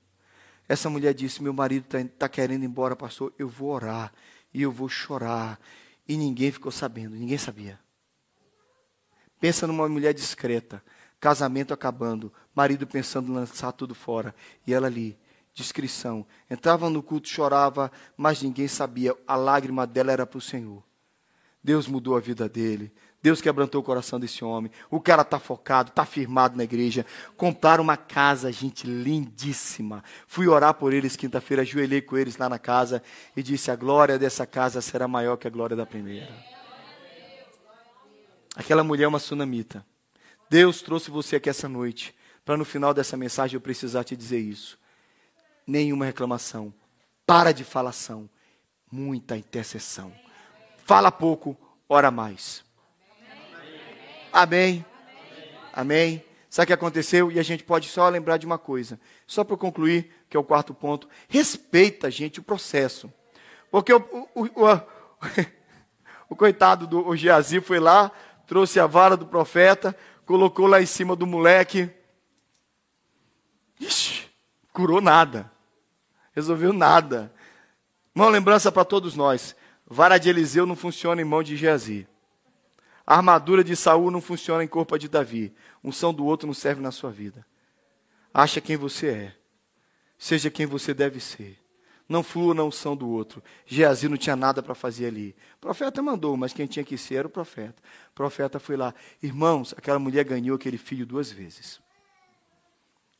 Essa 0.69 0.91
mulher 0.91 1.15
disse: 1.15 1.43
Meu 1.43 1.53
marido 1.53 1.85
está 1.85 1.99
tá 2.19 2.29
querendo 2.29 2.65
ir 2.65 2.67
embora, 2.67 2.97
pastor. 2.97 3.33
Eu 3.39 3.49
vou 3.49 3.71
orar 3.71 4.13
e 4.53 4.61
eu 4.61 4.73
vou 4.73 4.89
chorar. 4.89 5.61
E 6.09 6.17
ninguém 6.17 6.51
ficou 6.51 6.73
sabendo, 6.73 7.15
ninguém 7.15 7.39
sabia. 7.39 7.79
Pensa 9.41 9.67
numa 9.67 9.89
mulher 9.89 10.13
discreta 10.13 10.83
casamento 11.21 11.75
acabando, 11.75 12.33
marido 12.55 12.87
pensando 12.87 13.31
em 13.31 13.35
lançar 13.35 13.73
tudo 13.73 13.95
fora, 13.95 14.35
e 14.67 14.73
ela 14.73 14.87
ali, 14.87 15.19
discrição. 15.53 16.25
Entrava 16.49 16.89
no 16.89 17.03
culto, 17.03 17.29
chorava, 17.29 17.91
mas 18.17 18.43
ninguém 18.43 18.69
sabia, 18.69 19.15
a 19.27 19.37
lágrima 19.37 19.87
dela 19.87 20.13
era 20.13 20.27
para 20.27 20.39
o 20.39 20.41
Senhor. 20.41 20.83
Deus 21.63 21.87
mudou 21.87 22.17
a 22.17 22.21
vida 22.21 22.49
dele. 22.49 22.93
Deus 23.21 23.41
quebrantou 23.41 23.81
o 23.81 23.85
coração 23.85 24.21
desse 24.21 24.45
homem. 24.45 24.71
O 24.89 25.01
cara 25.01 25.23
está 25.23 25.41
focado, 25.41 25.91
está 25.91 26.05
firmado 26.05 26.57
na 26.57 26.63
igreja. 26.63 27.05
Compraram 27.37 27.83
uma 27.83 27.97
casa, 27.97 28.53
gente, 28.53 28.87
lindíssima. 28.87 30.05
Fui 30.27 30.47
orar 30.47 30.75
por 30.75 30.93
eles 30.93 31.17
quinta-feira, 31.17 31.63
ajoelhei 31.63 32.01
com 32.01 32.17
eles 32.17 32.37
lá 32.37 32.49
na 32.49 32.61
casa 32.61 33.03
e 33.37 33.43
disse: 33.43 33.73
A 33.73 33.77
glória 33.77 34.19
dessa 34.19 34.47
casa 34.47 34.81
será 34.81 35.09
maior 35.09 35.37
que 35.37 35.49
a 35.49 35.51
glória 35.51 35.77
da 35.77 35.85
primeira. 35.85 36.33
Aquela 38.55 38.85
mulher 38.85 39.05
é 39.05 39.09
uma 39.09 39.19
sunamita. 39.19 39.85
Deus 40.51 40.81
trouxe 40.81 41.11
você 41.11 41.37
aqui 41.37 41.49
essa 41.49 41.69
noite 41.69 42.15
para 42.45 42.57
no 42.57 42.65
final 42.65 42.95
dessa 42.95 43.17
mensagem 43.17 43.57
eu 43.57 43.61
precisar 43.61 44.05
te 44.05 44.17
dizer 44.17 44.39
isso. 44.39 44.79
Nenhuma 45.67 46.07
reclamação. 46.07 46.73
Para 47.27 47.53
de 47.53 47.63
falação. 47.63 48.29
Muita 48.91 49.37
intercessão. 49.37 50.11
Fala 50.87 51.13
pouco, 51.13 51.55
ora 51.87 52.11
mais. 52.11 52.65
Amém. 54.33 54.83
Amém. 55.75 56.25
Sabe 56.49 56.65
o 56.65 56.67
que 56.69 56.73
aconteceu? 56.73 57.31
E 57.31 57.39
a 57.39 57.43
gente 57.43 57.63
pode 57.63 57.89
só 57.89 58.09
lembrar 58.09 58.39
de 58.39 58.47
uma 58.47 58.57
coisa. 58.57 58.99
Só 59.27 59.45
para 59.45 59.57
concluir, 59.59 60.11
que 60.31 60.37
é 60.37 60.41
o 60.41 60.45
quarto 60.45 60.73
ponto. 60.73 61.07
Respeita, 61.29 62.11
gente, 62.11 62.41
o 62.41 62.43
processo. 62.43 63.13
Porque 63.71 63.93
o, 63.93 63.99
o, 64.35 64.45
o, 64.45 64.81
o 66.31 66.35
coitado 66.37 66.87
do 66.87 67.15
Geazi 67.15 67.61
foi 67.61 67.79
lá, 67.79 68.11
trouxe 68.47 68.81
a 68.81 68.87
vara 68.87 69.19
do 69.19 69.27
profeta, 69.27 69.95
colocou 70.29 70.67
lá 70.67 70.83
em 70.83 70.85
cima 70.85 71.17
do 71.17 71.27
moleque. 71.27 71.89
Ixi, 73.81 74.29
curou 74.75 75.01
nada. 75.01 75.51
Resolveu 76.35 76.71
nada. 76.71 77.33
Uma 78.15 78.29
lembrança 78.29 78.71
para 78.71 78.85
todos 78.85 79.15
nós. 79.15 79.57
Vara 79.87 80.19
de 80.19 80.29
Eliseu 80.29 80.67
não 80.67 80.77
funciona 80.77 81.23
em 81.23 81.25
mão 81.25 81.43
de 81.43 81.57
Geazi. 81.57 82.07
A 83.07 83.17
armadura 83.17 83.65
de 83.65 83.75
Saul 83.75 84.11
não 84.11 84.21
funciona 84.21 84.63
em 84.63 84.69
corpo 84.69 84.99
de 84.99 85.09
Davi. 85.09 85.55
Um 85.83 85.91
são 85.91 86.13
do 86.13 86.27
outro 86.27 86.47
não 86.47 86.53
serve 86.53 86.83
na 86.83 86.91
sua 86.91 87.11
vida. 87.11 87.47
Acha 88.33 88.61
quem 88.61 88.77
você 88.77 89.09
é. 89.09 89.35
Seja 90.19 90.51
quem 90.51 90.67
você 90.67 90.93
deve 90.93 91.21
ser. 91.21 91.59
Não 92.09 92.23
flua 92.23 92.55
na 92.55 92.65
unção 92.65 92.97
do 92.97 93.09
outro. 93.09 93.43
Geazi 93.67 94.09
não 94.09 94.17
tinha 94.17 94.35
nada 94.35 94.63
para 94.63 94.75
fazer 94.75 95.07
ali. 95.07 95.37
O 95.57 95.61
profeta 95.61 96.01
mandou, 96.01 96.37
mas 96.37 96.53
quem 96.53 96.67
tinha 96.67 96.85
que 96.85 96.97
ser 96.97 97.17
era 97.17 97.27
o 97.27 97.31
profeta. 97.31 97.83
O 98.11 98.15
profeta 98.15 98.59
foi 98.59 98.77
lá. 98.77 98.95
Irmãos, 99.23 99.75
aquela 99.77 99.99
mulher 99.99 100.25
ganhou 100.25 100.57
aquele 100.57 100.79
filho 100.79 101.05
duas 101.05 101.31
vezes 101.31 101.81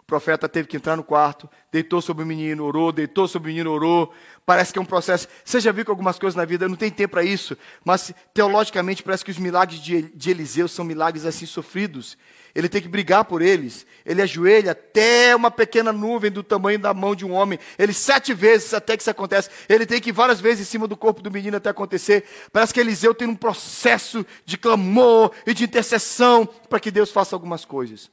profeta 0.09 0.49
teve 0.49 0.67
que 0.67 0.75
entrar 0.75 0.97
no 0.97 1.05
quarto, 1.05 1.47
deitou 1.71 2.01
sobre 2.01 2.25
o 2.25 2.27
menino, 2.27 2.65
orou, 2.65 2.91
deitou 2.91 3.29
sobre 3.29 3.51
o 3.51 3.53
menino, 3.53 3.71
orou. 3.71 4.11
Parece 4.47 4.73
que 4.73 4.79
é 4.79 4.83
um 4.83 4.87
processo. 4.87 5.29
Você 5.45 5.61
já 5.61 5.71
viu 5.71 5.85
que 5.85 5.91
algumas 5.91 6.19
coisas 6.19 6.35
na 6.35 6.47
vida 6.47 6.67
não 6.67 6.77
tem 6.77 6.91
tempo 6.91 7.11
para 7.11 7.23
isso, 7.23 7.55
mas 7.85 8.15
teologicamente 8.33 9.03
parece 9.03 9.23
que 9.23 9.31
os 9.31 9.37
milagres 9.37 9.79
de, 9.79 10.03
de 10.17 10.31
Eliseu 10.31 10.67
são 10.67 10.83
milagres 10.83 11.27
assim 11.27 11.45
sofridos. 11.45 12.17
Ele 12.55 12.71
tem 12.71 12.81
que 12.81 12.89
brigar 12.89 13.27
por 13.27 13.43
eles. 13.43 13.87
Ele 14.03 14.23
ajoelha 14.23 14.73
até 14.73 15.37
uma 15.37 15.51
pequena 15.51 15.93
nuvem 15.93 16.31
do 16.31 16.43
tamanho 16.43 16.79
da 16.79 16.95
mão 16.95 17.15
de 17.15 17.27
um 17.27 17.33
homem. 17.33 17.59
Ele 17.79 17.93
sete 17.93 18.33
vezes 18.33 18.73
até 18.73 18.97
que 18.97 19.03
isso 19.03 19.11
acontece. 19.11 19.51
Ele 19.69 19.85
tem 19.85 20.01
que 20.01 20.09
ir 20.09 20.13
várias 20.13 20.41
vezes 20.41 20.67
em 20.67 20.71
cima 20.71 20.89
do 20.89 20.97
corpo 20.97 21.21
do 21.21 21.31
menino 21.31 21.59
até 21.59 21.69
acontecer. 21.69 22.25
Parece 22.51 22.73
que 22.73 22.81
Eliseu 22.81 23.15
tem 23.15 23.29
um 23.29 23.37
processo 23.37 24.25
de 24.47 24.57
clamor 24.57 25.33
e 25.47 25.53
de 25.53 25.65
intercessão 25.65 26.47
para 26.47 26.81
que 26.81 26.91
Deus 26.91 27.11
faça 27.11 27.37
algumas 27.37 27.67
coisas. 27.67 28.11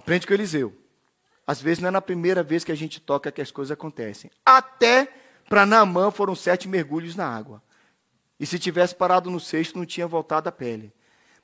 Aprende 0.00 0.26
com 0.26 0.32
Eliseu. 0.32 0.74
Às 1.46 1.60
vezes 1.60 1.78
não 1.78 1.88
é 1.88 1.90
na 1.90 2.00
primeira 2.00 2.42
vez 2.42 2.64
que 2.64 2.72
a 2.72 2.74
gente 2.74 2.98
toca 2.98 3.30
que 3.30 3.42
as 3.42 3.50
coisas 3.50 3.70
acontecem. 3.70 4.30
Até 4.46 5.12
para 5.46 5.66
Naamã 5.66 6.10
foram 6.10 6.34
sete 6.34 6.66
mergulhos 6.66 7.14
na 7.14 7.28
água. 7.28 7.62
E 8.38 8.46
se 8.46 8.58
tivesse 8.58 8.94
parado 8.94 9.30
no 9.30 9.38
sexto, 9.38 9.76
não 9.76 9.84
tinha 9.84 10.06
voltado 10.06 10.48
a 10.48 10.52
pele. 10.52 10.90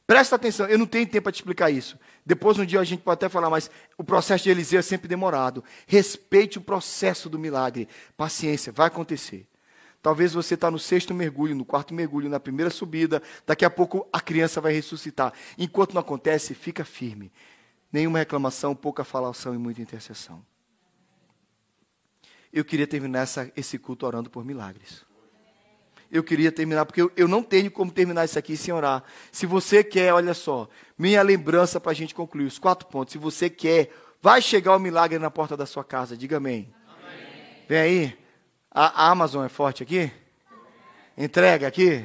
Presta 0.07 0.37
atenção, 0.37 0.67
eu 0.69 0.79
não 0.79 0.87
tenho 0.87 1.07
tempo 1.07 1.25
para 1.25 1.33
te 1.33 1.35
explicar 1.35 1.71
isso. 1.71 1.99
Depois, 2.25 2.59
um 2.59 2.65
dia, 2.65 2.81
a 2.81 2.85
gente 2.85 3.03
pode 3.03 3.19
até 3.19 3.29
falar, 3.29 3.51
mas 3.51 3.71
o 3.99 4.03
processo 4.03 4.45
de 4.45 4.51
Eliseu 4.51 4.79
é 4.79 4.83
sempre 4.83 5.07
demorado. 5.07 5.63
Respeite 5.87 6.57
o 6.57 6.63
processo 6.63 7.29
do 7.29 7.39
milagre. 7.39 7.87
Paciência, 8.17 8.73
vai 8.73 8.87
acontecer. 8.87 9.47
Talvez 10.01 10.33
você 10.33 10.55
está 10.55 10.71
no 10.71 10.79
sexto 10.79 11.13
mergulho, 11.13 11.55
no 11.55 11.65
quarto 11.65 11.93
mergulho, 11.93 12.31
na 12.31 12.41
primeira 12.41 12.71
subida. 12.71 13.23
Daqui 13.47 13.67
a 13.67 13.71
pouco 13.71 14.09
a 14.11 14.19
criança 14.19 14.63
vai 14.63 14.73
ressuscitar. 14.73 15.35
Enquanto 15.59 15.93
não 15.93 16.01
acontece, 16.01 16.55
fica 16.55 16.87
firme 16.87 17.31
nenhuma 17.97 18.19
reclamação, 18.19 18.75
pouca 18.75 19.03
falação 19.05 19.55
e 19.55 19.59
muita 19.59 19.81
intercessão. 19.81 20.45
Eu 22.53 22.63
queria 22.63 22.87
terminar 22.87 23.21
essa, 23.21 23.51
esse 23.57 23.79
culto 23.79 24.05
orando 24.05 24.29
por 24.29 24.45
milagres. 24.45 25.03
Eu 26.11 26.23
queria 26.23 26.53
terminar, 26.53 26.85
porque 26.85 27.01
eu, 27.01 27.11
eu 27.17 27.27
não 27.27 27.43
tenho 27.43 27.71
como 27.71 27.91
terminar 27.91 28.27
isso 28.27 28.39
aqui 28.39 28.55
sem 28.55 28.73
orar. 28.73 29.03
Se 29.33 29.47
você 29.47 29.83
quer, 29.83 30.13
olha 30.13 30.35
só, 30.35 30.69
minha 30.97 31.23
lembrança 31.23 31.81
para 31.81 31.93
a 31.93 31.95
gente 31.95 32.15
concluir 32.15 32.45
os 32.45 32.59
quatro 32.59 32.87
pontos. 32.87 33.13
Se 33.13 33.19
você 33.19 33.49
quer, 33.49 33.91
vai 34.21 34.43
chegar 34.43 34.77
o 34.77 34.79
milagre 34.79 35.19
na 35.19 35.31
porta 35.31 35.57
da 35.57 35.65
sua 35.65 35.83
casa, 35.83 36.19
diga 36.19 36.37
amém. 36.37 36.73
amém. 36.87 37.67
Vem 37.67 37.79
aí. 37.79 38.19
A, 38.71 39.07
a 39.07 39.11
Amazon 39.11 39.47
é 39.47 39.49
forte 39.49 39.83
aqui? 39.83 40.13
Entrega 41.17 41.67
aqui. 41.67 42.05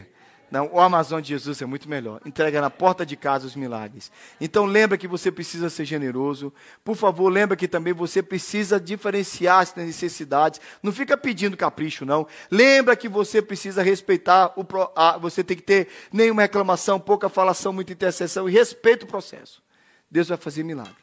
Não, 0.51 0.69
o 0.73 0.81
Amazon 0.81 1.21
de 1.21 1.29
Jesus 1.29 1.61
é 1.61 1.65
muito 1.65 1.87
melhor. 1.87 2.19
Entrega 2.25 2.59
na 2.59 2.69
porta 2.69 3.05
de 3.05 3.15
casa 3.15 3.47
os 3.47 3.55
milagres. 3.55 4.11
Então 4.39 4.65
lembra 4.65 4.97
que 4.97 5.07
você 5.07 5.31
precisa 5.31 5.69
ser 5.69 5.85
generoso. 5.85 6.53
Por 6.83 6.97
favor, 6.97 7.29
lembra 7.29 7.55
que 7.55 7.69
também 7.69 7.93
você 7.93 8.21
precisa 8.21 8.77
diferenciar 8.77 9.59
as 9.59 9.73
necessidades. 9.73 10.59
Não 10.83 10.91
fica 10.91 11.15
pedindo 11.15 11.55
capricho, 11.55 12.05
não. 12.05 12.27
Lembra 12.51 12.97
que 12.97 13.07
você 13.07 13.41
precisa 13.41 13.81
respeitar 13.81 14.51
o 14.57 14.65
a, 14.93 15.17
você 15.17 15.41
tem 15.41 15.55
que 15.55 15.63
ter 15.63 15.87
nenhuma 16.11 16.41
reclamação, 16.41 16.99
pouca 16.99 17.29
falação, 17.29 17.71
muita 17.71 17.93
intercessão 17.93 18.49
e 18.49 18.51
respeita 18.51 19.05
o 19.05 19.07
processo. 19.07 19.63
Deus 20.09 20.27
vai 20.27 20.37
fazer 20.37 20.63
milagre. 20.63 20.95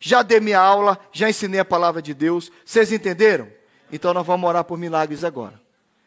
Já 0.00 0.22
dei 0.22 0.40
minha 0.40 0.58
aula, 0.58 0.98
já 1.12 1.28
ensinei 1.28 1.60
a 1.60 1.64
palavra 1.64 2.00
de 2.00 2.14
Deus. 2.14 2.50
Vocês 2.64 2.90
entenderam? 2.90 3.48
Então 3.92 4.14
nós 4.14 4.26
vamos 4.26 4.48
orar 4.48 4.64
por 4.64 4.78
milagres 4.78 5.24
agora 5.24 5.63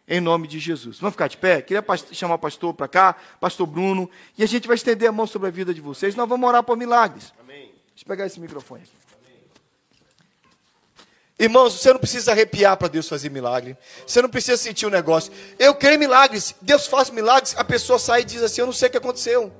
em 0.07 0.21
nome 0.21 0.47
de 0.47 0.59
Jesus. 0.59 0.99
Vamos 0.99 1.13
ficar 1.13 1.27
de 1.27 1.37
pé? 1.37 1.61
Queria 1.61 1.83
chamar 2.13 2.35
o 2.35 2.39
pastor 2.39 2.73
para 2.73 2.87
cá, 2.87 3.15
pastor 3.39 3.67
Bruno, 3.67 4.09
e 4.37 4.43
a 4.43 4.47
gente 4.47 4.67
vai 4.67 4.75
estender 4.75 5.09
a 5.09 5.11
mão 5.11 5.27
sobre 5.27 5.47
a 5.49 5.51
vida 5.51 5.73
de 5.73 5.81
vocês. 5.81 6.15
Nós 6.15 6.29
vamos 6.29 6.47
orar 6.47 6.63
por 6.63 6.77
milagres. 6.77 7.33
Amém. 7.39 7.71
Deixa 7.89 8.03
eu 8.03 8.07
pegar 8.07 8.25
esse 8.25 8.39
microfone 8.39 8.83
aqui. 8.83 9.07
Irmãos, 11.39 11.73
você 11.73 11.93
não 11.93 11.99
precisa 11.99 12.31
arrepiar 12.31 12.75
para 12.77 12.87
Deus 12.87 13.07
fazer 13.07 13.29
milagre. 13.29 13.77
Você 14.07 14.23
não 14.23 14.29
precisa 14.29 14.57
sentir 14.57 14.85
o 14.85 14.89
um 14.89 14.91
negócio. 14.91 15.31
Eu 15.59 15.75
creio 15.75 15.95
em 15.95 15.99
milagres. 15.99 16.55
Deus 16.59 16.87
faz 16.87 17.11
milagres. 17.11 17.53
A 17.55 17.63
pessoa 17.63 17.99
sai 17.99 18.21
e 18.21 18.25
diz 18.25 18.41
assim: 18.41 18.61
Eu 18.61 18.65
não 18.65 18.73
sei 18.73 18.87
o 18.87 18.91
que 18.91 18.97
aconteceu. 18.97 19.53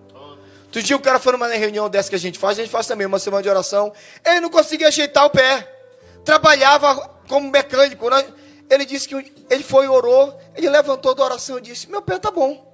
Outro 0.66 0.82
dia 0.82 0.96
o 0.96 1.00
cara 1.00 1.20
foi 1.20 1.34
numa 1.34 1.48
reunião 1.48 1.88
dessa 1.88 2.10
que 2.10 2.16
a 2.16 2.20
gente 2.20 2.40
faz. 2.40 2.58
A 2.58 2.64
gente 2.64 2.72
faz 2.72 2.88
também 2.88 3.06
uma 3.06 3.20
semana 3.20 3.44
de 3.44 3.50
oração. 3.50 3.94
Ele 4.26 4.40
não 4.40 4.50
conseguia 4.50 4.88
ajeitar 4.88 5.26
o 5.26 5.30
pé. 5.30 5.72
Trabalhava 6.26 6.96
como 7.28 7.50
mecânico. 7.52 8.10
Né? 8.10 8.26
Ele 8.70 8.86
disse 8.86 9.08
que 9.08 9.16
ele 9.50 9.64
foi 9.64 9.88
orou, 9.88 10.38
ele 10.56 10.70
levantou 10.70 11.16
da 11.16 11.24
oração 11.24 11.58
e 11.58 11.62
disse: 11.62 11.90
Meu 11.90 12.02
pé 12.02 12.20
tá 12.20 12.30
bom. 12.30 12.66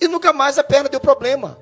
E 0.00 0.06
nunca 0.06 0.32
mais 0.32 0.58
a 0.58 0.64
perna 0.64 0.88
deu 0.88 1.00
problema. 1.00 1.58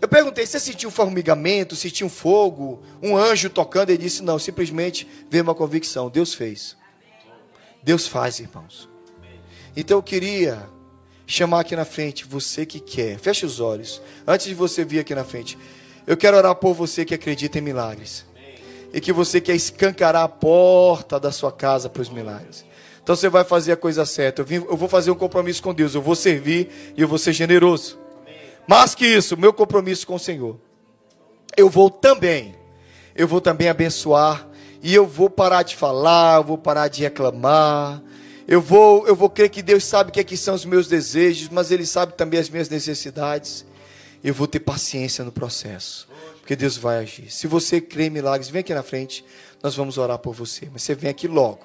Eu 0.00 0.08
perguntei: 0.08 0.46
Você 0.46 0.60
sentiu 0.60 0.88
um 0.88 0.92
formigamento, 0.92 1.74
sentiu 1.74 2.06
um 2.06 2.10
fogo, 2.10 2.82
um 3.02 3.16
anjo 3.16 3.50
tocando? 3.50 3.90
Ele 3.90 3.98
disse: 3.98 4.22
Não, 4.22 4.38
simplesmente 4.38 5.08
veio 5.28 5.42
uma 5.42 5.54
convicção. 5.54 6.08
Deus 6.08 6.32
fez. 6.32 6.76
Deus 7.82 8.06
faz, 8.06 8.38
irmãos. 8.38 8.88
Então 9.76 9.98
eu 9.98 10.02
queria 10.02 10.68
chamar 11.26 11.60
aqui 11.60 11.74
na 11.74 11.84
frente 11.84 12.24
você 12.24 12.64
que 12.64 12.78
quer. 12.78 13.18
Feche 13.18 13.44
os 13.44 13.58
olhos. 13.58 14.00
Antes 14.26 14.46
de 14.46 14.54
você 14.54 14.84
vir 14.84 15.00
aqui 15.00 15.14
na 15.14 15.24
frente, 15.24 15.58
eu 16.06 16.16
quero 16.16 16.36
orar 16.36 16.54
por 16.54 16.72
você 16.72 17.04
que 17.04 17.14
acredita 17.14 17.58
em 17.58 17.62
milagres 17.62 18.24
e 18.94 19.00
que 19.00 19.12
você 19.12 19.40
quer 19.40 19.56
escancarar 19.56 20.22
a 20.22 20.28
porta 20.28 21.18
da 21.18 21.32
sua 21.32 21.50
casa 21.50 21.90
para 21.90 22.00
os 22.00 22.08
milagres. 22.08 22.64
Então 23.02 23.16
você 23.16 23.28
vai 23.28 23.42
fazer 23.42 23.72
a 23.72 23.76
coisa 23.76 24.06
certa. 24.06 24.42
Eu, 24.42 24.46
vim, 24.46 24.54
eu, 24.54 24.76
vou 24.76 24.88
fazer 24.88 25.10
um 25.10 25.16
compromisso 25.16 25.60
com 25.60 25.74
Deus. 25.74 25.96
Eu 25.96 26.00
vou 26.00 26.14
servir 26.14 26.92
e 26.96 27.02
eu 27.02 27.08
vou 27.08 27.18
ser 27.18 27.32
generoso. 27.32 27.98
Mais 28.68 28.94
que 28.94 29.04
isso, 29.04 29.36
meu 29.36 29.52
compromisso 29.52 30.06
com 30.06 30.14
o 30.14 30.18
Senhor. 30.18 30.56
Eu 31.56 31.68
vou 31.68 31.90
também. 31.90 32.54
Eu 33.16 33.26
vou 33.26 33.40
também 33.40 33.68
abençoar. 33.68 34.48
E 34.80 34.94
eu 34.94 35.04
vou 35.08 35.28
parar 35.28 35.64
de 35.64 35.74
falar. 35.74 36.36
Eu 36.36 36.44
vou 36.44 36.56
parar 36.56 36.86
de 36.86 37.02
reclamar. 37.02 38.00
Eu 38.46 38.60
vou, 38.60 39.08
eu 39.08 39.16
vou 39.16 39.28
crer 39.28 39.50
que 39.50 39.60
Deus 39.60 39.84
sabe 39.84 40.12
que 40.12 40.20
aqui 40.20 40.36
são 40.36 40.54
os 40.54 40.64
meus 40.64 40.86
desejos, 40.86 41.48
mas 41.48 41.72
Ele 41.72 41.84
sabe 41.84 42.12
também 42.12 42.38
as 42.38 42.48
minhas 42.48 42.68
necessidades. 42.68 43.66
Eu 44.22 44.32
vou 44.32 44.46
ter 44.46 44.60
paciência 44.60 45.24
no 45.24 45.32
processo 45.32 46.06
porque 46.44 46.54
Deus 46.54 46.76
vai 46.76 46.98
agir. 46.98 47.30
Se 47.30 47.46
você 47.46 47.80
crê 47.80 48.04
em 48.04 48.10
milagres, 48.10 48.50
vem 48.50 48.60
aqui 48.60 48.74
na 48.74 48.82
frente, 48.82 49.24
nós 49.62 49.74
vamos 49.74 49.96
orar 49.96 50.18
por 50.18 50.34
você. 50.34 50.68
Mas 50.70 50.82
você 50.82 50.94
vem 50.94 51.10
aqui 51.10 51.26
logo. 51.26 51.64